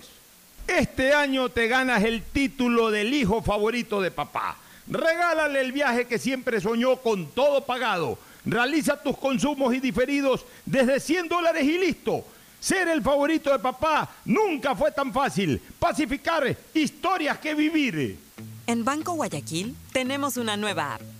[0.66, 4.56] Este año te ganas el título del hijo favorito de papá.
[4.88, 8.18] Regálale el viaje que siempre soñó con todo pagado.
[8.44, 12.24] Realiza tus consumos y diferidos desde 100 dólares y listo.
[12.58, 15.60] Ser el favorito de papá nunca fue tan fácil.
[15.78, 18.18] Pacificar historias que vivir.
[18.66, 21.19] En Banco Guayaquil tenemos una nueva app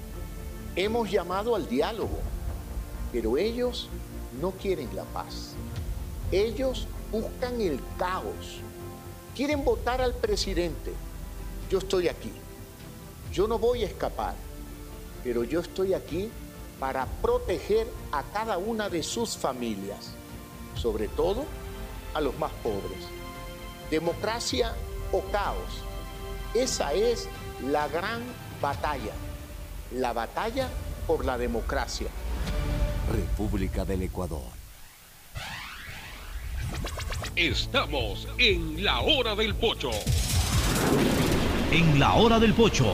[0.75, 2.19] hemos llamado al diálogo,
[3.11, 3.89] pero ellos
[4.39, 5.53] no quieren la paz.
[6.31, 8.59] Ellos buscan el caos,
[9.35, 10.93] quieren votar al presidente.
[11.69, 12.31] Yo estoy aquí,
[13.31, 14.35] yo no voy a escapar,
[15.23, 16.29] pero yo estoy aquí
[16.79, 20.11] para proteger a cada una de sus familias,
[20.75, 21.45] sobre todo
[22.13, 23.05] a los más pobres.
[23.89, 24.73] Democracia
[25.11, 25.83] o caos,
[26.53, 27.27] esa es
[27.69, 28.21] la gran
[28.61, 29.13] batalla,
[29.93, 30.69] la batalla
[31.07, 32.07] por la democracia.
[33.11, 34.41] República del Ecuador.
[37.35, 39.91] Estamos en la hora del pocho.
[41.71, 42.93] En la hora del pocho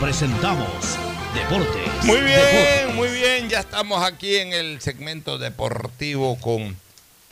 [0.00, 0.98] presentamos
[1.34, 2.04] Deportes.
[2.04, 2.94] Muy bien, Deportes.
[2.94, 3.48] muy bien.
[3.48, 6.76] Ya estamos aquí en el segmento deportivo con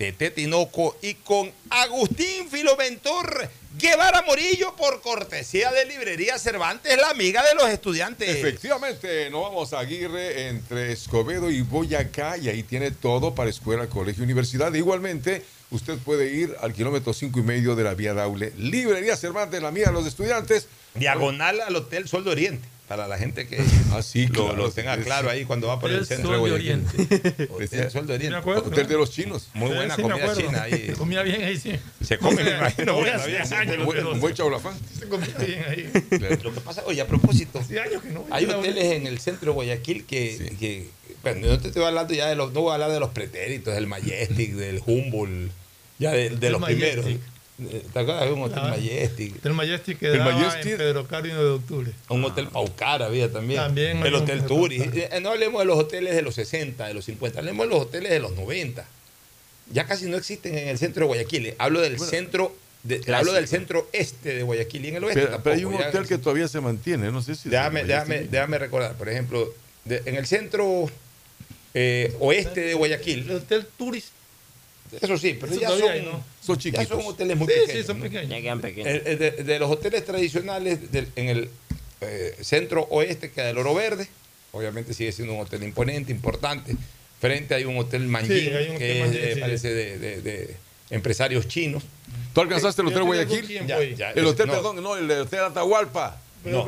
[0.02, 3.48] Tete Tinoco y con Agustín Filoventor
[3.78, 8.28] Guevara Morillo por cortesía de Librería Cervantes, la amiga de los estudiantes.
[8.28, 13.86] Efectivamente, nos vamos a Aguirre entre Escobedo y Boyacá y ahí tiene todo para escuela,
[13.86, 14.74] colegio, universidad.
[14.74, 18.52] Igualmente, usted puede ir al kilómetro cinco y medio de la vía Daule.
[18.58, 20.66] Librería Cervantes, la amiga de los estudiantes.
[20.96, 22.66] Diagonal al Hotel Sol de Oriente.
[22.92, 23.56] Para la gente que
[23.94, 27.48] Así lo, lo tenga claro ahí cuando va por el, El centro Sol de Guayaquil.
[27.50, 28.36] Hotel Sol de Oriente.
[28.36, 28.64] acuerdo.
[28.66, 29.48] Hotel de los chinos.
[29.54, 30.92] Muy Sí, buena sí, comida china ahí.
[30.98, 31.72] Comía bien ahí, sí.
[32.04, 32.92] Se come, me imagino.
[32.92, 34.74] Voy bien, años, Un buen, buen chaulafán.
[34.98, 35.90] Se comía bien ahí.
[36.42, 38.26] Lo que pasa, oye, a propósito, Hace años que no.
[38.30, 40.88] hay hoteles en el centro de Guayaquil que, que-
[41.22, 43.72] bueno, no te estoy hablando ya de los, no voy a hablar de los pretéritos,
[43.74, 45.50] del Majestic, del Humboldt,
[45.98, 47.00] ya de, los Majestic.
[47.02, 47.22] primeros.
[47.68, 48.22] ¿Te acuerdas?
[48.22, 48.68] Había un hotel ah.
[48.68, 49.36] Majestic.
[49.36, 51.92] Hotel Majestic que el Majestic, en Pedro Caro y 9 de octubre.
[52.08, 52.52] Un hotel ah.
[52.52, 53.60] Paucar había también.
[53.78, 54.82] El hotel Turis.
[54.92, 57.82] Eh, no hablemos de los hoteles de los 60, de los 50, hablemos de los
[57.82, 58.86] hoteles de los 90.
[59.72, 61.46] Ya casi no existen en el centro de Guayaquil.
[61.46, 61.54] Eh.
[61.58, 65.22] Hablo del centro de, hablo del centro este de Guayaquil y en el oeste.
[65.22, 67.48] Pero, pero hay un hotel que todavía se mantiene, no sé si.
[67.48, 69.52] Déjame, déjame, déjame recordar, por ejemplo,
[69.86, 70.90] en el centro
[71.74, 73.30] eh, oeste de Guayaquil.
[73.30, 74.10] El hotel Turis.
[75.00, 76.22] Eso sí, pero Eso ya son, hay, ¿no?
[76.44, 76.88] Son chiquitos.
[76.88, 77.80] Ya son hoteles muy sí, pequeños.
[77.80, 78.28] Sí, son pequeños.
[78.28, 78.88] Ya quedan pequeños.
[78.88, 80.80] Eh, eh, de, los hoteles tradicionales
[81.14, 81.48] en el
[82.00, 84.08] eh, centro oeste queda el Oro Verde.
[84.50, 86.76] Obviamente sigue siendo un hotel imponente, importante.
[87.20, 90.56] Frente hay un hotel Manjín, que parece de,
[90.90, 91.84] empresarios chinos.
[92.34, 93.50] ¿Tú alcanzaste el Hotel Guayaquil?
[93.56, 94.52] El Hotel, no.
[94.52, 96.20] perdón, no, el Hotel Atahualpa.
[96.44, 96.62] Lindo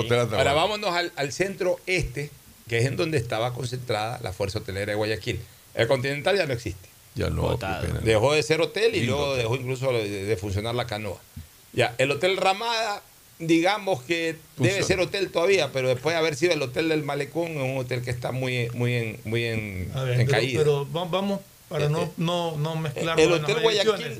[0.00, 0.36] Hotel Atahualpa.
[0.36, 2.30] Ahora vámonos al, al, centro este,
[2.68, 5.40] que es en donde estaba concentrada la Fuerza Hotelera de Guayaquil.
[5.74, 6.88] El Continental ya no existe.
[7.18, 11.18] Ya lo ocupen, Dejó de ser hotel y luego dejó incluso de, funcionar la canoa.
[11.72, 13.02] Ya, el Hotel Ramada,
[13.40, 17.50] digamos que debe ser hotel todavía, pero después de haber sido el Hotel del Malecón,
[17.50, 20.60] es un hotel que está muy, muy en, muy en, ver, en caída.
[20.60, 24.18] Pero vamos, para eh, eh, no, no, no mezclar el Hotel Guayaquil.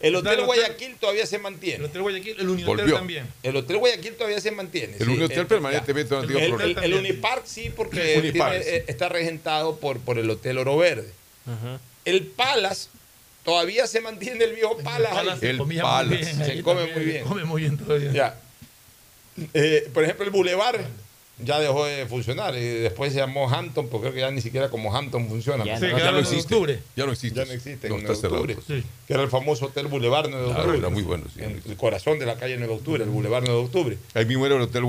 [0.00, 1.76] El Hotel Guayaquil todavía se mantiene.
[1.76, 3.26] El Hotel Guayaquil, el Unihotel también.
[3.42, 4.94] El Hotel Guayaquil todavía se mantiene.
[4.98, 8.68] El sí, Unihotel este, permanentemente el, el, el, Unipark sí, porque tiene, sí.
[8.68, 11.10] Eh, está regentado por, por el Hotel Oro Verde.
[11.46, 11.80] Ajá.
[12.04, 12.90] El Palas
[13.44, 15.10] todavía se mantiene el viejo Palas.
[15.10, 15.56] El Palas, se, el.
[15.58, 15.76] Muy
[16.16, 17.78] bien, se come muy bien.
[17.78, 18.34] Todavía.
[19.54, 20.80] Eh, por ejemplo, el Boulevard
[21.44, 24.68] ya dejó de funcionar y después se llamó Hampton porque creo que ya ni siquiera
[24.68, 25.64] como Hampton funciona.
[25.64, 26.82] Ya, sí, no, ya no existe.
[26.96, 27.38] Ya no existe.
[27.38, 27.88] Ya no existe.
[27.88, 28.56] No en octubre.
[29.06, 30.46] Que era el famoso Hotel Boulevard 9
[30.80, 31.22] de Octubre.
[31.38, 33.98] En el corazón de la calle 9 de Octubre, el Boulevard 9 de Octubre.
[34.14, 34.84] Ahí mismo era el Hotel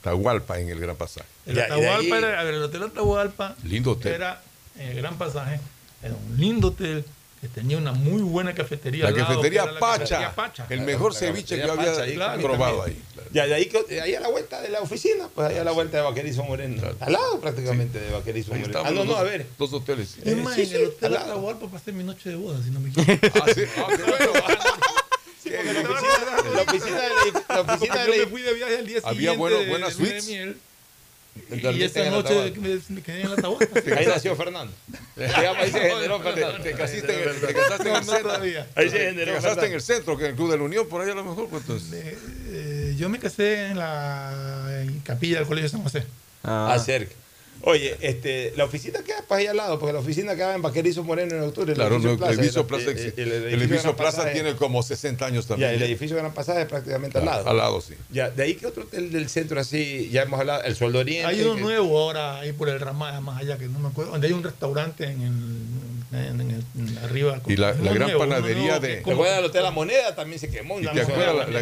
[0.00, 1.28] Atahualpa en el Gran Pasaje.
[1.46, 3.56] El, ya, Atahualpa era, el Hotel Atahualpa.
[3.64, 4.14] Lindo hotel.
[4.14, 4.42] Era
[4.78, 5.60] el Gran Pasaje.
[6.02, 7.04] Era un lindo hotel
[7.40, 9.10] que tenía una muy buena cafetería.
[9.10, 10.32] La, cafetería, Pacha,
[10.68, 13.02] El mejor ceviche que había Pacha, ahí, probado ahí.
[13.34, 13.68] Y ahí,
[14.00, 16.82] ahí, a la vuelta de la oficina, pues ahí a la vuelta de Vaquerizo Moreno.
[17.00, 18.82] Al lado prácticamente de Vaquerizo Moreno.
[18.84, 19.46] Ah, no, no, a ver.
[19.58, 20.18] Dos hoteles.
[20.18, 22.78] Es eh, más, sí, en el hotel Atahualpa pasé mi noche de boda, si no
[22.78, 23.12] me equivoco.
[23.34, 23.46] Ah,
[23.76, 24.32] ah bueno.
[24.46, 27.00] Ah, la oficina,
[27.48, 29.32] la oficina, de, la, de, fui de viaje Había.
[29.32, 30.56] De.
[31.50, 33.66] Y esta noche me, me, quedé en la tabota.
[33.96, 34.72] Ahí nació Fernando.
[35.16, 36.62] Llama, ahí se generó Fernando.
[36.62, 38.32] Te, casaste, en, te casaste en el centro.
[38.74, 39.32] Ahí se generó.
[39.32, 41.14] Te casaste en el centro, que en el Club de la Unión, por ahí a
[41.14, 41.48] lo mejor.
[41.48, 42.16] Pues, entonces.
[42.48, 46.04] Eh, yo me casé en la en capilla del Colegio de San José.
[46.42, 47.14] Ah, cerca.
[47.64, 51.04] Oye, este, la oficina queda para allá al lado, porque la oficina quedaba en Vaquerizo
[51.04, 51.74] Moreno en octubre.
[51.74, 55.70] Claro, eh, eh, el edificio Plaza, el el, el, Plaza tiene como 60 años también.
[55.70, 57.48] Ya, el edificio Gran Pasaje es prácticamente al lado.
[57.48, 57.94] Al lado, sí.
[58.10, 60.98] Ya, de ahí que otro hotel del centro así, ya hemos hablado, el Sol de
[60.98, 61.26] Oriente.
[61.26, 64.26] Hay uno nuevo ahora, ahí por el ramal más allá, que no me acuerdo, donde
[64.26, 67.40] hay un restaurante en el arriba.
[67.46, 68.96] Y la, gran panadería de.
[68.96, 70.14] ¿Te Hotel La Moneda?
[70.14, 70.80] También se quemó.
[70.80, 70.92] La,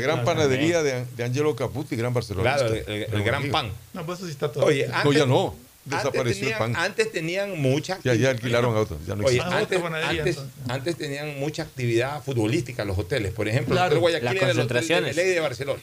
[0.01, 2.67] gran panadería de, de Angelo Caputi, gran barcelonista.
[2.67, 3.71] Claro, el, gran pan.
[3.93, 4.65] No, pues eso sí está todo.
[4.65, 5.55] Oye, antes, no, ya no.
[5.85, 6.77] Desapareció antes tenían, el pan.
[6.77, 8.17] Antes tenían mucha actividad.
[8.17, 8.99] Ya, alquilaron autos.
[9.07, 13.33] Ya no Oye, antes, tenían mucha actividad futbolística los hoteles.
[13.33, 15.17] Por ejemplo, claro, el Guayaquil las concentraciones.
[15.17, 15.81] De, Barcelona.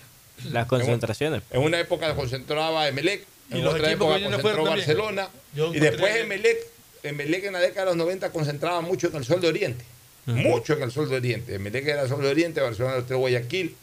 [0.52, 1.42] Las concentraciones.
[1.50, 5.30] En, una época concentraba Emelec, en y otra época concentró Barcelona.
[5.56, 6.58] Y después Emelec,
[7.04, 9.84] Emelec en la década de los 90 concentraba mucho en el Sol de Oriente.
[10.28, 11.56] Mucho en el Sol de Oriente.
[11.56, 13.76] Emelec era el Sol de Oriente, Barcelona era el Hotel Guayaquil.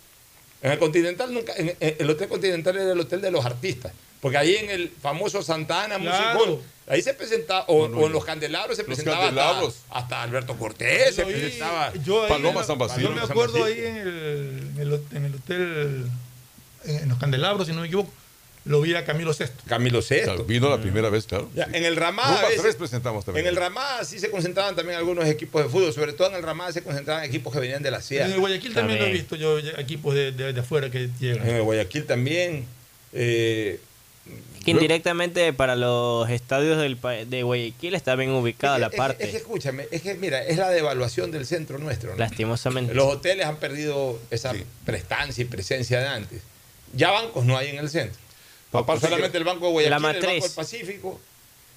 [0.62, 3.92] En el Continental nunca, el Hotel Continental era el hotel de los artistas.
[4.24, 6.62] Porque ahí en el famoso Santa Ana claro.
[6.86, 9.80] Ahí se presentaba, o, en los candelabros se los presentaba candelabros.
[9.90, 13.10] Hasta, Alberto Cortés, se presentaba yo Paloma San Basilio.
[13.10, 14.70] Yo me acuerdo ahí en el,
[15.12, 16.06] en el, hotel,
[16.86, 18.10] en, los candelabros, si no me equivoco
[18.64, 19.44] lo vi a Camilo VI.
[19.66, 20.44] Camilo VI.
[20.46, 20.80] Vino la ah.
[20.80, 21.50] primera vez, claro.
[21.54, 21.72] Ya, sí.
[21.74, 22.48] En el Ramada.
[22.58, 23.44] Tres presentamos también.
[23.44, 26.42] En el Ramada sí se concentraban también algunos equipos de fútbol, sobre todo en el
[26.42, 28.24] Ramada se concentraban equipos que venían de la sierra.
[28.24, 31.46] En el Guayaquil también, lo he visto yo, equipos de, de, afuera que llegan.
[31.46, 32.64] En el Guayaquil también.
[33.12, 33.80] Eh,
[34.64, 36.98] que indirectamente para los estadios del,
[37.28, 39.24] de Guayaquil está bien ubicada la parte.
[39.24, 42.12] Es, que escúchame, es que mira, es la devaluación del centro nuestro.
[42.12, 42.16] ¿no?
[42.16, 42.94] Lastimosamente.
[42.94, 44.54] Los hoteles han perdido esa
[44.86, 46.42] prestancia y presencia de antes.
[46.94, 48.18] Ya bancos no hay en el centro.
[48.70, 50.24] Papá, solamente el Banco de Guayaquil, la matriz.
[50.24, 51.20] el Banco del Pacífico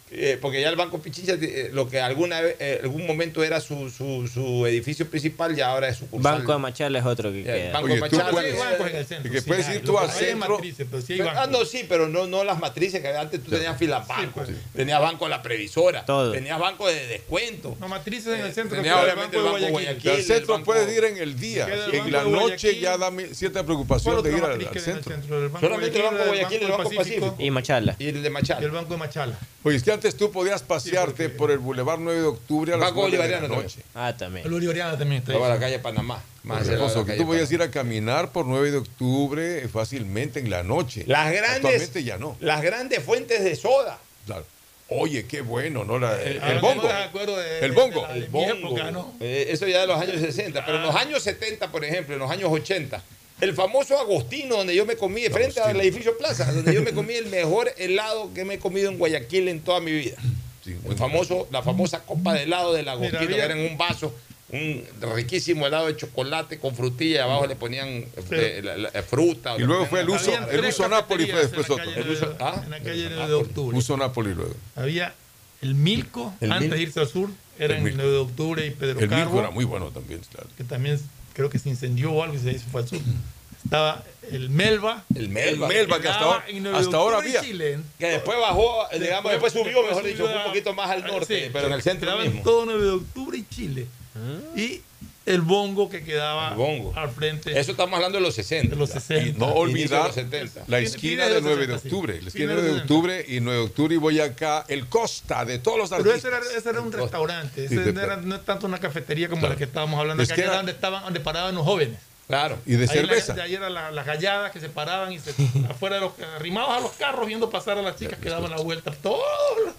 [0.10, 3.90] eh, porque ya el Banco Pichincha, eh, lo que alguna eh, algún momento era su,
[3.90, 7.74] su, su, edificio principal, ya ahora es su Banco de Machala es otro que queda.
[7.74, 8.32] Banco de Machala.
[8.32, 9.32] Puedes, sí, bancos en el centro.
[9.32, 10.56] Que puedes ir tú al centro.
[10.56, 13.52] Matrices, pero sí hay ah, no, sí, pero no, no las matrices, que antes tú
[13.52, 14.46] tenías filas bancos.
[14.46, 16.06] Pues, tenías banco de la previsora.
[16.06, 16.32] Todo.
[16.32, 17.76] Tenías banco de descuento.
[17.80, 18.78] No, matrices en el eh, centro.
[18.78, 20.02] Tenías obviamente el Banco de Guayaquil.
[20.02, 21.68] Guayaquil el centro el banco, puedes ir en el día.
[21.92, 25.14] En la noche ya da cierta preocupación de ir al, al centro.
[25.60, 27.36] Solamente el Banco de Guayaquil, el Banco Pacífico.
[27.40, 27.96] Y Machala.
[28.00, 28.62] Y el de Machala.
[28.62, 29.38] Y el Banco de Machala.
[29.64, 33.42] Oye, antes tú podías pasearte por el Boulevard 9 de Octubre a las 9 la
[33.42, 33.48] noche.
[33.48, 33.84] También.
[33.96, 34.46] Ah, también.
[34.46, 36.24] El también está la calle Panamá.
[36.44, 40.64] Más la la tú podías ir a caminar por 9 de octubre fácilmente en la
[40.64, 41.04] noche.
[41.08, 42.38] Las grandes, ya no.
[42.40, 44.00] Las grandes fuentes de soda.
[44.26, 44.46] Claro.
[44.90, 45.98] Oye, qué bueno, ¿no?
[46.14, 46.88] Eh, el, bongo.
[46.90, 48.08] El, bongo.
[48.08, 49.14] El bongo.
[49.20, 50.64] Eh, eso ya de los años 60.
[50.66, 53.04] Pero en los años 70, por ejemplo, en los años 80,
[53.42, 57.14] el famoso Agostino, donde yo me comí, frente al edificio Plaza, donde yo me comí
[57.14, 60.18] el mejor helado que me he comido en Guayaquil en toda mi vida.
[60.90, 64.14] el famoso, la famosa copa de helado del Agostino, había- que era en un vaso,
[64.50, 64.84] un
[65.16, 69.56] riquísimo helado de chocolate con frutilla, y abajo le ponían eh, la- la- fruta.
[69.58, 71.90] Y luego fue el uso, el uso Napoli fue después otro.
[71.90, 73.78] El uso- ah, En la calle 9 de octubre.
[73.78, 74.56] Uso Napoli luego.
[74.76, 75.14] Había
[75.62, 76.76] el Milco, El antes Milco.
[76.76, 77.98] de irse al sur, era El en Milco.
[78.02, 80.50] 9 de octubre y Pedro El Carbo, Milco era muy bueno también, claro.
[80.58, 81.00] que también
[81.38, 83.00] creo que se incendió o algo y se fue al sur.
[83.64, 85.04] Estaba el Melba.
[85.14, 85.68] El Melba.
[85.68, 87.50] El Melba, que hasta ahora- en 9 de hasta ahora octubre y había.
[87.50, 87.80] Chile.
[88.00, 91.44] Que después bajó, digamos, después subió, después mejor dicho, un poquito más al ah, norte,
[91.44, 92.38] sí, pero en el centro mismo.
[92.38, 93.88] en todo 9 de octubre y Chile.
[94.56, 94.82] Y
[95.28, 96.94] el bongo que quedaba El bongo.
[96.96, 98.72] al frente Eso estamos hablando de los 60.
[98.74, 99.28] de los 60.
[99.30, 100.64] Y no olvidar los 70.
[100.68, 101.88] la esquina fines de de los 9 de 60, sí.
[101.88, 102.22] octubre.
[102.22, 104.88] La esquina Fines de de 9 de octubre y 9 de octubre y Boyacá, el
[104.88, 106.20] Costa de todos los Pero artistas.
[106.20, 109.42] ese era, ese era un restaurante, ese no, era, no es tanto una cafetería como
[109.42, 109.54] Claro.
[109.54, 112.00] la que estábamos hablando Es acá, que era era- donde estaban, donde paraban los jóvenes.
[112.28, 112.58] Claro.
[112.66, 113.28] Y de Ahí cerveza.
[113.30, 115.32] La, de ahí eran la- las galladas que se paraban y se,
[115.70, 118.58] afuera de los arrimados a los carros viendo pasar a las chicas que daban la
[118.58, 118.92] vuelta.
[118.92, 119.22] Todo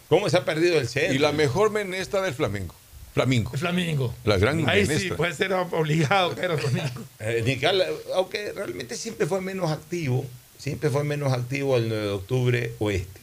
[0.08, 1.14] ¿Cómo se ha perdido el centro?
[1.14, 2.74] Y la mejor menesta del flamenco.
[3.18, 3.50] Flamingo.
[3.52, 4.14] el flamingo.
[4.24, 7.02] La gran Ahí sí, puede ser obligado que era flamingo.
[7.20, 7.84] Eh, Nical,
[8.14, 10.24] aunque realmente siempre fue menos activo,
[10.56, 13.20] siempre fue menos activo el 9 de octubre oeste.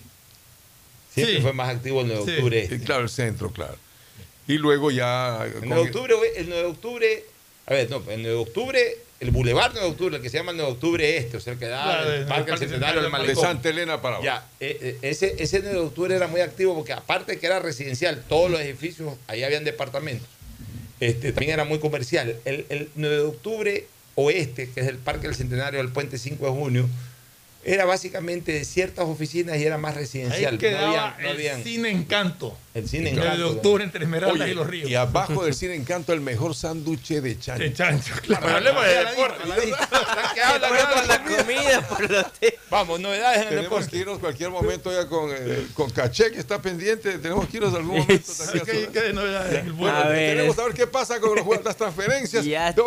[1.14, 1.42] Siempre Sí.
[1.42, 2.36] fue más activo el 9 de Sí.
[2.38, 2.80] octubre Y este.
[2.82, 3.76] claro, el centro, claro.
[4.48, 5.46] Y luego ya.
[5.46, 7.26] El con- 9 de octubre, el 9 de octubre,
[7.68, 10.38] a ver, no, el 9 de octubre, el Boulevard 9 de octubre, el que se
[10.38, 12.60] llama el 9 de octubre este, o sea, el que da Claro, el Parque del
[12.60, 13.44] Centenario del Centenario de Malecón.
[13.44, 14.26] Santa Elena para abajo.
[14.26, 17.46] Ya, eh, eh, ese, ese 9 de octubre era muy activo porque aparte de que
[17.48, 20.28] era residencial, todos los edificios, ahí habían departamentos,
[21.00, 22.36] este, también era muy comercial.
[22.46, 26.46] El, el 9 de octubre oeste, que es el Parque del Centenario del Puente 5
[26.46, 26.90] de junio,
[27.64, 30.46] era básicamente de ciertas oficinas y era más residencial.
[30.46, 32.58] Ahí No quedaba no el habían- cine Encanto.
[32.76, 33.50] El cine El de Encanto.
[33.52, 34.90] octubre entre Esmeraldas Oye, y Los Ríos.
[34.90, 37.64] y abajo del cine encanto el mejor sándwich de chancho.
[37.64, 38.48] De chancho, claro.
[38.50, 39.44] Hablemos de deporte.
[40.36, 42.26] ¿Qué habla Fue por la comida, por los.
[42.70, 43.90] Vamos, novedades en el Tenemos deporte.
[43.92, 47.18] que irnos cualquier momento ya con, eh, con Caché que está pendiente.
[47.18, 48.32] Tenemos que irnos algún momento.
[48.38, 51.46] también a ¿Qué, qué de novedades Bueno, A ver, queremos saber qué pasa con los
[51.64, 52.44] las transferencias.
[52.44, 52.82] Ya está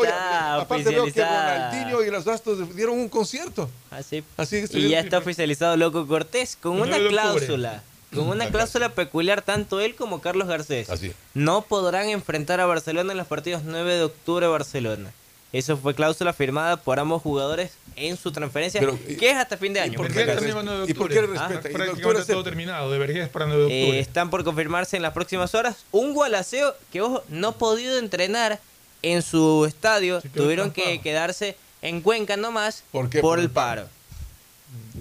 [0.61, 1.23] aparte veo que.
[1.25, 3.71] Ronaldinho y los Gastos dieron un concierto.
[3.91, 4.23] Así.
[4.37, 7.23] Así que Y ya está oficializado Loco Cortés con una 9 de octubre.
[7.47, 7.83] cláusula.
[8.15, 10.89] Con una cláusula peculiar tanto él como Carlos Garcés.
[10.89, 11.13] Así.
[11.35, 15.13] No podrán enfrentar a Barcelona en los partidos 9 de octubre Barcelona.
[15.53, 19.57] Eso fue cláusula firmada por ambos jugadores en su transferencia, Pero, ¿y- que es hasta
[19.57, 19.95] fin de año.
[19.95, 20.37] por por qué si acaso.
[20.39, 21.45] también va 9 de ¿Y por qué respeta?
[21.45, 22.91] Ah, ¿Y de prácticamente todo terminado.
[22.91, 24.01] De para 9 de Eh, octubre.
[24.01, 28.61] están por confirmarse en las próximas horas un gualaceo que, ojo, no ha podido entrenar
[29.03, 30.21] en su estadio.
[30.35, 33.21] Tuvieron que quedarse en Cuenca nomás ¿Por qué?
[33.21, 33.89] por Por el el paro.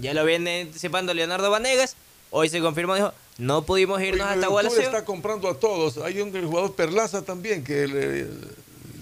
[0.00, 1.94] Ya lo viene anticipando Leonardo Vanegas.
[2.30, 4.80] Hoy se confirmó, dijo, no pudimos irnos Oye, hasta Gualaceo.
[4.82, 5.98] está comprando a todos.
[5.98, 8.24] Hay un el jugador Perlaza también que le,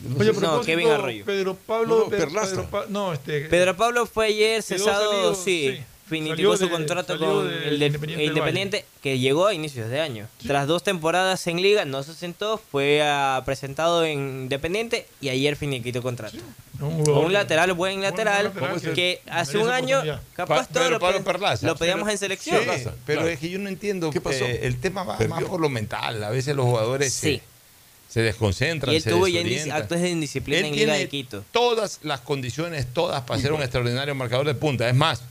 [0.08, 1.24] no Oye, a sé- no, Kevin Arroyo.
[1.24, 1.86] Pedro Pablo.
[1.88, 2.50] No, no, Pedro- Perlaza.
[2.50, 3.40] Pedro Pa- no, este.
[3.46, 5.84] Pedro Pablo fue ayer cesado, salido, sí, sí.
[6.08, 10.28] Finitivó Salió su de- contrato con el de- Independiente que llegó a inicios de año.
[10.46, 13.02] Tras dos temporadas en liga, no se sentó, fue
[13.44, 16.36] presentado en Independiente y ayer finiquitó contrato.
[16.80, 20.02] Un, Un lateral, buen lateral, buen lateral que que hace un año,
[20.34, 22.60] capaz Pa- todo lo, lo pedíamos Pero- en selección.
[22.62, 23.28] Sí, pero claro.
[23.28, 24.10] es que yo no entiendo.
[24.10, 24.44] ¿Qué pasó?
[24.44, 26.22] eh, el tema va más por lo mental.
[26.22, 27.40] A veces los jugadores Sí.
[28.08, 28.92] se, se desconcentran.
[28.92, 29.40] Y él se tuvo ya
[29.74, 31.44] actos de indisciplina Él en Liga de Quito.
[31.50, 34.86] Todas las condiciones, todas para ser un extraordinario marcador de punta.
[34.86, 35.22] Es más,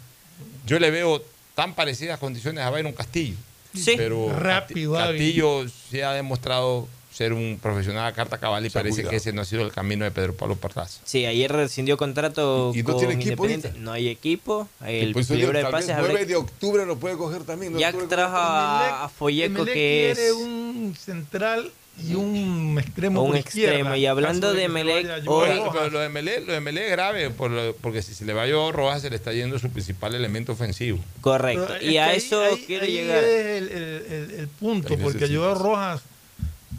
[0.66, 1.24] yo le veo
[1.56, 3.36] tan parecidas condiciones a Byron Castillo.
[3.74, 3.94] Sí.
[3.98, 4.94] Pero Rápido.
[4.94, 9.10] Castillo sí ha demostrado ser un profesional a carta cabal y Se parece cuidado.
[9.12, 11.00] que ese no ha sido el camino de Pedro Pablo Perlaza.
[11.06, 13.68] Sí, ayer rescindió contrato ¿Y no con tiene equipo Independiente.
[13.70, 13.84] ahorita?
[13.86, 14.68] No hay equipo.
[14.86, 17.72] El Pues, de pases 9 habrá- de octubre lo puede coger también.
[17.74, 17.80] ¿no?
[17.80, 21.72] Ya trajo a, a Folleco Emelec que es un central
[22.04, 23.22] y un extremo.
[23.24, 23.96] un por extremo.
[23.96, 26.92] Y hablando de se vaya Joao hoy- Pero, lo de Melé, lo de Melé es
[26.92, 29.70] grave por lo- porque si se le va a Rojas se le está yendo su
[29.70, 31.00] principal elemento ofensivo.
[31.22, 31.68] correcto.
[31.80, 33.24] Pero Y a ahí- eso ahí- quiero ahí llegar.
[33.24, 35.28] es el, el- el- el punto, porque.
[35.34, 36.02] Joao Rojas,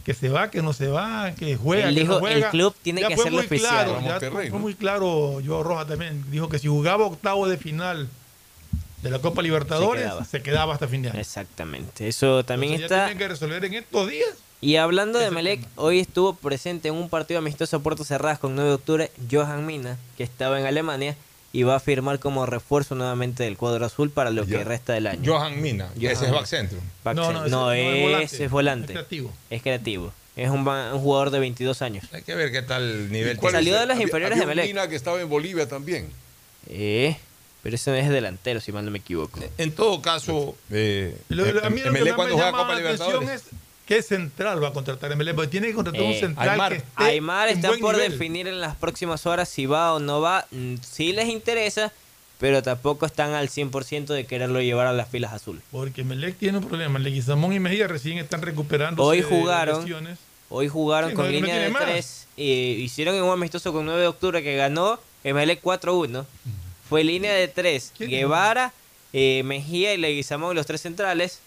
[0.04, 2.46] que se va, que no se va, que juega, que no juega.
[2.46, 3.70] el club tiene ya que fue hacerlo muy oficial.
[3.86, 4.58] Claro, ya Monterrey, fue ¿no?
[4.58, 6.24] muy claro Joao Rojas también.
[6.30, 8.08] Dijo que si jugaba octavo de final
[9.02, 10.24] de la Copa Libertadores, quedaba.
[10.24, 11.18] se quedaba, hasta fin de año.
[11.20, 12.06] Exactamente.
[12.06, 13.06] Eso también Entonces ya está.
[13.08, 14.28] tienen que resolver en estos días.
[14.60, 18.54] Y hablando de Melec, hoy estuvo presente en un partido amistoso a puertas cerradas con
[18.54, 21.14] 9 de octubre, Johan Mina, que estaba en Alemania
[21.52, 25.06] y va a firmar como refuerzo nuevamente del cuadro azul para lo que resta del
[25.06, 25.20] año.
[25.32, 26.78] Johan Mina, Johan ese es back centro.
[27.04, 28.24] Back No, no, ese- no, no, es volante.
[28.24, 28.92] ese es volante.
[28.92, 29.32] Es creativo.
[29.50, 30.12] Es creativo.
[30.36, 32.04] Es un, ba- un jugador de 22 años.
[32.12, 33.36] Hay que ver qué tal el nivel.
[33.38, 33.80] ¿Cuál Salió es?
[33.80, 34.66] de las Había- inferiores había de Melec.
[34.66, 36.10] Mina que estaba en Bolivia también.
[36.68, 37.16] Eh,
[37.62, 39.40] Pero ese no es delantero, si mal no me equivoco.
[39.58, 42.50] En todo caso, eh, Lo- lo- a mí lo que Emelec más cuando me juega
[42.52, 43.44] llama Copa la atención es
[43.86, 46.72] qué central va a contratar Emelec, porque tiene que contratar un Eh, central Aymar.
[46.72, 48.12] que esté Aymar en está buen por nivel.
[48.12, 50.46] definir en las próximas horas si va o no va.
[50.50, 51.92] Mm, Sí les interesa,
[52.38, 55.62] pero tampoco están al 100% de quererlo llevar a las filas azules.
[55.70, 56.98] Porque Melec tiene un problema.
[56.98, 60.18] Leguizamón y Mejía recién están recuperando Hoy jugaron, lesiones.
[60.50, 61.82] hoy jugaron Sí, con no- línea de más.
[61.84, 66.26] 3 y hicieron en un amistoso con 9 de octubre que ganó Emelec 4-1.
[66.88, 67.92] Fue línea de 3.
[67.98, 68.72] Guevara,
[69.12, 71.40] eh, Mejía y Leguizamón los tres centrales.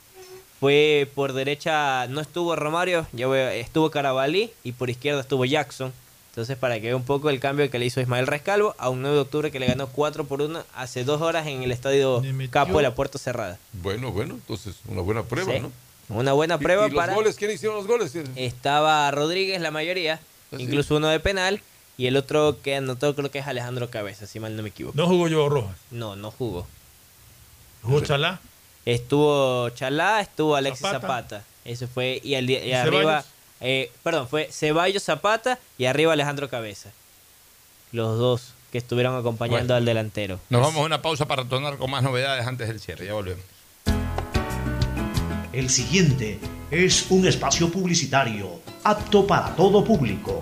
[0.60, 5.94] Fue por derecha, no estuvo Romario, ya estuvo Carabalí y por izquierda estuvo Jackson.
[6.31, 9.02] Entonces, para que vea un poco el cambio que le hizo Ismael Rescalvo a un
[9.02, 12.22] 9 de octubre que le ganó 4 por 1 hace dos horas en el estadio
[12.52, 13.57] Capo de la Puerta Cerrada.
[13.73, 15.60] Bueno, bueno, entonces una buena prueba, Sí.
[15.60, 15.72] ¿no?
[16.10, 17.14] Una buena ¿Y- prueba y, los para.
[17.14, 17.36] goles?
[17.36, 18.14] ¿Quién hicieron los goles?
[18.36, 20.19] Estaba Rodríguez, la mayoría,
[20.52, 20.64] Ah, sí.
[20.64, 21.61] incluso uno de penal,
[21.98, 24.95] y el otro que anotó creo que es Alejandro Cabeza, si mal no me equivoco.
[24.98, 25.76] No jugó yo Rojas.
[25.91, 26.65] No, no jugó.
[27.84, 28.40] Jugó Chalá.
[28.94, 30.99] Estuvo Chalá, estuvo Alexis Zapata.
[31.02, 31.44] Zapata.
[31.66, 33.24] Eso fue, y, al- y ¿Y arriba,
[33.61, 36.90] eh, perdón, fue Ceballos Zapata y arriba Alejandro Cabeza.
[37.91, 39.76] Los dos que estuvieron acompañando Bueno.
[39.76, 40.40] al delantero.
[40.49, 43.06] Nos vamos a una pausa para retornar con más novedades antes del cierre.
[43.06, 43.44] Ya volvemos.
[45.53, 46.40] El siguiente
[46.72, 50.41] es un espacio publicitario apto para todo público.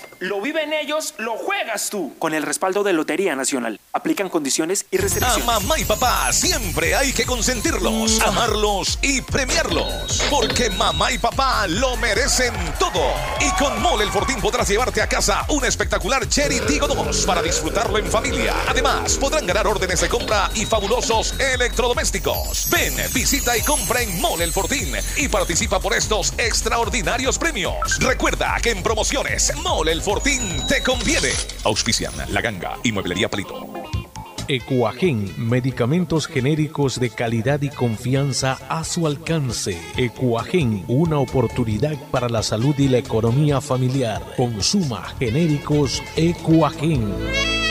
[0.21, 2.13] Lo viven ellos, lo juegas tú.
[2.19, 3.79] Con el respaldo de Lotería Nacional.
[3.91, 5.43] Aplican condiciones y A restricciones.
[5.47, 10.21] mamá y papá siempre hay que consentirlos, amarlos y premiarlos.
[10.29, 13.01] Porque mamá y papá lo merecen todo.
[13.39, 17.41] Y con Mole el Fortín podrás llevarte a casa un espectacular Cherry Tigo 2 para
[17.41, 18.53] disfrutarlo en familia.
[18.67, 22.69] Además, podrán ganar órdenes de compra y fabulosos electrodomésticos.
[22.69, 27.97] Ven, visita y compra en Mole el Fortín y participa por estos extraordinarios premios.
[27.97, 31.29] Recuerda que en promociones Mole el Fortín te conviene.
[31.63, 33.65] Auspician La Ganga y Mueblería Palito.
[34.47, 39.77] Ecuagen, medicamentos genéricos de calidad y confianza a su alcance.
[39.95, 44.21] Ecuagen, una oportunidad para la salud y la economía familiar.
[44.35, 47.70] Consuma genéricos Ecuagen.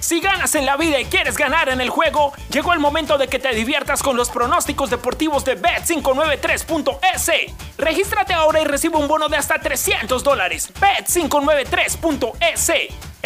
[0.00, 3.26] Si ganas en la vida y quieres ganar en el juego, llegó el momento de
[3.26, 7.52] que te diviertas con los pronósticos deportivos de Bet593.es.
[7.76, 10.72] Regístrate ahora y recibe un bono de hasta 300 dólares.
[10.80, 12.70] Bet593.es.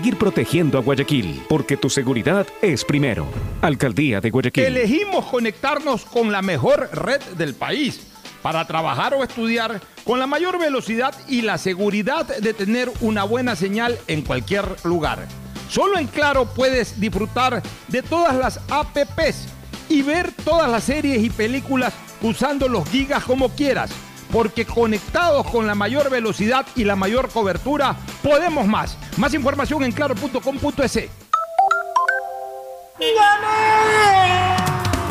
[0.00, 3.26] protegiendo a Guayaquil, porque tu seguridad es primero.
[3.60, 4.64] Alcaldía de Guayaquil.
[4.64, 8.06] Elegimos conectarnos con la mejor red del país
[8.42, 13.54] para trabajar o estudiar con la mayor velocidad y la seguridad de tener una buena
[13.54, 15.26] señal en cualquier lugar.
[15.68, 19.46] Solo en Claro puedes disfrutar de todas las APPs
[19.88, 23.90] y ver todas las series y películas usando los gigas como quieras.
[24.32, 28.96] Porque conectados con la mayor velocidad y la mayor cobertura, podemos más.
[29.16, 31.08] Más información en claro.com.es.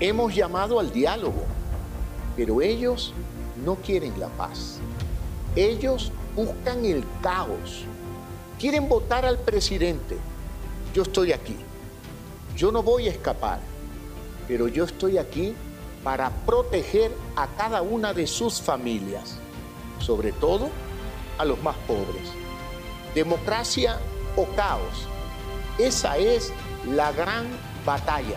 [0.00, 1.44] hemos llamado al diálogo,
[2.36, 3.14] pero ellos
[3.64, 4.78] no quieren la paz.
[5.54, 7.84] Ellos buscan el caos,
[8.58, 10.16] quieren votar al presidente.
[10.94, 11.56] Yo estoy aquí,
[12.56, 13.60] yo no voy a escapar,
[14.46, 15.54] pero yo estoy aquí
[16.04, 19.38] para proteger a cada una de sus familias,
[19.98, 20.68] sobre todo
[21.38, 22.30] a los más pobres.
[23.14, 23.98] Democracia
[24.36, 25.08] o caos,
[25.78, 26.52] esa es
[26.86, 27.46] la gran
[27.84, 28.36] batalla,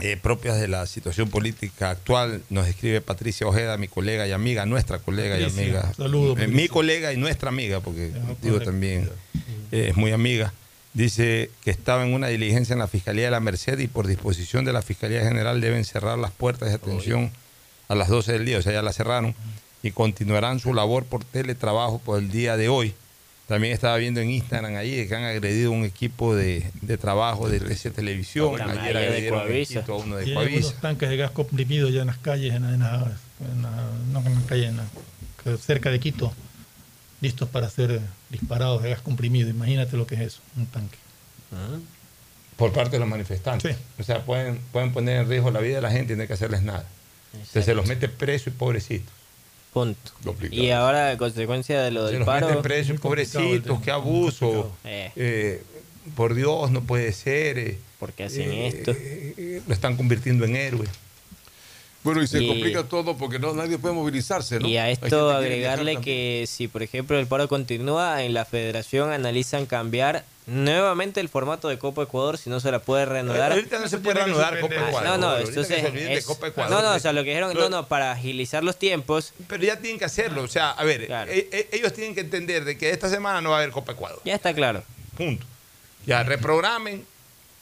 [0.00, 2.42] eh, propias de la situación política actual.
[2.50, 5.92] Nos escribe Patricia Ojeda, mi colega y amiga, nuestra colega y amiga.
[5.96, 8.12] saludos, Eh, mi colega y nuestra amiga, porque
[8.42, 9.10] digo también
[9.70, 10.52] eh, es muy amiga.
[10.92, 14.64] Dice que estaba en una diligencia en la Fiscalía de la Merced y por disposición
[14.64, 17.30] de la Fiscalía General deben cerrar las puertas de atención
[17.88, 19.34] a las 12 del día, o sea, ya la cerraron,
[19.82, 22.94] y continuarán su labor por teletrabajo por el día de hoy.
[23.46, 27.60] También estaba viendo en Instagram ahí que han agredido un equipo de, de trabajo de
[27.60, 28.54] TC Televisión.
[28.80, 30.68] Ayer agredieron a uno de Coavisa.
[30.68, 33.12] unos tanques de gas comprimido ya en las calles, en, la- en la-
[33.52, 34.86] en la- no en la calle, en la-
[35.42, 36.32] que cerca de Quito,
[37.20, 38.00] listos para ser
[38.30, 39.50] disparados de gas comprimido.
[39.50, 40.96] Imagínate lo que es eso, un tanque.
[42.56, 43.76] Por parte de los manifestantes.
[43.98, 46.28] O sea, pueden, pueden poner en riesgo la vida de la gente y no hay
[46.28, 46.86] que hacerles nada.
[47.34, 49.12] Entonces se los mete preso y pobrecitos.
[49.74, 50.12] Punto.
[50.50, 52.62] Y ahora, a consecuencia de lo Se del paro.
[52.62, 54.70] presos, pobrecitos, qué abuso.
[54.84, 55.10] Eh.
[55.16, 55.62] Eh,
[56.16, 57.58] por Dios, no puede ser.
[57.58, 58.94] eh, ¿Por qué hacen eh, esto?
[59.66, 60.86] lo están convirtiendo en héroe.
[62.04, 64.68] Bueno, y se Y- complica todo porque no nadie puede movilizarse, ¿no?
[64.68, 69.64] Y a esto agregarle que si, por ejemplo, el paro continúa, en la federación analizan
[69.66, 73.52] cambiar nuevamente el formato de Copa Ecuador si no se la puede reanudar.
[73.52, 75.08] Ahorita no se puede reanudar Copa Ah, Ecuador.
[75.08, 76.70] No, no, entonces que se olviden de es- Copa Ecuador.
[76.72, 79.32] No, no, o sea, lo que dijeron, no, no, para agilizar los tiempos.
[79.48, 80.42] Pero ya tienen que hacerlo.
[80.42, 83.50] O sea, a ver, e- e- ellos tienen que entender de que esta semana no
[83.50, 84.20] va a haber Copa Ecuador.
[84.24, 84.82] Ya está claro.
[85.16, 85.46] Punto.
[86.06, 87.04] Ya reprogramen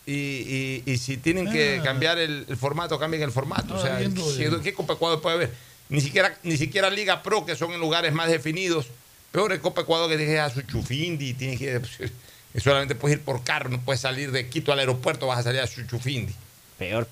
[0.04, 1.84] y, y- y si tienen que Ah.
[1.84, 3.74] cambiar el, el formato, cambien el formato.
[3.76, 5.50] o sea, viendo ¿qué, de- qué Copa Ecuador puede haber?
[5.88, 8.86] Ni siquiera, ni siquiera Liga Pro, que son en lugares más definidos.
[9.30, 12.10] Peor el Copa Ecuador que tienes que ir a su chufindi, tienes que, ir- que
[12.60, 15.60] solamente puedes ir por carro, no puedes salir de Quito al aeropuerto, vas a salir
[15.60, 16.34] a su chufindi.
[16.78, 17.08] Peor.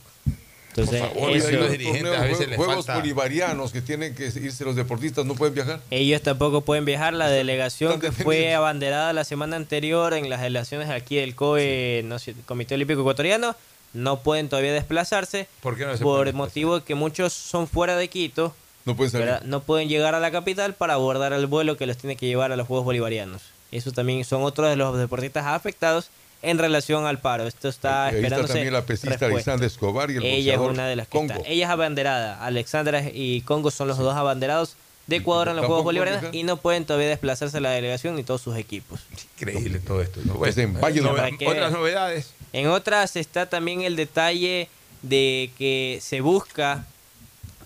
[0.69, 2.95] Entonces, por favor, eso- hay unos dirigentes a veces les juegos falta...
[3.01, 5.81] bolivarianos que tienen que irse los deportistas, no pueden viajar.
[5.91, 7.13] Ellos tampoco pueden viajar.
[7.13, 12.21] La delegación que fue abanderada la semana anterior en las elecciones aquí del COE, no
[12.21, 13.57] sé, Comité Olímpico Ecuatoriano,
[13.95, 15.49] no pueden todavía desplazarse.
[15.61, 18.55] ¿Por qué no se Por motivo de que muchos son fuera de Quito.
[18.85, 19.41] No pueden salir.
[19.45, 22.53] No pueden llegar a la capital para abordar el vuelo que los tiene que llevar
[22.53, 23.43] a los Juegos Bolivarianos.
[23.73, 26.11] Eso también son otros de los deportistas afectados
[26.43, 27.47] en relación al paro.
[27.47, 29.27] Esto está Ahí está esperándose también la pesista.
[29.27, 31.35] Alexandra Escobar y el Ella es una de las que Congo.
[31.35, 31.49] está.
[31.49, 32.45] Ella es abanderada.
[32.45, 34.77] Alexandra y Congo son los dos abanderados
[35.07, 38.23] de Ecuador en los Juegos Bolivarianos y no pueden todavía desplazarse a la delegación ni
[38.23, 39.01] todos sus equipos.
[39.37, 40.21] Increíble todo esto.
[40.25, 40.35] ¿no?
[40.35, 42.33] Pues en Valle Otras novedades.
[42.53, 44.69] En otras está también el detalle
[45.03, 46.85] de que se busca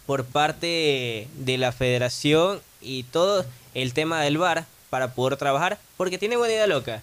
[0.07, 3.45] por parte de la federación y todo
[3.75, 7.01] el tema del VAR para poder trabajar, porque tiene buena idea loca.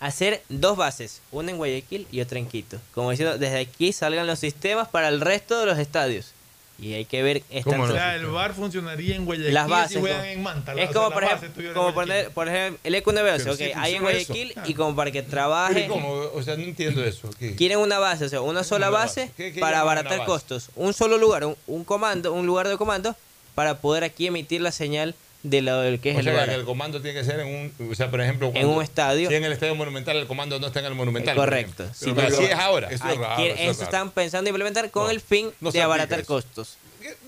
[0.00, 2.78] Hacer dos bases, una en Guayaquil y otra en Quito.
[2.94, 6.32] Como diciendo, desde aquí salgan los sistemas para el resto de los estadios.
[6.80, 9.94] Y hay que ver esta O sea, el bar funcionaría en Guayaquil las bases.
[9.94, 10.72] si juegan como- en Manta.
[10.74, 13.64] es o sea, como, por ejemplo, como poner, por ejemplo, el EQ9, Pero ok, sí
[13.64, 14.32] hay en funciona eso.
[14.32, 15.74] Guayaquil y como para que trabaje.
[15.74, 16.08] Pero ¿cómo?
[16.32, 17.28] O sea, no entiendo eso.
[17.36, 17.56] ¿Qué?
[17.56, 19.32] Quieren una base, o sea, una sola una base base?
[19.36, 20.26] ¿Qué- qué para abaratar base?
[20.26, 20.68] costos.
[20.76, 23.16] Un solo lugar, un, un comando, un lugar de comando
[23.56, 26.48] para poder aquí emitir la señal de lo del que es o el sea, lugar.
[26.48, 27.46] que el comando tiene que ser en
[27.78, 29.28] un, o sea, por ejemplo, En un estadio.
[29.28, 31.36] Si en el estadio monumental el comando no está en el monumental.
[31.36, 31.86] Correcto.
[31.94, 32.88] Sí, Pero pero- así es ahora.
[32.90, 33.84] Eso Ay, es raro, quiere- eso es eso raro.
[33.84, 36.26] están pensando implementar con el fin no de abaratar eso.
[36.26, 36.76] costos.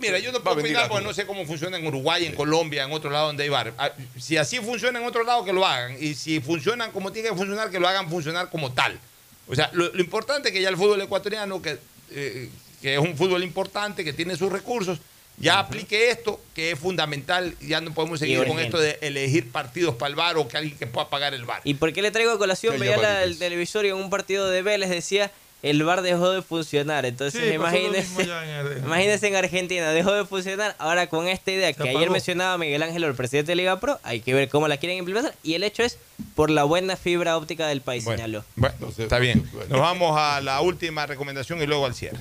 [0.01, 2.93] Mira, yo no puedo opinar porque no sé cómo funciona en Uruguay, en Colombia, en
[2.93, 3.73] otro lado donde hay bar.
[3.79, 5.97] Ah, Si así funciona en otro lado, que lo hagan.
[5.99, 8.99] Y si funcionan como tiene que funcionar, que lo hagan funcionar como tal.
[9.47, 11.79] O sea, lo, lo importante es que ya el fútbol ecuatoriano, que
[12.11, 12.49] eh,
[12.83, 14.99] que es un fútbol importante, que tiene sus recursos,
[15.41, 17.55] ya aplique esto, que es fundamental.
[17.61, 20.77] Ya no podemos seguir con esto de elegir partidos para el bar o que alguien
[20.79, 21.61] que pueda pagar el bar.
[21.65, 22.79] ¿Y por qué le traigo a colación?
[22.79, 25.31] Veía la- el televisor y en un partido de Vélez decía
[25.63, 27.05] el bar dejó de funcionar.
[27.05, 30.75] Entonces Sí, imagínense, en- imagínense en Argentina, dejó de funcionar.
[30.79, 34.21] Ahora con esta idea que ayer mencionaba Miguel Ángel, el presidente de Liga Pro, hay
[34.21, 35.35] que ver cómo la quieren implementar.
[35.43, 35.99] Y el hecho es
[36.35, 38.43] por la buena fibra óptica del país, señaló.
[38.57, 39.49] Bueno, está bien.
[39.69, 42.19] Nos vamos a la última recomendación y luego al cierre.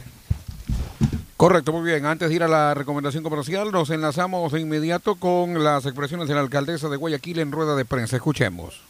[1.40, 2.06] Correcto, muy bien.
[2.06, 6.34] Antes de ir a la recomendación comercial, nos enlazamos de inmediato con las expresiones de
[6.34, 8.18] la alcaldesa de Guayaquil en rueda de prensa.
[8.18, 8.82] Escuchemos.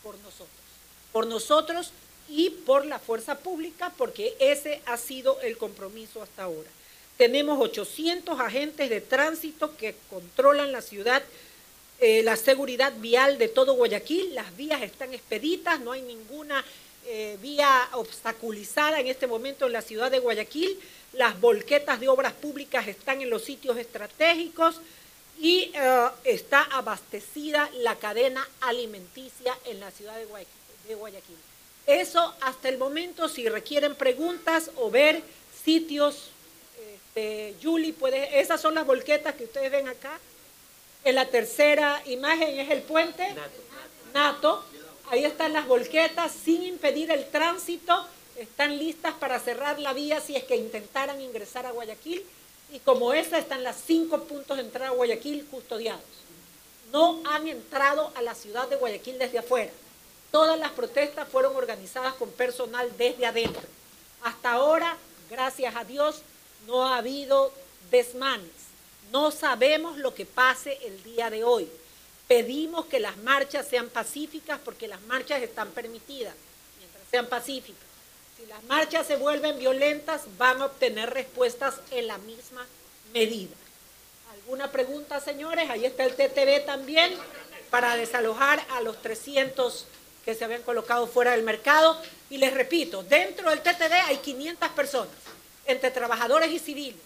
[1.12, 1.92] por nosotros
[2.28, 6.72] y por la fuerza pública, porque ese ha sido el compromiso hasta ahora.
[7.18, 11.22] Tenemos 800 agentes de tránsito que controlan la ciudad,
[12.00, 14.34] eh, la seguridad vial de todo Guayaquil.
[14.34, 16.66] Las vías están expeditas, no hay ninguna
[17.06, 20.80] eh, vía obstaculizada en este momento en la ciudad de Guayaquil.
[21.14, 24.80] Las volquetas de obras públicas están en los sitios estratégicos
[25.40, 30.54] y eh, está abastecida la cadena alimenticia en la ciudad de Guayaquil,
[30.88, 31.38] de Guayaquil.
[31.88, 35.24] Eso hasta el momento, si requieren preguntas o ver
[35.64, 36.30] sitios,
[36.94, 40.20] este, Yuli, puede, esas son las volquetas que ustedes ven acá.
[41.04, 43.34] En la tercera imagen es el puente
[44.14, 44.64] Nato.
[45.10, 48.06] Ahí están las volquetas sin impedir el tránsito.
[48.40, 52.26] Están listas para cerrar la vía si es que intentaran ingresar a Guayaquil.
[52.72, 56.02] Y como esa están las cinco puntos de entrada a Guayaquil custodiados.
[56.94, 59.72] No han entrado a la ciudad de Guayaquil desde afuera.
[60.32, 63.68] Todas las protestas fueron organizadas con personal desde adentro.
[64.24, 64.96] Hasta ahora,
[65.30, 66.22] gracias a Dios,
[66.66, 67.52] no ha habido
[67.92, 68.48] desmanes.
[69.12, 71.68] No sabemos lo que pase el día de hoy.
[72.30, 76.36] Pedimos que las marchas sean pacíficas porque las marchas están permitidas
[76.80, 77.89] mientras sean pacíficas.
[78.40, 82.66] Si las marchas se vuelven violentas, van a obtener respuestas en la misma
[83.14, 83.56] medida.
[84.32, 85.70] ¿Alguna pregunta, señores?
[85.70, 87.14] Ahí está el TTV también
[87.70, 89.86] para desalojar a los 300
[90.24, 92.02] que se habían colocado fuera del mercado.
[92.30, 95.14] Y les repito, dentro del TTV hay 500 personas,
[95.66, 97.02] entre trabajadores y civiles.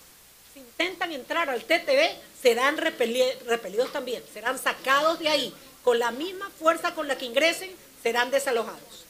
[0.53, 5.53] Si intentan entrar al TTV, serán repeli- repelidos también, serán sacados de ahí.
[5.83, 7.71] Con la misma fuerza con la que ingresen,
[8.03, 9.02] serán desalojados.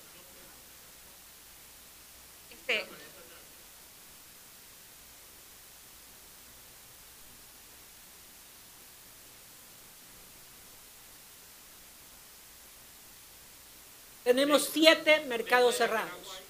[14.23, 16.41] Tenemos siete mercados cerrados.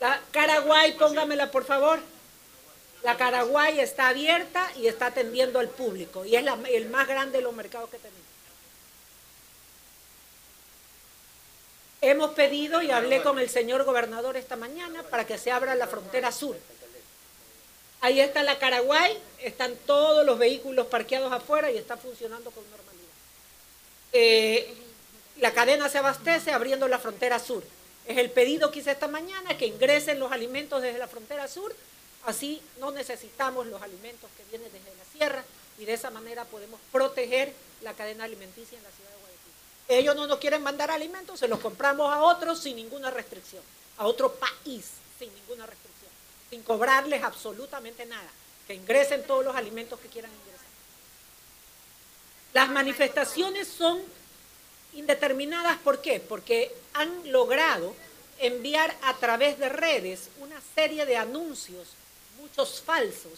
[0.00, 2.00] La Caraguay, póngamela por favor.
[3.02, 7.44] La Caraguay está abierta y está atendiendo al público y es el más grande de
[7.44, 8.23] los mercados que tenemos.
[12.06, 15.86] Hemos pedido y hablé con el señor gobernador esta mañana para que se abra la
[15.86, 16.54] frontera sur.
[18.02, 23.08] Ahí está la Caraguay, están todos los vehículos parqueados afuera y está funcionando con normalidad.
[24.12, 24.74] Eh,
[25.38, 27.64] la cadena se abastece abriendo la frontera sur.
[28.06, 31.74] Es el pedido que hice esta mañana, que ingresen los alimentos desde la frontera sur,
[32.26, 35.44] así no necesitamos los alimentos que vienen desde la sierra
[35.78, 39.23] y de esa manera podemos proteger la cadena alimenticia en la ciudad de Guayaquil.
[39.88, 43.62] Ellos no nos quieren mandar alimentos, se los compramos a otros sin ninguna restricción,
[43.98, 44.86] a otro país
[45.18, 46.10] sin ninguna restricción,
[46.50, 48.28] sin cobrarles absolutamente nada,
[48.66, 50.66] que ingresen todos los alimentos que quieran ingresar.
[52.54, 54.00] Las manifestaciones son
[54.94, 56.20] indeterminadas, ¿por qué?
[56.20, 57.94] Porque han logrado
[58.38, 61.88] enviar a través de redes una serie de anuncios,
[62.38, 63.32] muchos falsos,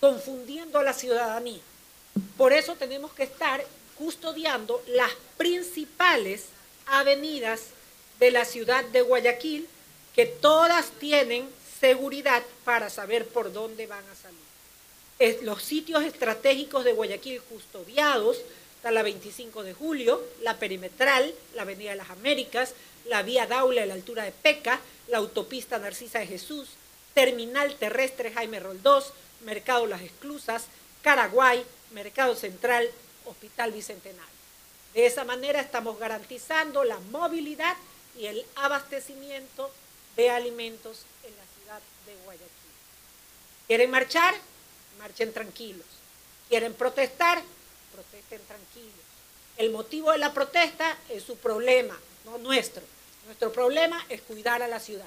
[0.00, 1.60] confundiendo a la ciudadanía.
[2.36, 3.64] Por eso tenemos que estar
[3.98, 6.46] custodiando las principales
[6.86, 7.62] avenidas
[8.18, 9.66] de la ciudad de Guayaquil,
[10.14, 11.48] que todas tienen
[11.80, 15.44] seguridad para saber por dónde van a salir.
[15.44, 18.38] Los sitios estratégicos de Guayaquil custodiados,
[18.76, 22.74] está la 25 de julio, la perimetral, la Avenida de las Américas,
[23.06, 26.68] la vía Daula a la altura de Peca, la autopista Narcisa de Jesús,
[27.14, 29.12] terminal terrestre Jaime Roldós,
[29.44, 30.66] Mercado Las Exclusas,
[31.02, 32.88] Caraguay, Mercado Central,
[33.26, 34.36] Hospital Bicentenario.
[34.94, 37.76] De esa manera estamos garantizando la movilidad
[38.18, 39.70] y el abastecimiento
[40.16, 42.50] de alimentos en la ciudad de Guayaquil.
[43.66, 44.34] ¿Quieren marchar?
[44.98, 45.86] Marchen tranquilos.
[46.48, 47.42] ¿Quieren protestar?
[47.92, 48.94] Protesten tranquilos.
[49.58, 52.82] El motivo de la protesta es su problema, no nuestro.
[53.26, 55.06] Nuestro problema es cuidar a la ciudad.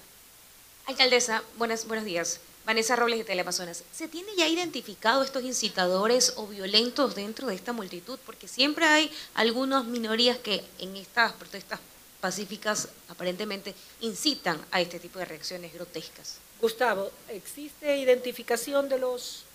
[0.86, 2.40] Alcaldesa, buenas, buenos días.
[2.66, 3.84] Vanessa Robles de Teleamazonas.
[3.92, 8.20] ¿Se tiene ya identificado estos incitadores o violentos dentro de esta multitud?
[8.26, 11.80] Porque siempre hay algunas minorías que en estas protestas
[12.22, 16.38] pacíficas aparentemente incitan a este tipo de reacciones grotescas.
[16.60, 19.46] Gustavo, ¿existe identificación de los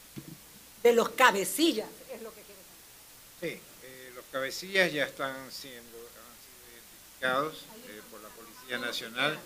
[0.83, 1.89] de los cabecillas?
[2.13, 2.61] Es lo que quiere
[3.41, 7.55] Sí, eh, los cabecillas ya están siendo, han sido identificados
[7.89, 9.39] eh, por la Policía Nacional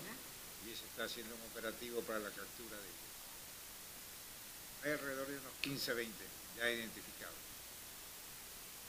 [0.65, 2.98] y se está haciendo un operativo para la captura de ellos.
[4.83, 6.13] Hay alrededor de unos 15, 20
[6.57, 7.35] ya identificados.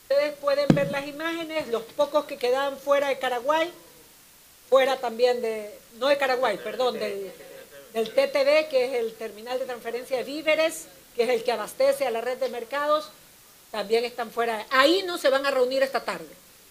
[0.02, 3.72] Ustedes pueden ver las imágenes, los pocos que quedaban fuera de Caraguay,
[4.68, 7.32] fuera también de, no de Caraguay, perdón, del,
[7.92, 10.86] del TTV, que es el terminal de transferencia de víveres,
[11.16, 13.10] que es el que abastece a la red de mercados,
[13.70, 14.66] también están fuera.
[14.70, 16.28] Ahí no se van a reunir esta tarde.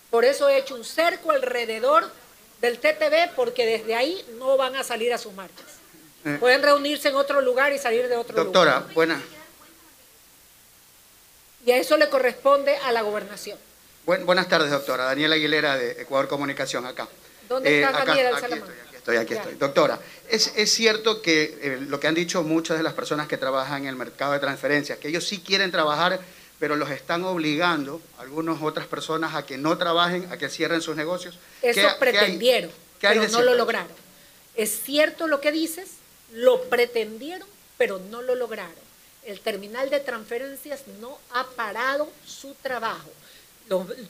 [0.09, 2.09] Por eso he hecho un cerco alrededor
[2.61, 5.78] del TTV, porque desde ahí no van a salir a sus marchas.
[6.25, 6.37] Eh.
[6.39, 8.93] Pueden reunirse en otro lugar y salir de otro Doctora, lugar.
[8.93, 9.21] buena,
[11.65, 13.57] Y a eso le corresponde a la gobernación.
[14.05, 15.03] buen- buenas tardes, doctora.
[15.05, 17.07] Daniela Aguilera de Ecuador Comunicación, acá.
[17.47, 18.69] ¿Dónde Eh, está acá- Daniela aquí Salamán?
[18.95, 19.53] Estoy aquí, estoy.
[19.55, 23.37] Doctora, es, es cierto que eh, lo que han dicho muchas de las personas que
[23.37, 26.19] trabajan en el mercado de transferencias, que ellos sí quieren trabajar,
[26.59, 30.95] pero los están obligando, algunas otras personas, a que no trabajen, a que cierren sus
[30.95, 31.37] negocios.
[31.61, 33.57] ¿Qué- Eso qué hay- pretendieron, qué hay pero no lo eso?
[33.57, 33.91] lograron.
[34.55, 35.89] Es cierto lo que dices,
[36.33, 37.47] lo pretendieron,
[37.77, 38.89] pero no lo lograron.
[39.23, 43.09] El terminal de transferencias no ha parado su trabajo.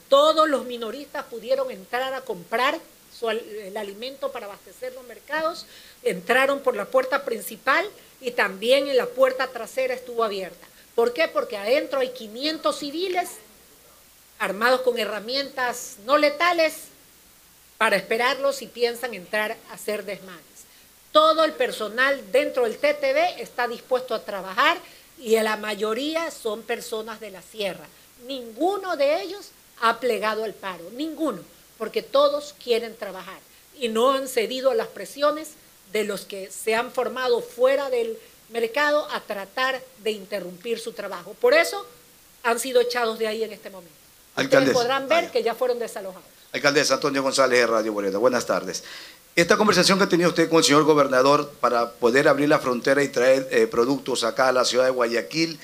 [0.07, 2.79] Todos los minoristas pudieron entrar a comprar
[3.21, 5.65] el alimento para abastecer los mercados,
[6.03, 7.85] entraron por la puerta principal
[8.21, 10.67] y también en la puerta trasera estuvo abierta.
[10.95, 11.27] ¿Por qué?
[11.27, 13.29] Porque adentro hay 500 civiles
[14.37, 16.75] armados con herramientas no letales
[17.77, 20.48] para esperarlos si piensan entrar a hacer desmanes.
[21.11, 24.77] Todo el personal dentro del TTV está dispuesto a trabajar
[25.17, 27.85] y la mayoría son personas de la sierra.
[28.27, 29.49] Ninguno de ellos
[29.81, 31.41] ha plegado al paro, ninguno,
[31.77, 33.39] porque todos quieren trabajar
[33.79, 35.49] y no han cedido a las presiones
[35.91, 38.17] de los que se han formado fuera del
[38.49, 41.33] mercado a tratar de interrumpir su trabajo.
[41.39, 41.85] Por eso
[42.43, 43.93] han sido echados de ahí en este momento.
[44.31, 44.73] Ustedes Alcaldesa.
[44.73, 46.27] podrán ver que ya fueron desalojados.
[46.51, 48.83] Alcaldesa Antonio González de Radio buenas tardes.
[49.39, 53.01] Esta conversación que ha tenido usted con el señor gobernador para poder abrir la frontera
[53.01, 55.57] y traer eh, productos acá a la ciudad de Guayaquil,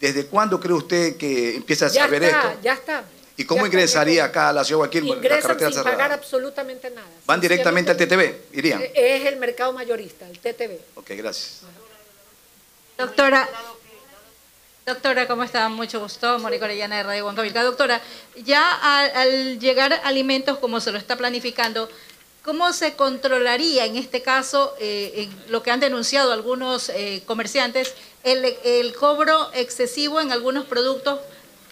[0.00, 2.60] ¿desde cuándo cree usted que empieza a Ya saber está, esto?
[2.62, 3.04] ya está.
[3.36, 5.08] ¿Y cómo Ya ingresaría acá a la ciudad de Guayaquil?
[5.10, 5.96] La Ingresan carretera sin cerrada.
[5.96, 7.06] pagar absolutamente nada.
[7.24, 8.34] ¿Van directamente al TTV?
[8.52, 8.82] Irían.
[8.94, 10.78] Es el mercado mayorista, el TTV.
[10.96, 11.60] Ok, gracias.
[12.98, 13.48] Doctora,
[14.86, 15.68] doctora, ¿cómo está?
[15.68, 17.62] Mucho gusto, Mónica Orellana de Radio Huancavilca.
[17.62, 18.00] Doctora,
[18.44, 21.88] ya al, al llegar alimentos como se lo está planificando,
[22.44, 27.94] ¿cómo se controlaría en este caso, eh, en lo que han denunciado algunos eh, comerciantes,
[28.24, 31.20] el, el cobro excesivo en algunos productos?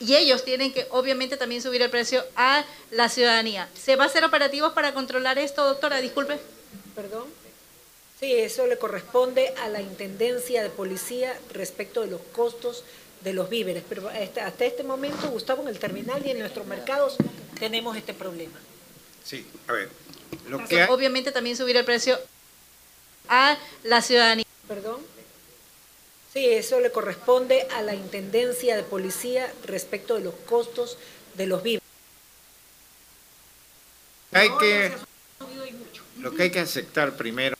[0.01, 3.69] Y ellos tienen que, obviamente, también subir el precio a la ciudadanía.
[3.74, 6.01] ¿Se va a hacer operativos para controlar esto, doctora?
[6.01, 6.39] Disculpe.
[6.95, 7.24] Perdón.
[8.20, 12.85] Sí, eso le corresponde a la Intendencia de Policía respecto de los costos
[13.23, 13.82] de los víveres.
[13.89, 17.16] Pero hasta hasta este momento, Gustavo, en el terminal y en nuestros mercados
[17.59, 18.59] tenemos este problema.
[19.24, 19.89] Sí, a ver.
[20.49, 22.19] Lo que hay- Obviamente también subir el precio
[23.29, 24.45] a la ciudadanía.
[24.66, 25.01] Perdón.
[26.33, 30.99] Sí, eso le corresponde a la Intendencia de Policía respecto de los costos
[31.35, 31.83] de los víveres.
[34.33, 34.93] hay que,
[36.19, 37.57] lo que hay que aceptar primero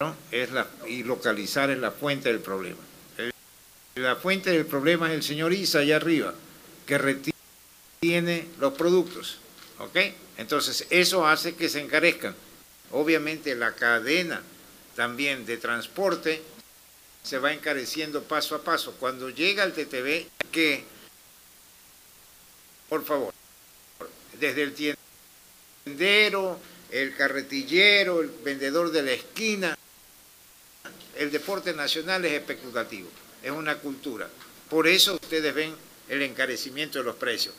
[0.00, 0.14] ¿no?
[0.30, 2.78] es la, y localizar es la fuente del problema.
[3.96, 6.32] La fuente del problema es el señor Isa allá arriba,
[6.86, 9.38] que retiene los productos.
[9.80, 9.96] ¿ok?
[10.38, 12.34] Entonces, eso hace que se encarezcan.
[12.92, 14.40] Obviamente, la cadena
[14.94, 16.40] también de transporte
[17.22, 18.94] se va encareciendo paso a paso.
[18.98, 20.84] Cuando llega el TTV, que,
[22.88, 23.34] por favor,
[24.40, 24.96] desde el
[25.84, 26.58] tiendero,
[26.90, 29.76] el carretillero, el vendedor de la esquina,
[31.16, 33.10] el deporte nacional es especulativo,
[33.42, 34.30] es una cultura.
[34.70, 35.74] Por eso ustedes ven
[36.08, 37.54] el encarecimiento de los precios.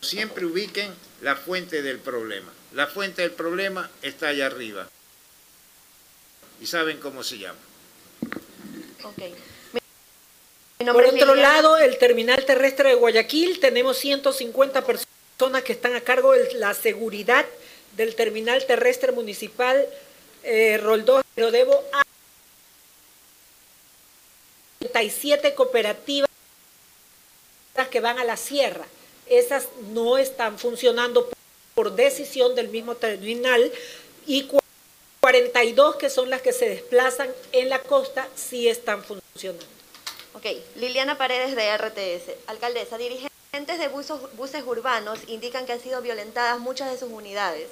[0.00, 2.52] Siempre ubiquen la fuente del problema.
[2.72, 4.88] La fuente del problema está allá arriba.
[6.60, 7.58] Y saben cómo se llama.
[10.78, 11.34] Por otro Liliana.
[11.34, 16.74] lado, el terminal terrestre de Guayaquil, tenemos 150 personas que están a cargo de la
[16.74, 17.44] seguridad
[17.96, 19.86] del terminal terrestre municipal
[20.44, 22.02] eh, Roldós, pero debo a
[24.78, 26.28] 37 cooperativas
[27.90, 28.86] que van a la sierra.
[29.30, 31.28] Esas no están funcionando
[31.74, 33.72] por decisión del mismo terminal
[34.26, 34.58] y cu-
[35.20, 39.64] 42 que son las que se desplazan en la costa sí están funcionando.
[40.34, 40.46] Ok,
[40.76, 42.30] Liliana Paredes de RTS.
[42.46, 47.68] Alcaldesa, dirigentes de buses, buses urbanos indican que han sido violentadas muchas de sus unidades.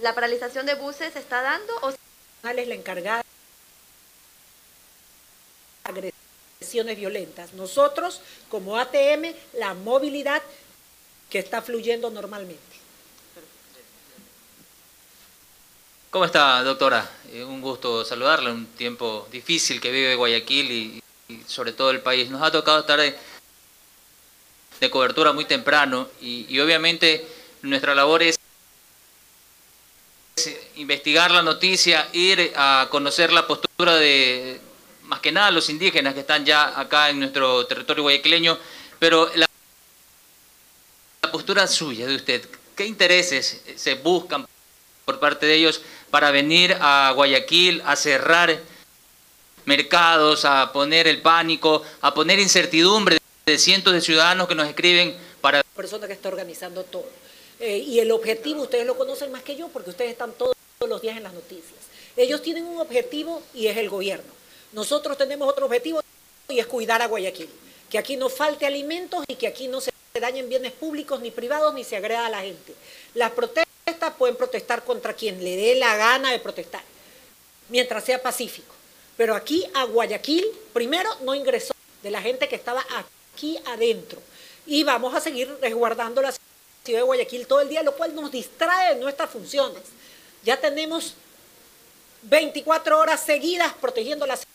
[0.00, 1.96] ¿La paralización de buses se está dando o es
[2.68, 3.22] la encargada
[6.96, 7.54] violentas?
[7.54, 8.20] Nosotros,
[8.50, 10.42] como ATM, la movilidad
[11.30, 12.60] que está fluyendo normalmente.
[16.10, 17.08] ¿Cómo está, doctora?
[17.32, 21.02] Eh, un gusto saludarla, un tiempo difícil que vive Guayaquil y,
[21.46, 22.28] sobre todo el país.
[22.28, 23.14] Nos ha tocado estar de,
[24.80, 27.26] de cobertura muy temprano y, obviamente
[27.62, 28.38] nuestra labor es
[30.76, 34.60] investigar la noticia, ir a conocer la postura de,
[35.10, 38.56] más que nada, los indígenas que están ya acá en nuestro territorio guayaquileño,
[39.00, 39.46] pero la,
[41.22, 44.46] la postura suya de usted, ¿qué intereses se buscan
[45.04, 45.82] por parte de ellos
[46.12, 48.60] para venir a Guayaquil a cerrar
[49.64, 55.16] mercados, a poner el pánico, a poner incertidumbre de cientos de ciudadanos que nos escriben
[55.40, 55.64] para...
[55.74, 57.08] Persona que está organizando todo.
[57.58, 60.54] Eh, y el objetivo, ustedes lo conocen más que yo porque ustedes están todos
[60.86, 61.74] los días en las noticias.
[62.16, 64.39] Ellos tienen un objetivo y es el gobierno.
[64.72, 66.00] Nosotros tenemos otro objetivo
[66.48, 67.48] y es cuidar a Guayaquil.
[67.88, 69.90] Que aquí no falte alimentos y que aquí no se
[70.20, 72.74] dañen bienes públicos ni privados ni se agreda a la gente.
[73.14, 76.82] Las protestas pueden protestar contra quien le dé la gana de protestar,
[77.68, 78.74] mientras sea pacífico.
[79.16, 84.20] Pero aquí a Guayaquil, primero, no ingresó de la gente que estaba aquí adentro.
[84.66, 88.30] Y vamos a seguir resguardando la ciudad de Guayaquil todo el día, lo cual nos
[88.30, 89.82] distrae de nuestras funciones.
[90.42, 91.14] Ya tenemos
[92.22, 94.48] 24 horas seguidas protegiendo la ciudad,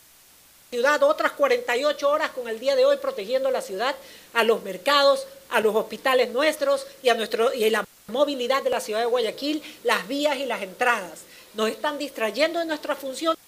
[1.02, 3.96] otras 48 horas con el día de hoy protegiendo la ciudad,
[4.34, 8.80] a los mercados, a los hospitales nuestros y a nuestro y la movilidad de la
[8.80, 11.22] ciudad de Guayaquil, las vías y las entradas.
[11.54, 13.40] Nos están distrayendo de nuestras funciones,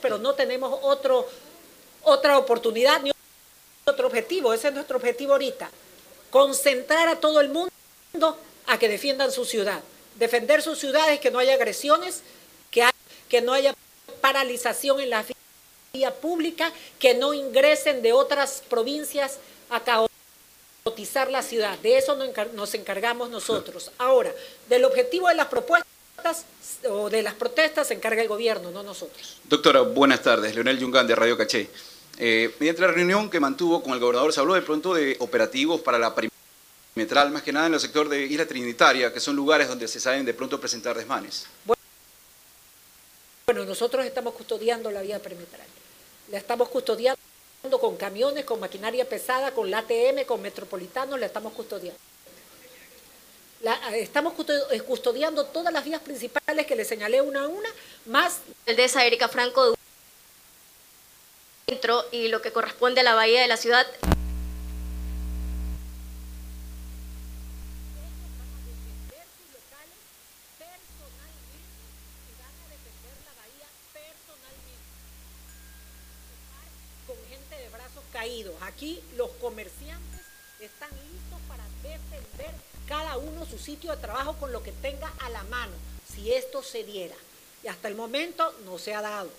[0.00, 1.28] pero no tenemos otro,
[2.02, 3.12] otra oportunidad ni
[3.84, 4.52] otro objetivo.
[4.52, 5.70] Ese es nuestro objetivo ahorita.
[6.30, 7.70] Concentrar a todo el mundo
[8.66, 9.80] a que defiendan su ciudad.
[10.16, 12.22] Defender sus ciudades, que no haya agresiones,
[12.70, 12.88] que,
[13.28, 13.74] que no haya
[14.20, 15.36] paralización en la vía
[16.22, 19.38] pública, que no ingresen de otras provincias
[19.68, 21.78] a caotizar la ciudad.
[21.80, 22.16] De eso
[22.54, 23.90] nos encargamos nosotros.
[23.98, 24.32] Ahora,
[24.70, 26.46] del objetivo de las propuestas
[26.88, 29.36] o de las protestas se encarga el gobierno, no nosotros.
[29.44, 30.54] Doctora, buenas tardes.
[30.54, 31.68] Leonel Yungán de Radio Caché.
[32.18, 35.82] Eh, mediante la reunión que mantuvo con el gobernador se habló de pronto de operativos
[35.82, 39.68] para la perimetral, más que nada en el sector de Isla Trinitaria, que son lugares
[39.68, 41.46] donde se saben de pronto presentar desmanes.
[43.44, 45.66] Bueno, nosotros estamos custodiando la vía perimetral.
[46.30, 47.18] La estamos custodiando
[47.80, 51.98] con camiones, con maquinaria pesada, con la ATM, con metropolitanos, la estamos custodiando.
[53.60, 54.34] La, estamos
[54.86, 57.68] custodiando todas las vías principales que le señalé una a una,
[58.06, 58.40] más...
[58.66, 59.74] El de esa Erika Franco
[61.66, 63.86] dentro y lo que corresponde a la bahía de la ciudad.
[78.12, 78.54] Caídos.
[78.62, 80.20] Aquí los comerciantes
[80.60, 82.50] están listos para defender
[82.86, 85.72] cada uno su sitio de trabajo con lo que tenga a la mano,
[86.14, 87.14] si esto se diera.
[87.64, 89.30] Y hasta el momento no se ha dado.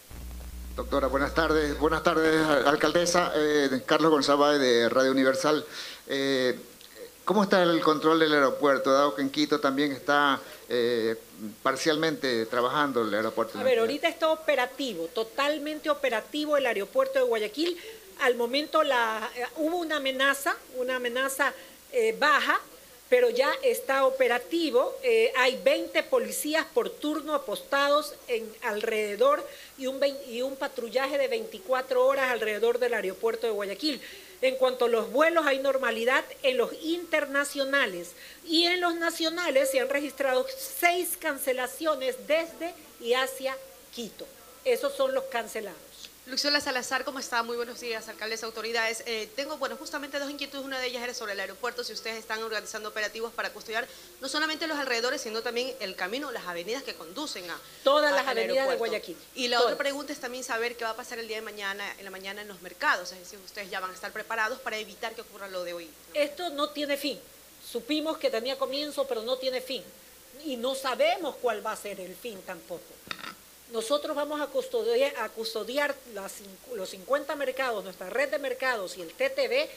[0.76, 1.78] Doctora, buenas tardes.
[1.78, 3.32] Buenas tardes, alcaldesa.
[3.36, 5.64] Eh, Carlos González de Radio Universal.
[6.08, 6.58] Eh,
[7.26, 11.16] ¿Cómo está el control del aeropuerto, dado que en Quito también está eh,
[11.62, 13.60] parcialmente trabajando el aeropuerto?
[13.60, 17.78] A ver, ahorita está operativo, totalmente operativo el aeropuerto de Guayaquil
[18.24, 18.88] al momento eh,
[19.58, 21.54] hubo una amenaza, una amenaza
[21.92, 22.60] eh, baja,
[23.10, 24.96] pero ya está operativo.
[25.04, 29.46] Eh, hay 20 policías por turno apostados en alrededor
[29.78, 34.02] y un, y un patrullaje de 24 horas alrededor del aeropuerto de Guayaquil.
[34.42, 38.12] En cuanto a los vuelos, hay normalidad en los internacionales
[38.46, 43.58] y en los nacionales se han registrado seis cancelaciones desde y hacia
[43.94, 44.26] Quito.
[44.64, 45.93] Esos son los cancelados.
[46.26, 47.44] Luxiola Salazar, ¿cómo está?
[47.44, 49.04] Muy buenos días, alcaldes, autoridades.
[49.06, 50.64] Eh, tengo, bueno, justamente dos inquietudes.
[50.64, 53.86] Una de ellas era sobre el aeropuerto, si ustedes están organizando operativos para custodiar
[54.22, 58.26] no solamente los alrededores, sino también el camino, las avenidas que conducen a Todas las
[58.26, 59.18] avenidas de Guayaquil.
[59.36, 61.84] Y la otra pregunta es también saber qué va a pasar el día de mañana,
[61.98, 63.12] en la mañana en los mercados.
[63.12, 65.90] Es decir, ustedes ya van a estar preparados para evitar que ocurra lo de hoy.
[66.14, 67.20] Esto no tiene fin.
[67.70, 69.84] Supimos que tenía comienzo, pero no tiene fin.
[70.46, 72.94] Y no sabemos cuál va a ser el fin tampoco.
[73.74, 75.96] Nosotros vamos a custodiar, a custodiar
[76.76, 79.68] los 50 mercados, nuestra red de mercados y el TTV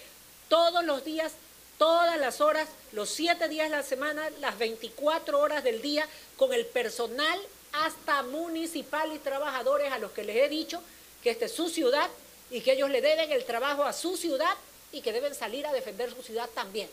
[0.51, 1.33] todos los días,
[1.79, 6.07] todas las horas, los 7 días de la semana, las 24 horas del día,
[6.37, 7.41] con el personal
[7.73, 10.83] hasta municipal y trabajadores a los que les he dicho
[11.23, 12.11] que esta es su ciudad
[12.51, 14.55] y que ellos le deben el trabajo a su ciudad
[14.93, 16.91] y que deben salir a defender su ciudad también.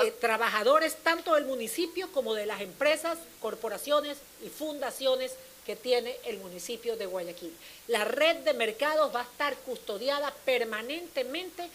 [0.00, 5.32] Eh, trabajadores tanto del municipio como de las empresas, corporaciones y fundaciones
[5.66, 7.56] que tiene el municipio de Guayaquil.
[7.88, 11.68] La red de mercados va a estar custodiada permanentemente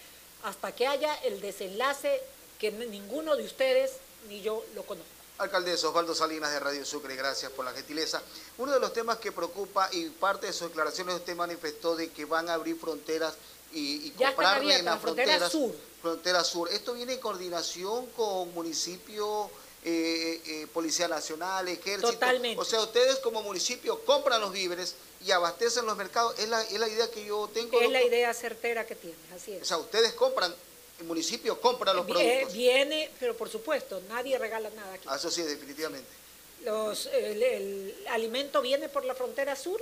[0.43, 2.21] hasta que haya el desenlace
[2.59, 3.93] que ninguno de ustedes
[4.29, 5.15] ni yo lo conozca.
[5.37, 8.21] Alcaldesa Osvaldo Salinas de Radio Sucre, gracias por la gentileza.
[8.57, 12.23] Uno de los temas que preocupa y parte de sus declaraciones usted manifestó de que
[12.23, 13.33] van a abrir fronteras
[13.73, 15.51] y, y comprarle en las la frontera fronteras.
[15.51, 15.75] sur.
[16.01, 16.69] Frontera sur.
[16.69, 19.49] ¿Esto viene en coordinación con municipio,
[19.87, 22.11] eh, eh, Policía Nacional, Ejército?
[22.11, 22.59] Totalmente.
[22.59, 26.37] O sea, ustedes como municipio compran los víveres y abastecen los mercados.
[26.39, 27.79] Es la, es la idea que yo tengo.
[27.79, 29.61] Es la idea certera que tienes, así es.
[29.61, 30.53] O sea, ustedes compran,
[30.99, 32.53] el municipio compra los Eh, productos.
[32.53, 35.05] Viene, pero por supuesto, nadie regala nada aquí.
[35.07, 36.09] Ah, Eso sí, definitivamente.
[36.63, 39.79] Los, el, el alimento viene por la frontera sur,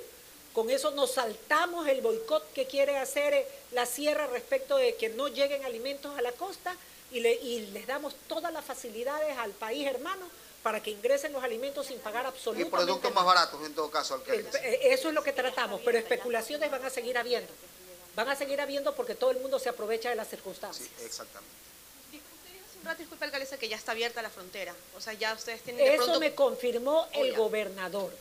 [0.51, 5.07] con eso nos saltamos el boicot que quiere hacer eh, la sierra respecto de que
[5.09, 6.75] no lleguen alimentos a la costa
[7.13, 10.27] y, le- y les damos todas las facilidades al país hermano
[10.63, 14.15] para que ingresen los alimentos sin pagar Y absolutamente productos más baratos en todo caso,
[14.15, 14.49] alcalde.
[14.63, 17.51] eh, eso es lo que tratamos, pero especulaciones van a seguir habiendo.
[18.15, 20.87] Van a seguir habiendo porque todo el mundo se aprovecha de las circunstancias.
[21.03, 21.53] Exactamente.
[22.69, 24.73] Hace un rato, disculpe, alcaldesa, que ya está abierta la frontera.
[24.95, 26.19] O sea, ya ustedes tienen de Eso pronto...
[26.19, 27.37] me confirmó el Oiga.
[27.37, 28.11] gobernador.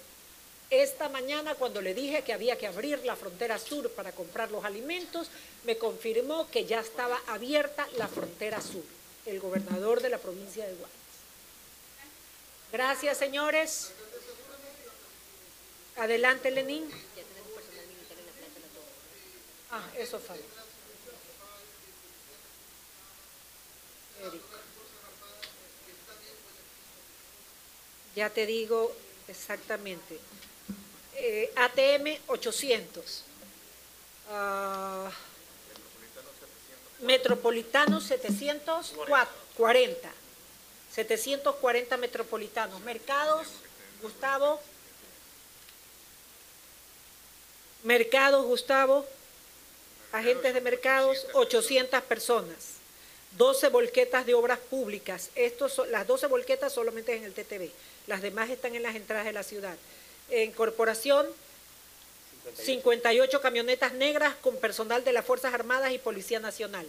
[0.72, 4.64] Esta mañana cuando le dije que había que abrir la frontera sur para comprar los
[4.64, 5.28] alimentos,
[5.64, 8.82] me confirmó que ya estaba abierta la frontera sur,
[9.26, 10.96] el gobernador de la provincia de Guayas.
[12.72, 13.90] Gracias, señores.
[15.96, 16.90] Adelante, Lenín.
[19.72, 20.42] Ah, eso falta.
[28.16, 28.90] Ya te digo
[29.28, 30.18] exactamente.
[31.16, 33.24] Eh, ATM 800.
[34.30, 35.10] Ah,
[37.00, 40.10] Metropolitano 740.
[40.94, 42.80] 740 metropolitanos.
[42.82, 43.48] Mercados,
[44.00, 44.60] Gustavo.
[47.82, 49.04] Mercados, Gustavo.
[50.12, 52.82] Agentes de mercados, 800 personas.
[53.38, 55.30] 12 volquetas de obras públicas.
[55.34, 57.70] Estos son, las 12 volquetas solamente en el TTV.
[58.06, 59.76] Las demás están en las entradas de la ciudad.
[60.30, 61.26] En corporación,
[62.54, 66.86] 58 camionetas negras con personal de las Fuerzas Armadas y Policía Nacional.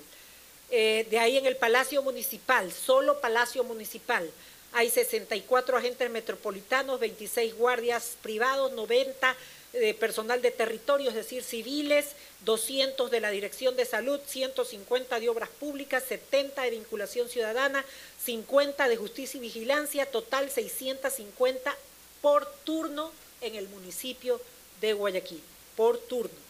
[0.72, 4.30] Eh, de ahí en el Palacio Municipal, solo Palacio Municipal,
[4.72, 9.36] hay 64 agentes metropolitanos, 26 guardias privados, 90
[9.74, 12.14] de personal de territorio, es decir, civiles,
[12.46, 17.86] 200 de la Dirección de Salud, 150 de Obras Públicas, 70 de Vinculación Ciudadana,
[18.24, 21.76] 50 de Justicia y Vigilancia, total 650
[22.22, 23.12] por turno
[23.44, 24.42] en el municipio
[24.82, 25.42] de Guayaquil,
[25.76, 26.44] por turno.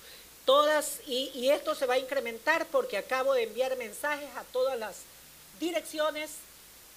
[0.46, 4.98] Todas, y, esto se va a incrementar porque acabo de enviar mensajes a todas las
[5.60, 6.32] direcciones,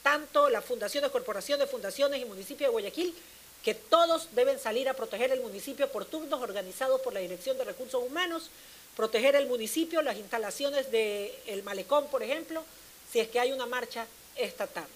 [0.03, 3.15] tanto las fundaciones, corporaciones, fundaciones y municipio de Guayaquil,
[3.63, 7.65] que todos deben salir a proteger el municipio por turnos organizados por la Dirección de
[7.65, 8.51] Recursos Humanos,
[8.97, 12.65] proteger el municipio, las instalaciones del malecón, por ejemplo,
[13.13, 14.07] si es que hay una marcha
[14.37, 14.89] esta tarde.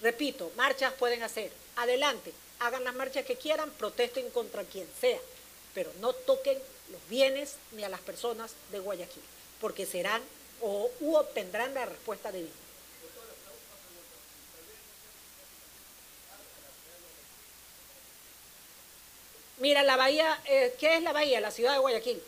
[0.00, 1.52] Repito, marchas pueden hacer.
[1.76, 2.32] Adelante,
[2.66, 5.18] hagan las marchas que quieran, protesten contra quien sea,
[5.74, 6.58] pero no toquen
[6.90, 9.22] los bienes ni a las personas de Guayaquil,
[9.60, 10.22] porque serán
[10.60, 12.50] o u obtendrán la respuesta debida.
[19.58, 21.40] Mira, la bahía, eh, ¿qué es la bahía?
[21.40, 22.20] La ciudad de Guayaquil.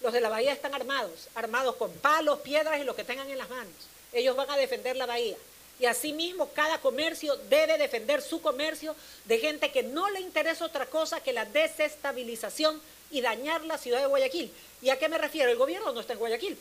[0.00, 3.38] Los de la bahía están armados, armados con palos, piedras y lo que tengan en
[3.38, 3.74] las manos.
[4.12, 5.36] Ellos van a defender la bahía.
[5.78, 8.94] Y asimismo, cada comercio debe defender su comercio
[9.24, 12.80] de gente que no le interesa otra cosa que la desestabilización
[13.10, 14.52] y dañar la ciudad de Guayaquil.
[14.82, 15.50] ¿Y a qué me refiero?
[15.50, 16.56] El gobierno no está en Guayaquil.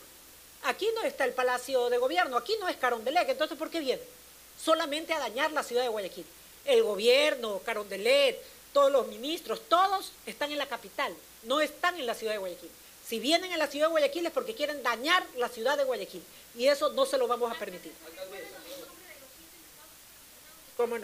[0.63, 3.29] Aquí no está el Palacio de Gobierno, aquí no es Carondelet.
[3.29, 4.01] Entonces, ¿por qué viene?
[4.63, 6.25] Solamente a dañar la ciudad de Guayaquil.
[6.65, 8.41] El gobierno, Carondelet,
[8.71, 11.13] todos los ministros, todos están en la capital,
[11.43, 12.71] no están en la ciudad de Guayaquil.
[13.05, 16.23] Si vienen a la ciudad de Guayaquil es porque quieren dañar la ciudad de Guayaquil.
[16.55, 17.91] Y eso no se lo vamos a permitir.
[20.83, 20.97] ¿Cómo?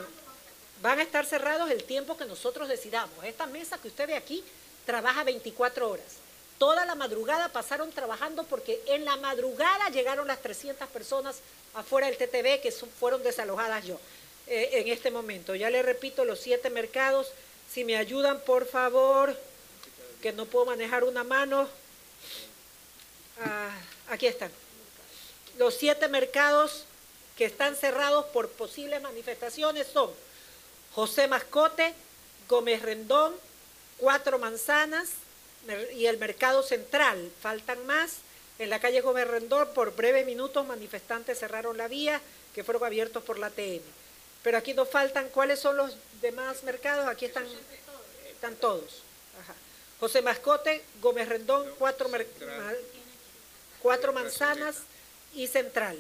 [0.81, 3.23] Van a estar cerrados el tiempo que nosotros decidamos.
[3.23, 4.43] Esta mesa que usted ve aquí
[4.85, 6.18] trabaja 24 horas.
[6.57, 11.38] Toda la madrugada pasaron trabajando porque en la madrugada llegaron las 300 personas
[11.73, 13.97] afuera del TTV que fueron desalojadas yo
[14.47, 15.56] eh, en este momento.
[15.56, 17.31] Ya le repito, los siete mercados,
[17.72, 19.34] si me ayudan por favor,
[20.22, 21.69] que no puedo manejar una mano.
[23.45, 23.72] Ah,
[24.10, 24.51] aquí están.
[25.57, 26.84] Los siete mercados
[27.40, 30.11] que están cerrados por posibles manifestaciones son
[30.94, 31.94] José Mascote,
[32.49, 33.34] Gómez Rendón,
[33.98, 35.11] Cuatro Manzanas
[35.95, 37.32] y el Mercado Central.
[37.41, 38.18] Faltan más.
[38.57, 42.20] En la calle Gómez Rendón, por breves minutos, manifestantes cerraron la vía
[42.53, 43.84] que fueron abiertos por la TM.
[44.44, 47.07] Pero aquí nos faltan, ¿cuáles son los demás mercados?
[47.07, 47.48] Aquí están,
[48.30, 49.02] están todos.
[49.41, 49.56] Ajá.
[50.02, 52.10] José Mascote, Gómez Rendón, cuatro
[54.11, 54.80] manzanas
[55.34, 55.98] y Central.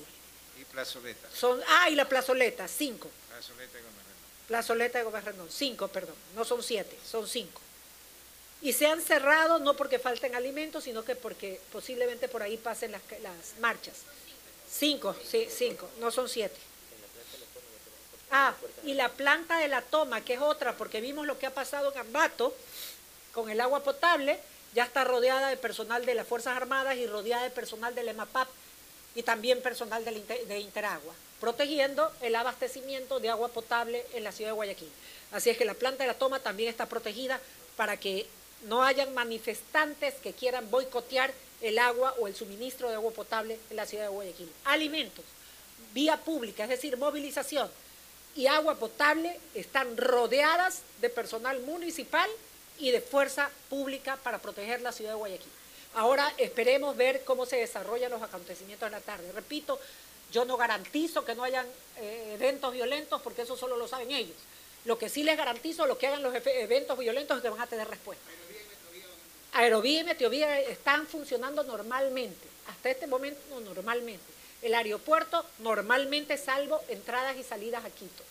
[0.59, 1.29] Y plazoleta.
[1.33, 3.09] Son, ah, y la plazoleta, cinco.
[3.29, 4.47] Plazoleta y Gómez Rendón.
[4.47, 6.15] Plazoleta de Gómez Rendón, cinco, perdón.
[6.35, 7.61] No son siete, son cinco.
[8.61, 12.91] Y se han cerrado no porque falten alimentos, sino que porque posiblemente por ahí pasen
[12.91, 13.99] las, las marchas.
[14.69, 16.57] Cinco, sí, cinco, no son siete.
[18.31, 18.53] Ah,
[18.83, 21.91] y la planta de la toma, que es otra, porque vimos lo que ha pasado
[21.93, 22.53] en Ambato
[23.33, 24.39] con el agua potable,
[24.73, 28.47] ya está rodeada de personal de las Fuerzas Armadas y rodeada de personal del EMAPAP
[29.15, 34.55] y también personal de Interagua, protegiendo el abastecimiento de agua potable en la ciudad de
[34.55, 34.89] Guayaquil.
[35.31, 37.39] Así es que la planta de la toma también está protegida
[37.75, 38.27] para que
[38.63, 43.75] no hayan manifestantes que quieran boicotear el agua o el suministro de agua potable en
[43.75, 44.51] la ciudad de Guayaquil.
[44.65, 45.25] Alimentos,
[45.93, 47.69] vía pública, es decir, movilización
[48.35, 52.29] y agua potable están rodeadas de personal municipal
[52.77, 55.51] y de fuerza pública para proteger la ciudad de Guayaquil.
[55.95, 59.31] Ahora esperemos ver cómo se desarrollan los acontecimientos en la tarde.
[59.31, 59.79] Repito,
[60.31, 61.65] yo no garantizo que no hayan
[61.97, 64.35] eh, eventos violentos porque eso solo lo saben ellos.
[64.85, 67.87] Lo que sí les garantizo, lo que hagan los eventos violentos es van a tener
[67.87, 68.23] respuesta.
[69.53, 74.23] Aerovía y Meteovía están funcionando normalmente, hasta este momento no, normalmente.
[74.61, 78.23] El aeropuerto normalmente salvo entradas y salidas a Quito.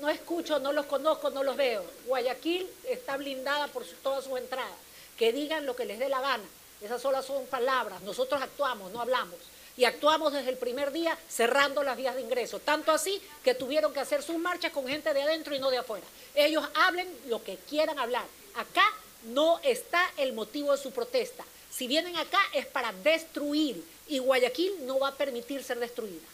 [0.00, 1.84] No escucho, no los conozco, no los veo.
[2.06, 4.72] Guayaquil está blindada por todas sus entradas.
[5.16, 6.44] Que digan lo que les dé la gana.
[6.80, 8.00] Esas solo son palabras.
[8.02, 9.36] Nosotros actuamos, no hablamos.
[9.76, 12.60] Y actuamos desde el primer día cerrando las vías de ingreso.
[12.60, 15.78] Tanto así que tuvieron que hacer sus marchas con gente de adentro y no de
[15.78, 16.06] afuera.
[16.34, 18.24] Ellos hablen lo que quieran hablar.
[18.54, 18.84] Acá
[19.24, 21.44] no está el motivo de su protesta.
[21.70, 23.84] Si vienen acá es para destruir.
[24.08, 26.26] Y Guayaquil no va a permitir ser destruida.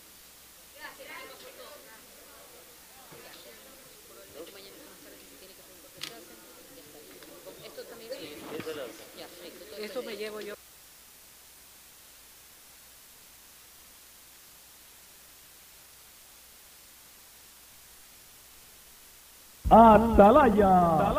[9.84, 10.54] Esto me llevo yo.
[19.68, 21.12] Atalaya.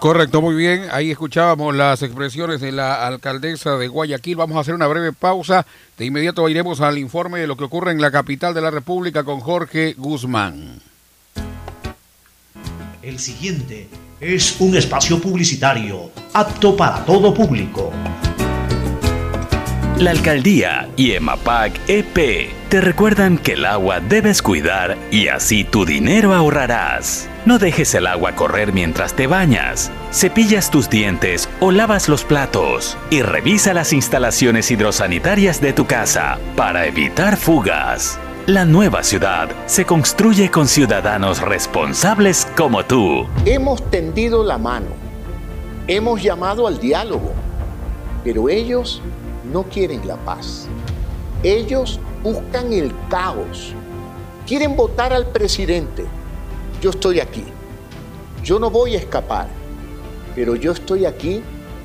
[0.00, 0.88] Correcto, muy bien.
[0.90, 4.34] Ahí escuchábamos las expresiones de la alcaldesa de Guayaquil.
[4.34, 5.64] Vamos a hacer una breve pausa.
[5.96, 9.22] De inmediato iremos al informe de lo que ocurre en la capital de la República
[9.22, 10.80] con Jorge Guzmán.
[13.00, 13.88] El siguiente
[14.20, 17.92] es un espacio publicitario apto para todo público.
[19.98, 25.84] La alcaldía y EMAPAC EP te recuerdan que el agua debes cuidar y así tu
[25.84, 27.28] dinero ahorrarás.
[27.46, 32.96] No dejes el agua correr mientras te bañas, cepillas tus dientes o lavas los platos
[33.10, 38.20] y revisa las instalaciones hidrosanitarias de tu casa para evitar fugas.
[38.48, 43.26] La nueva ciudad se construye con ciudadanos responsables como tú.
[43.44, 44.86] Hemos tendido la mano,
[45.86, 47.34] hemos llamado al diálogo,
[48.24, 49.02] pero ellos
[49.52, 50.66] no quieren la paz.
[51.42, 53.74] Ellos buscan el caos,
[54.46, 56.06] quieren votar al presidente.
[56.80, 57.44] Yo estoy aquí,
[58.42, 59.48] yo no voy a escapar,
[60.34, 61.42] pero yo estoy aquí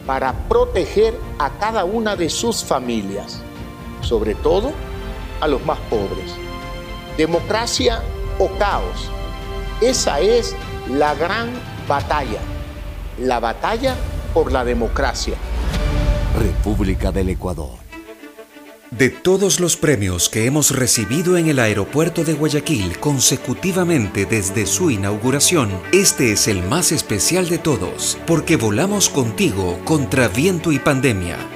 [0.07, 3.41] para proteger a cada una de sus familias,
[3.99, 4.71] sobre todo
[5.41, 6.42] a los más pobres.
[7.17, 8.01] Democracia
[8.39, 9.11] o caos,
[9.81, 10.55] esa es
[10.89, 11.51] la gran
[11.87, 12.39] batalla,
[13.19, 13.95] la batalla
[14.33, 15.35] por la democracia.
[16.39, 17.83] República del Ecuador.
[18.89, 24.89] De todos los premios que hemos recibido en el aeropuerto de Guayaquil consecutivamente desde su
[24.89, 31.37] inauguración, este es el más especial de todos, porque volamos contigo contra viento y pandemia.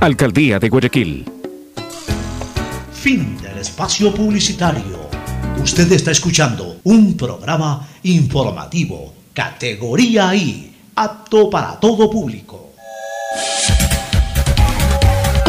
[0.00, 1.24] Alcaldía de Guayaquil.
[2.92, 5.08] Fin del espacio publicitario.
[5.62, 12.72] Usted está escuchando un programa informativo, categoría I, apto para todo público.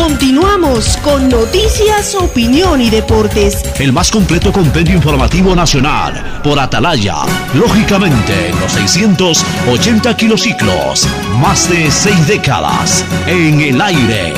[0.08, 3.64] Continuamos con noticias, opinión y deportes.
[3.80, 7.24] El más completo compendio informativo nacional por Atalaya.
[7.56, 11.08] Lógicamente, en los 680 kilociclos.
[11.42, 14.34] Más de seis décadas en el aire.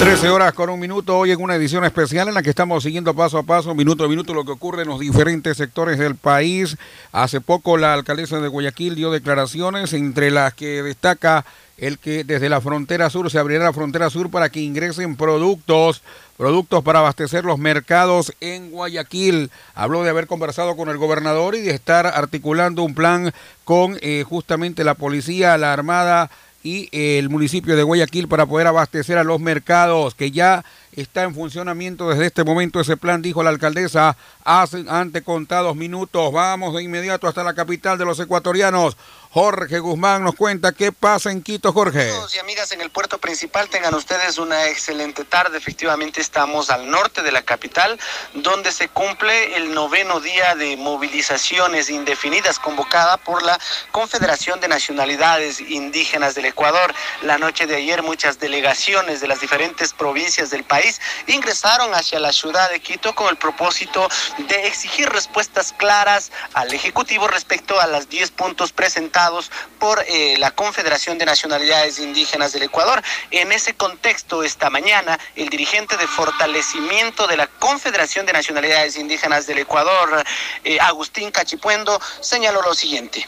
[0.00, 3.14] 13 horas con un minuto, hoy en una edición especial en la que estamos siguiendo
[3.14, 6.76] paso a paso, minuto a minuto, lo que ocurre en los diferentes sectores del país.
[7.12, 11.44] Hace poco la alcaldesa de Guayaquil dio declaraciones, entre las que destaca
[11.78, 16.02] el que desde la frontera sur se abrirá la frontera sur para que ingresen productos,
[16.36, 19.50] productos para abastecer los mercados en Guayaquil.
[19.74, 23.32] Habló de haber conversado con el gobernador y de estar articulando un plan
[23.64, 26.30] con eh, justamente la policía, la armada
[26.62, 31.34] y el municipio de Guayaquil para poder abastecer a los mercados, que ya está en
[31.34, 36.32] funcionamiento desde este momento ese plan, dijo la alcaldesa, hace, ante contados minutos.
[36.32, 38.96] Vamos de inmediato hasta la capital de los ecuatorianos.
[39.30, 42.10] Jorge Guzmán nos cuenta qué pasa en Quito, Jorge.
[42.10, 45.56] Amigos y amigas en el puerto principal, tengan ustedes una excelente tarde.
[45.56, 47.98] Efectivamente estamos al norte de la capital,
[48.34, 53.58] donde se cumple el noveno día de movilizaciones indefinidas convocada por la
[53.90, 56.92] Confederación de Nacionalidades Indígenas del Ecuador.
[57.22, 60.81] La noche de ayer muchas delegaciones de las diferentes provincias del país
[61.26, 67.28] ingresaron hacia la ciudad de Quito con el propósito de exigir respuestas claras al Ejecutivo
[67.28, 73.02] respecto a las 10 puntos presentados por eh, la Confederación de Nacionalidades Indígenas del Ecuador.
[73.30, 79.46] En ese contexto, esta mañana, el dirigente de fortalecimiento de la Confederación de Nacionalidades Indígenas
[79.46, 80.24] del Ecuador,
[80.64, 83.26] eh, Agustín Cachipuendo, señaló lo siguiente.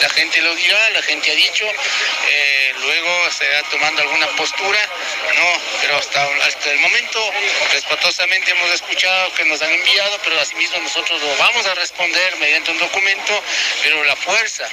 [0.00, 4.78] La gente lo dirá, la gente ha dicho, eh, luego se va tomando alguna postura,
[5.34, 7.32] no, pero hasta, hasta el momento
[7.72, 12.70] respetuosamente hemos escuchado que nos han enviado, pero asimismo nosotros lo vamos a responder mediante
[12.70, 13.42] un documento,
[13.82, 14.68] pero la fuerza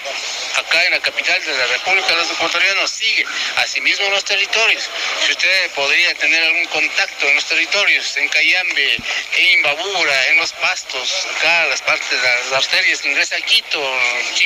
[0.55, 3.25] acá en la capital de la República de los Ecuatorianos sigue,
[3.57, 4.89] asimismo en los territorios.
[5.25, 8.95] Si usted podría tener algún contacto en los territorios, en Cayambe,
[9.35, 13.81] en Imbabura, en los pastos, acá las partes de las arterias ingresa a Quito,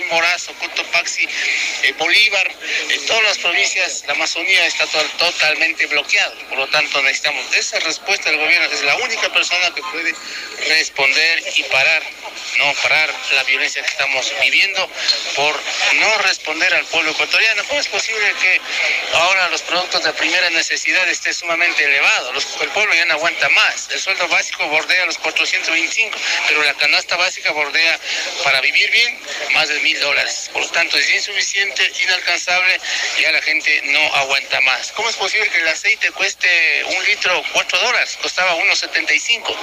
[0.09, 1.27] Chimborazo, Cotopaxi,
[1.84, 2.51] eh, Bolívar,
[2.90, 6.35] en todas las provincias, la Amazonía está to- totalmente bloqueado.
[6.50, 8.69] Por lo tanto, necesitamos esa respuesta del gobierno.
[8.72, 10.14] Es la única persona que puede
[10.67, 12.03] responder y parar,
[12.59, 14.90] no parar la violencia que estamos viviendo
[15.35, 15.59] por
[15.95, 17.64] no responder al pueblo ecuatoriano.
[17.66, 18.61] ¿Cómo es posible que
[19.14, 22.45] ahora los productos de primera necesidad estén sumamente elevados?
[22.61, 23.90] El pueblo ya no aguanta más.
[23.92, 26.17] El sueldo básico bordea los 425,
[26.48, 28.00] pero la canasta básica bordea
[28.43, 29.19] para vivir bien
[29.53, 30.49] más de mil dólares.
[30.51, 32.80] Por lo tanto, es insuficiente, inalcanzable,
[33.22, 34.91] ya la gente no aguanta más.
[34.93, 38.17] ¿Cómo es posible que el aceite cueste un litro 4 dólares?
[38.22, 39.56] Costaba 1,75.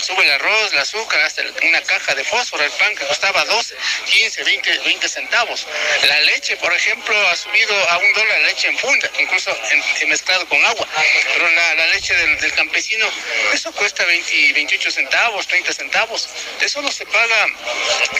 [0.00, 3.74] Sube el arroz, el azúcar, hasta una caja de fósforo, el pan que costaba 12,
[4.06, 5.66] 15, 20, 20 centavos.
[6.04, 10.08] La leche, por ejemplo, ha subido a un dólar la leche en funda, incluso en,
[10.08, 10.86] mezclado con agua.
[11.34, 13.06] Pero la, la leche del, del campesino,
[13.52, 16.28] eso cuesta 20, 28 centavos, 30 centavos.
[16.60, 17.46] Eso no se paga,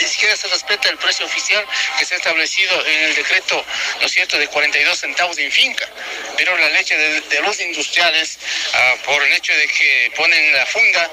[0.00, 1.57] ni siquiera se respeta el precio oficial
[1.98, 3.64] que se ha establecido en el decreto,
[4.00, 5.88] ¿no cierto?, de 42 centavos en finca.
[6.36, 8.38] Pero la leche de, los industriales,
[8.74, 11.10] ah, por el hecho de que ponen la funda,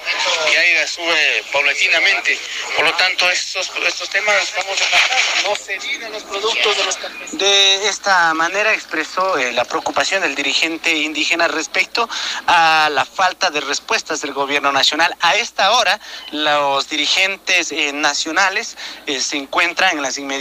[0.51, 2.37] y ahí la sube paulatinamente.
[2.75, 5.19] Por lo tanto, estos, estos temas los vamos a tratar.
[5.43, 5.75] No se
[6.09, 7.39] los productos de los campesinos.
[7.39, 12.09] De esta manera expresó eh, la preocupación del dirigente indígena respecto
[12.47, 15.15] a la falta de respuestas del gobierno nacional.
[15.21, 15.99] A esta hora,
[16.31, 20.34] los dirigentes eh, nacionales eh, se encuentran en las inmediaciones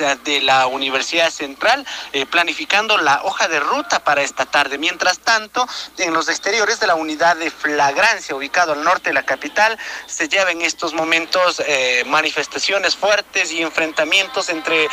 [0.00, 4.78] eh, de la Universidad Central eh, planificando la hoja de ruta para esta tarde.
[4.78, 5.66] Mientras tanto,
[5.98, 10.28] en los exteriores de la unidad de flagrancia ubicado al norte de la capital, se
[10.28, 14.88] llevan en estos momentos eh, manifestaciones fuertes y enfrentamientos entre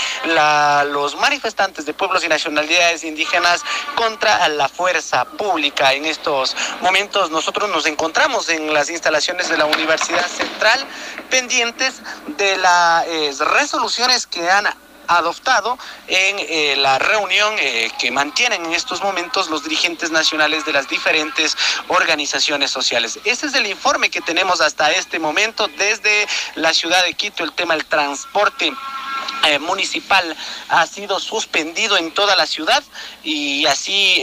[0.92, 3.62] los manifestantes de pueblos y nacionalidades indígenas
[3.96, 5.94] contra la fuerza pública.
[5.94, 10.86] En estos momentos nosotros nos encontramos en las instalaciones de la Universidad Central
[11.30, 12.02] pendientes
[12.38, 14.66] de las resoluciones que han
[15.08, 15.78] adoptado
[16.08, 20.88] en eh, la reunión eh, que mantienen en estos momentos los dirigentes nacionales de las
[20.88, 21.56] diferentes
[21.88, 23.20] organizaciones sociales.
[23.24, 27.54] Este es el informe que tenemos hasta este momento desde la ciudad de Quito, el
[27.54, 28.74] tema del transporte
[29.48, 30.36] eh, municipal
[30.70, 32.84] ha sido suspendido en toda la ciudad
[33.24, 34.22] y así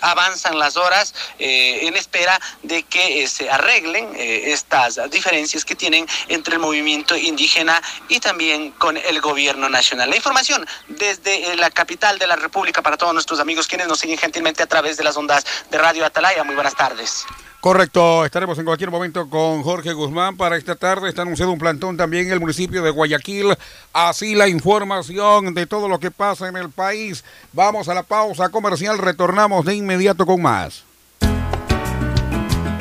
[0.00, 6.60] avanzan las horas en espera de que se arreglen estas diferencias que tienen entre el
[6.60, 9.87] movimiento indígena y también con el gobierno nacional.
[9.96, 14.18] La información desde la capital de la República para todos nuestros amigos quienes nos siguen
[14.18, 16.44] gentilmente a través de las ondas de Radio Atalaya.
[16.44, 17.24] Muy buenas tardes.
[17.60, 21.08] Correcto, estaremos en cualquier momento con Jorge Guzmán para esta tarde.
[21.08, 23.56] Está anunciado un plantón también en el municipio de Guayaquil.
[23.92, 27.24] Así la información de todo lo que pasa en el país.
[27.52, 30.84] Vamos a la pausa comercial, retornamos de inmediato con más.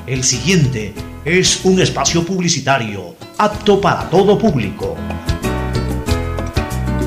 [0.05, 0.93] El siguiente
[1.25, 4.95] es un espacio publicitario apto para todo público.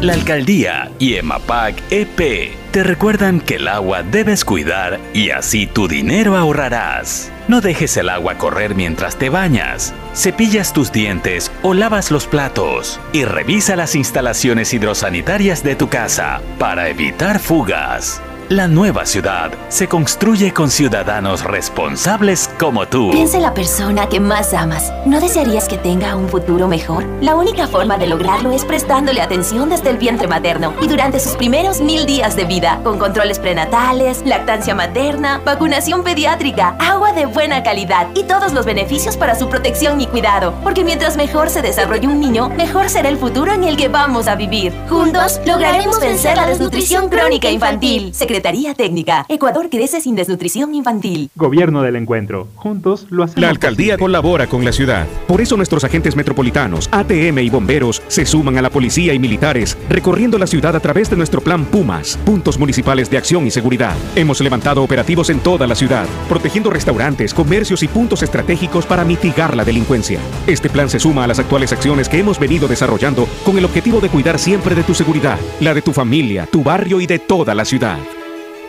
[0.01, 5.89] La alcaldía y EMAPAC EP te recuerdan que el agua debes cuidar y así tu
[5.89, 7.31] dinero ahorrarás.
[7.49, 12.99] No dejes el agua correr mientras te bañas, cepillas tus dientes o lavas los platos
[13.13, 18.23] y revisa las instalaciones hidrosanitarias de tu casa para evitar fugas.
[18.51, 23.13] La nueva ciudad se construye con ciudadanos responsables como tú.
[23.13, 24.93] Piensa en la persona que más amas.
[25.07, 27.05] ¿No desearías que tenga un futuro mejor?
[27.21, 31.37] La única forma de lograrlo es prestándole atención desde el vientre materno y durante sus
[31.37, 37.63] primeros mil días de vida, con controles prenatales, lactancia materna, vacunación pediátrica, agua de buena
[37.63, 40.55] calidad y todos los beneficios para su protección y cuidado.
[40.65, 44.27] Porque mientras mejor se desarrolle un niño, mejor será el futuro en el que vamos
[44.27, 44.75] a vivir.
[44.89, 48.13] Juntos lograremos vencer la desnutrición crónica infantil.
[48.41, 49.27] Secretaría Técnica.
[49.29, 51.29] Ecuador crece sin desnutrición infantil.
[51.37, 52.49] Gobierno del encuentro.
[52.55, 53.43] Juntos lo hacemos.
[53.43, 55.07] La alcaldía colabora con la ciudad.
[55.29, 59.77] Por eso nuestros agentes metropolitanos, ATM y bomberos se suman a la policía y militares,
[59.91, 63.95] recorriendo la ciudad a través de nuestro plan Pumas, puntos municipales de acción y seguridad.
[64.17, 69.55] Hemos levantado operativos en toda la ciudad, protegiendo restaurantes, comercios y puntos estratégicos para mitigar
[69.55, 70.19] la delincuencia.
[70.47, 74.01] Este plan se suma a las actuales acciones que hemos venido desarrollando con el objetivo
[74.01, 77.55] de cuidar siempre de tu seguridad, la de tu familia, tu barrio y de toda
[77.55, 77.99] la ciudad.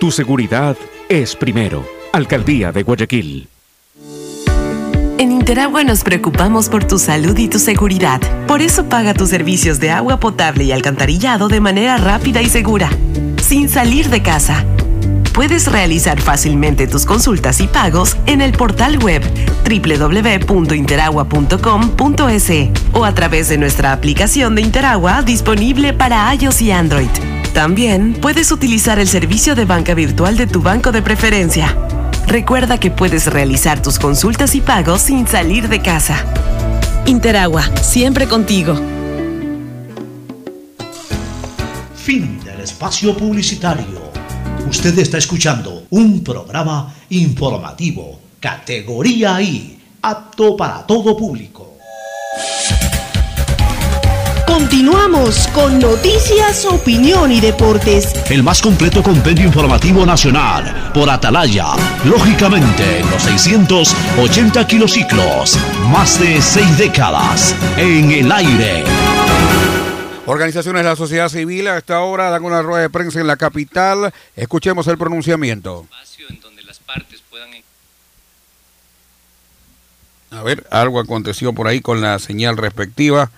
[0.02, 0.76] Tu seguridad
[1.10, 1.86] es primero.
[2.12, 3.48] Alcaldía de Guayaquil.
[5.20, 8.20] En Interagua nos preocupamos por tu salud y tu seguridad.
[8.48, 12.90] Por eso paga tus servicios de agua potable y alcantarillado de manera rápida y segura,
[13.44, 14.66] sin salir de casa.
[15.34, 19.22] Puedes realizar fácilmente tus consultas y pagos en el portal web
[19.70, 22.52] www.interagua.com.es
[22.94, 27.41] o a través de nuestra aplicación de Interagua disponible para iOS y Android.
[27.54, 31.76] También puedes utilizar el servicio de banca virtual de tu banco de preferencia.
[32.26, 36.24] Recuerda que puedes realizar tus consultas y pagos sin salir de casa.
[37.06, 38.80] Interagua, siempre contigo.
[41.94, 44.12] Fin del espacio publicitario.
[44.70, 51.78] Usted está escuchando un programa informativo, categoría I, apto para todo público.
[54.72, 58.14] Continuamos con noticias, opinión y deportes.
[58.30, 61.74] El más completo compendio informativo nacional por Atalaya.
[62.06, 65.59] Lógicamente, en los 680 kilociclos.
[65.91, 68.85] Más de seis décadas en el aire.
[70.25, 73.35] Organizaciones de la sociedad civil a esta hora dan una rueda de prensa en la
[73.35, 74.14] capital.
[74.38, 75.85] Escuchemos el pronunciamiento.
[80.32, 83.32] A ver, algo aconteció por ahí con la señal respectiva.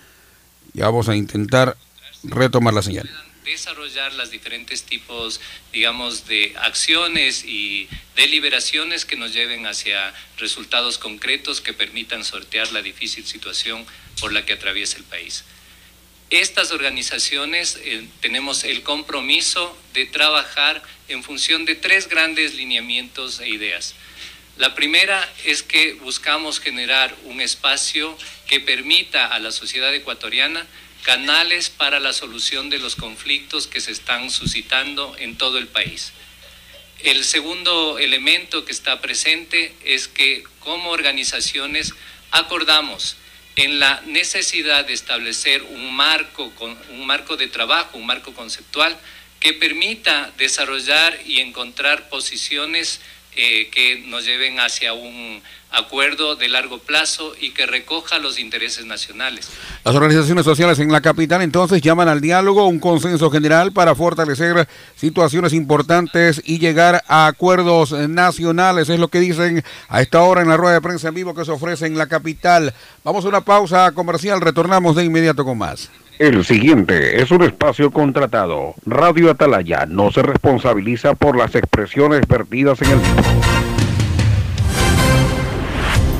[0.74, 1.76] Ya vamos a intentar
[2.24, 3.08] retomar la señal.
[3.44, 5.40] Desarrollar los diferentes tipos,
[5.72, 12.82] digamos, de acciones y deliberaciones que nos lleven hacia resultados concretos que permitan sortear la
[12.82, 13.86] difícil situación
[14.20, 15.44] por la que atraviesa el país.
[16.30, 23.48] Estas organizaciones eh, tenemos el compromiso de trabajar en función de tres grandes lineamientos e
[23.48, 23.94] ideas.
[24.56, 28.16] La primera es que buscamos generar un espacio
[28.46, 30.64] que permita a la sociedad ecuatoriana
[31.02, 36.12] canales para la solución de los conflictos que se están suscitando en todo el país.
[37.00, 41.92] El segundo elemento que está presente es que como organizaciones
[42.30, 43.16] acordamos
[43.56, 46.52] en la necesidad de establecer un marco,
[46.90, 48.96] un marco de trabajo, un marco conceptual
[49.40, 53.00] que permita desarrollar y encontrar posiciones
[53.36, 58.86] eh, que nos lleven hacia un acuerdo de largo plazo y que recoja los intereses
[58.86, 59.50] nacionales.
[59.84, 64.68] Las organizaciones sociales en la capital entonces llaman al diálogo, un consenso general para fortalecer
[64.94, 70.48] situaciones importantes y llegar a acuerdos nacionales, es lo que dicen a esta hora en
[70.48, 72.72] la rueda de prensa en vivo que se ofrece en la capital.
[73.02, 75.90] Vamos a una pausa comercial, retornamos de inmediato con más.
[76.18, 78.74] El siguiente es un espacio contratado.
[78.86, 82.98] Radio Atalaya no se responsabiliza por las expresiones vertidas en el.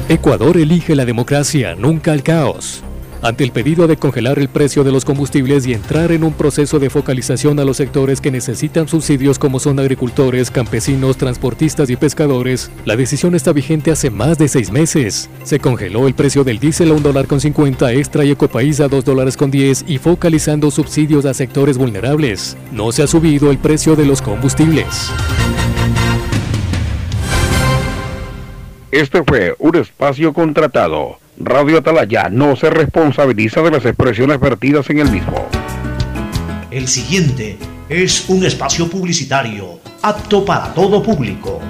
[0.09, 2.83] Ecuador elige la democracia, nunca el caos.
[3.25, 6.79] Ante el pedido de congelar el precio de los combustibles y entrar en un proceso
[6.79, 12.71] de focalización a los sectores que necesitan subsidios como son agricultores, campesinos, transportistas y pescadores,
[12.85, 15.31] la decisión está vigente hace más de seis meses.
[15.43, 18.89] Se congeló el precio del diésel a un dólar con 50 extra y Ecopaís a
[18.89, 22.59] dos dólares con 10 y focalizando subsidios a sectores vulnerables.
[22.73, 25.11] No se ha subido el precio de los combustibles.
[28.91, 31.24] Este fue un espacio contratado.
[31.39, 35.47] Radio Atalaya no se responsabiliza de las expresiones vertidas en el mismo.
[36.71, 41.61] El siguiente es un espacio publicitario apto para todo público.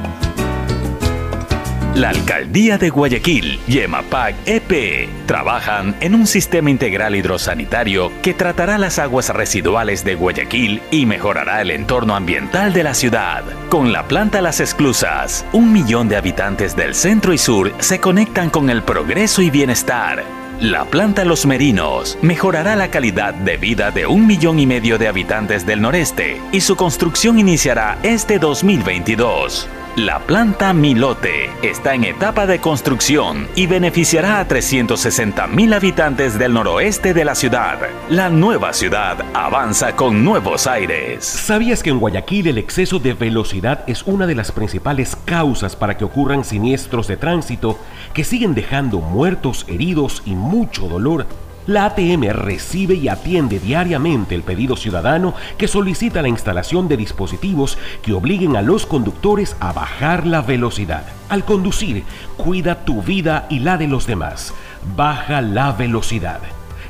[1.94, 8.78] La Alcaldía de Guayaquil y EMAPAC EP trabajan en un sistema integral hidrosanitario que tratará
[8.78, 13.44] las aguas residuales de Guayaquil y mejorará el entorno ambiental de la ciudad.
[13.68, 18.50] Con la planta Las Exclusas, un millón de habitantes del centro y sur se conectan
[18.50, 20.24] con el progreso y bienestar.
[20.58, 25.06] La planta Los Merinos mejorará la calidad de vida de un millón y medio de
[25.06, 29.68] habitantes del noreste y su construcción iniciará este 2022.
[29.97, 36.52] La planta Milote está en etapa de construcción y beneficiará a 360 mil habitantes del
[36.52, 37.78] noroeste de la ciudad.
[38.08, 41.24] La nueva ciudad avanza con nuevos aires.
[41.24, 45.97] ¿Sabías que en Guayaquil el exceso de velocidad es una de las principales causas para
[45.97, 47.78] que ocurran siniestros de tránsito
[48.14, 51.24] que siguen dejando muertos, heridos y mucho dolor?
[51.67, 57.78] La ATM recibe y atiende diariamente el pedido ciudadano que solicita la instalación de dispositivos
[58.02, 61.05] que obliguen a los conductores a bajar la velocidad.
[61.31, 62.05] Al conducir,
[62.36, 64.52] cuida tu vida y la de los demás.
[64.94, 66.41] Baja la velocidad.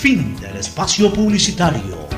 [0.00, 2.08] Fin del espacio publicitario.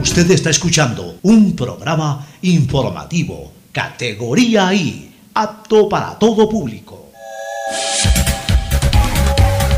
[0.00, 7.10] Usted está escuchando un programa informativo, categoría I, apto para todo público.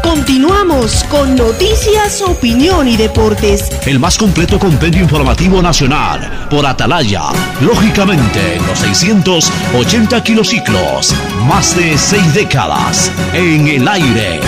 [0.04, 3.70] Continuamos con noticias, opinión y deportes.
[3.84, 7.24] El más completo compendio informativo nacional por Atalaya.
[7.60, 11.12] Lógicamente, en los 680 kilociclos,
[11.48, 14.38] más de seis décadas en el aire.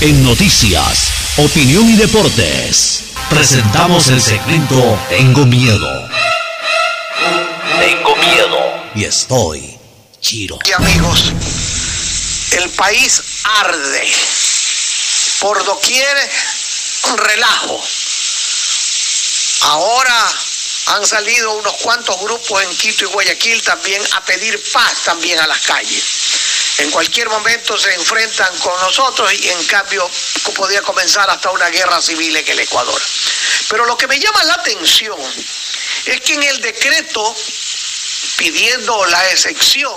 [0.00, 6.08] En noticias, opinión y deportes, presentamos el segmento Tengo miedo.
[7.78, 8.58] Tengo miedo
[8.94, 9.78] y estoy
[10.20, 10.58] chiro.
[10.64, 11.32] Y amigos,
[12.52, 13.22] el país
[13.62, 14.12] arde.
[15.40, 16.30] Por doquier,
[17.10, 17.82] un relajo.
[19.62, 20.32] Ahora
[20.86, 25.46] han salido unos cuantos grupos en Quito y Guayaquil también a pedir paz también a
[25.46, 26.29] las calles.
[26.80, 30.10] En cualquier momento se enfrentan con nosotros y en cambio
[30.56, 33.00] podría comenzar hasta una guerra civil en el Ecuador.
[33.68, 35.18] Pero lo que me llama la atención
[36.06, 37.36] es que en el decreto
[38.38, 39.94] pidiendo la excepción,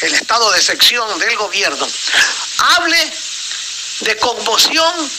[0.00, 1.86] el estado de excepción del gobierno,
[2.58, 3.12] hable
[4.00, 5.10] de conmoción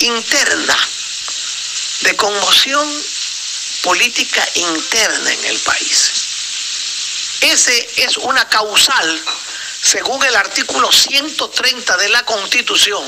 [0.00, 0.76] interna,
[2.00, 3.04] de conmoción
[3.82, 6.10] política interna en el país.
[7.42, 9.22] Ese es una causal,
[9.84, 13.04] según el artículo 130 de la Constitución,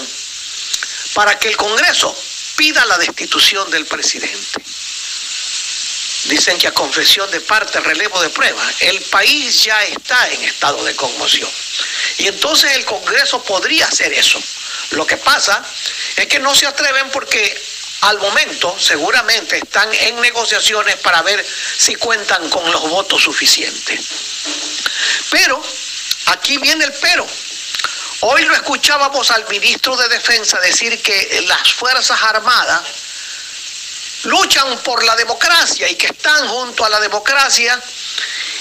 [1.15, 2.15] para que el Congreso
[2.55, 4.61] pida la destitución del presidente.
[6.25, 10.85] Dicen que a confesión de parte, relevo de prueba, el país ya está en estado
[10.85, 11.49] de conmoción.
[12.19, 14.39] Y entonces el Congreso podría hacer eso.
[14.91, 15.65] Lo que pasa
[16.17, 17.59] es que no se atreven porque
[18.03, 21.45] al momento seguramente están en negociaciones para ver
[21.79, 24.01] si cuentan con los votos suficientes.
[25.31, 25.63] Pero
[26.27, 27.27] aquí viene el pero.
[28.21, 32.83] Hoy lo escuchábamos al ministro de Defensa decir que las Fuerzas Armadas
[34.25, 37.79] luchan por la democracia y que están junto a la democracia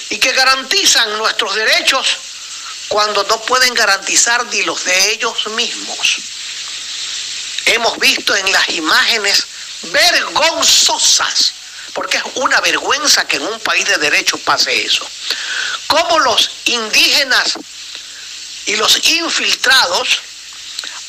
[0.09, 2.17] y que garantizan nuestros derechos
[2.89, 6.17] cuando no pueden garantizar ni los de ellos mismos.
[7.65, 9.47] Hemos visto en las imágenes
[9.83, 11.53] vergonzosas,
[11.95, 15.09] porque es una vergüenza que en un país de derecho pase eso,
[15.87, 17.57] cómo los indígenas
[18.65, 20.19] y los infiltrados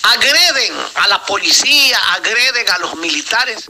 [0.02, 3.64] agreden a la policía, agreden a los militares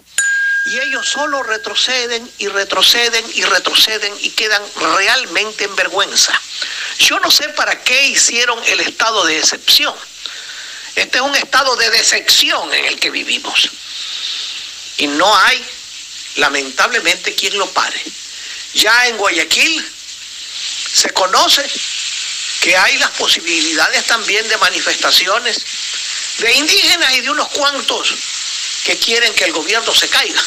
[0.66, 4.62] y ellos solo retroceden y retroceden y retroceden y quedan
[4.96, 6.38] realmente en vergüenza.
[6.98, 9.94] Yo no sé para qué hicieron el estado de excepción.
[10.96, 13.70] Este es un estado de decepción en el que vivimos.
[14.98, 15.64] Y no hay,
[16.36, 18.02] lamentablemente, quien lo pare.
[18.74, 19.92] Ya en Guayaquil
[20.94, 21.64] se conoce
[22.60, 25.58] que hay las posibilidades también de manifestaciones
[26.38, 28.14] de indígenas y de unos cuantos
[28.84, 30.42] que quieren que el gobierno se caiga,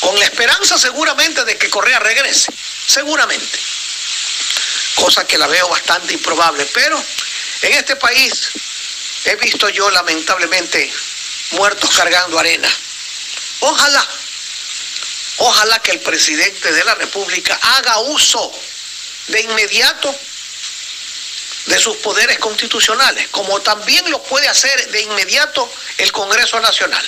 [0.00, 2.52] con la esperanza seguramente de que Correa regrese,
[2.86, 3.58] seguramente,
[4.96, 7.02] cosa que la veo bastante improbable, pero
[7.62, 8.32] en este país
[9.24, 10.92] he visto yo lamentablemente
[11.52, 12.68] muertos cargando arena.
[13.60, 14.08] Ojalá,
[15.44, 18.52] ojalá que el presidente de la República haga uso
[19.26, 20.14] de inmediato
[21.66, 27.04] de sus poderes constitucionales, como también lo puede hacer de inmediato el Congreso Nacional,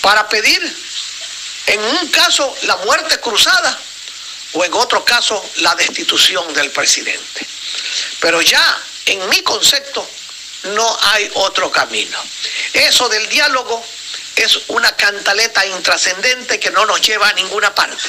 [0.00, 0.60] para pedir
[1.66, 3.76] en un caso la muerte cruzada
[4.52, 7.46] o en otro caso la destitución del presidente.
[8.20, 10.08] Pero ya en mi concepto
[10.64, 12.18] no hay otro camino.
[12.72, 13.84] Eso del diálogo
[14.36, 18.04] es una cantaleta intrascendente que no nos lleva a ninguna parte.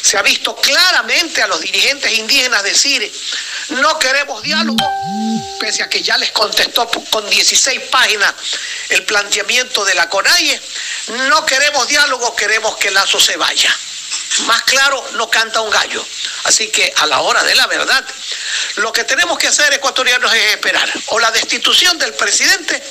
[0.00, 3.12] Se ha visto claramente a los dirigentes indígenas decir,
[3.68, 4.84] no queremos diálogo,
[5.60, 8.34] pese a que ya les contestó con 16 páginas
[8.88, 10.60] el planteamiento de la CONAIE,
[11.28, 13.74] no queremos diálogo, queremos que Lazo se vaya.
[14.46, 16.04] Más claro, no canta un gallo.
[16.44, 18.04] Así que a la hora de la verdad,
[18.76, 22.82] lo que tenemos que hacer ecuatorianos es esperar o la destitución del presidente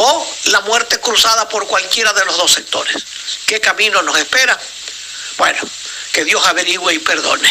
[0.00, 3.02] o la muerte cruzada por cualquiera de los dos sectores.
[3.46, 4.58] ¿Qué camino nos espera?
[5.36, 5.60] Bueno,
[6.12, 7.50] que Dios averigüe y perdone.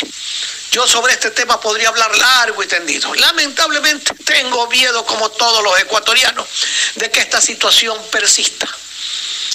[0.72, 3.14] Yo sobre este tema podría hablar largo y tendido.
[3.16, 6.48] Lamentablemente tengo miedo, como todos los ecuatorianos,
[6.96, 8.68] de que esta situación persista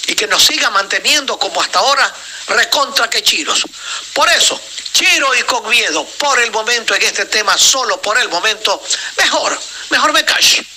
[0.07, 2.13] y que nos siga manteniendo como hasta ahora
[2.47, 3.63] recontra que chiros.
[4.13, 4.59] Por eso,
[4.93, 8.81] chiro y con miedo, por el momento en este tema, solo por el momento,
[9.17, 10.67] mejor, mejor me calle.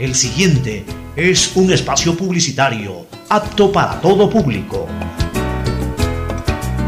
[0.00, 0.82] El siguiente
[1.14, 4.88] es un espacio publicitario apto para todo público.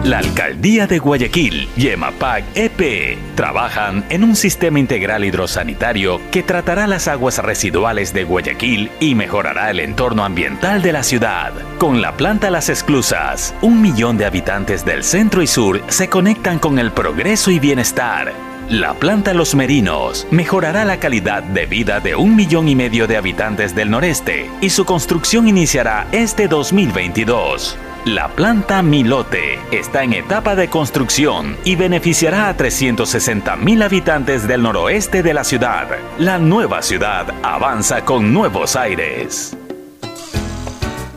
[0.02, 6.86] La Alcaldía de Guayaquil y EMAPAC EP trabajan en un sistema integral hidrosanitario que tratará
[6.86, 11.52] las aguas residuales de Guayaquil y mejorará el entorno ambiental de la ciudad.
[11.76, 16.58] Con la planta Las Exclusas, un millón de habitantes del centro y sur se conectan
[16.58, 22.16] con el progreso y bienestar la planta Los Merinos mejorará la calidad de vida de
[22.16, 27.76] un millón y medio de habitantes del noreste y su construcción iniciará este 2022.
[28.06, 34.62] La planta Milote está en etapa de construcción y beneficiará a 360 mil habitantes del
[34.62, 35.88] noroeste de la ciudad.
[36.18, 39.54] La nueva ciudad avanza con nuevos aires.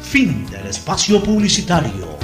[0.02, 2.15] Fin del espacio publicitario.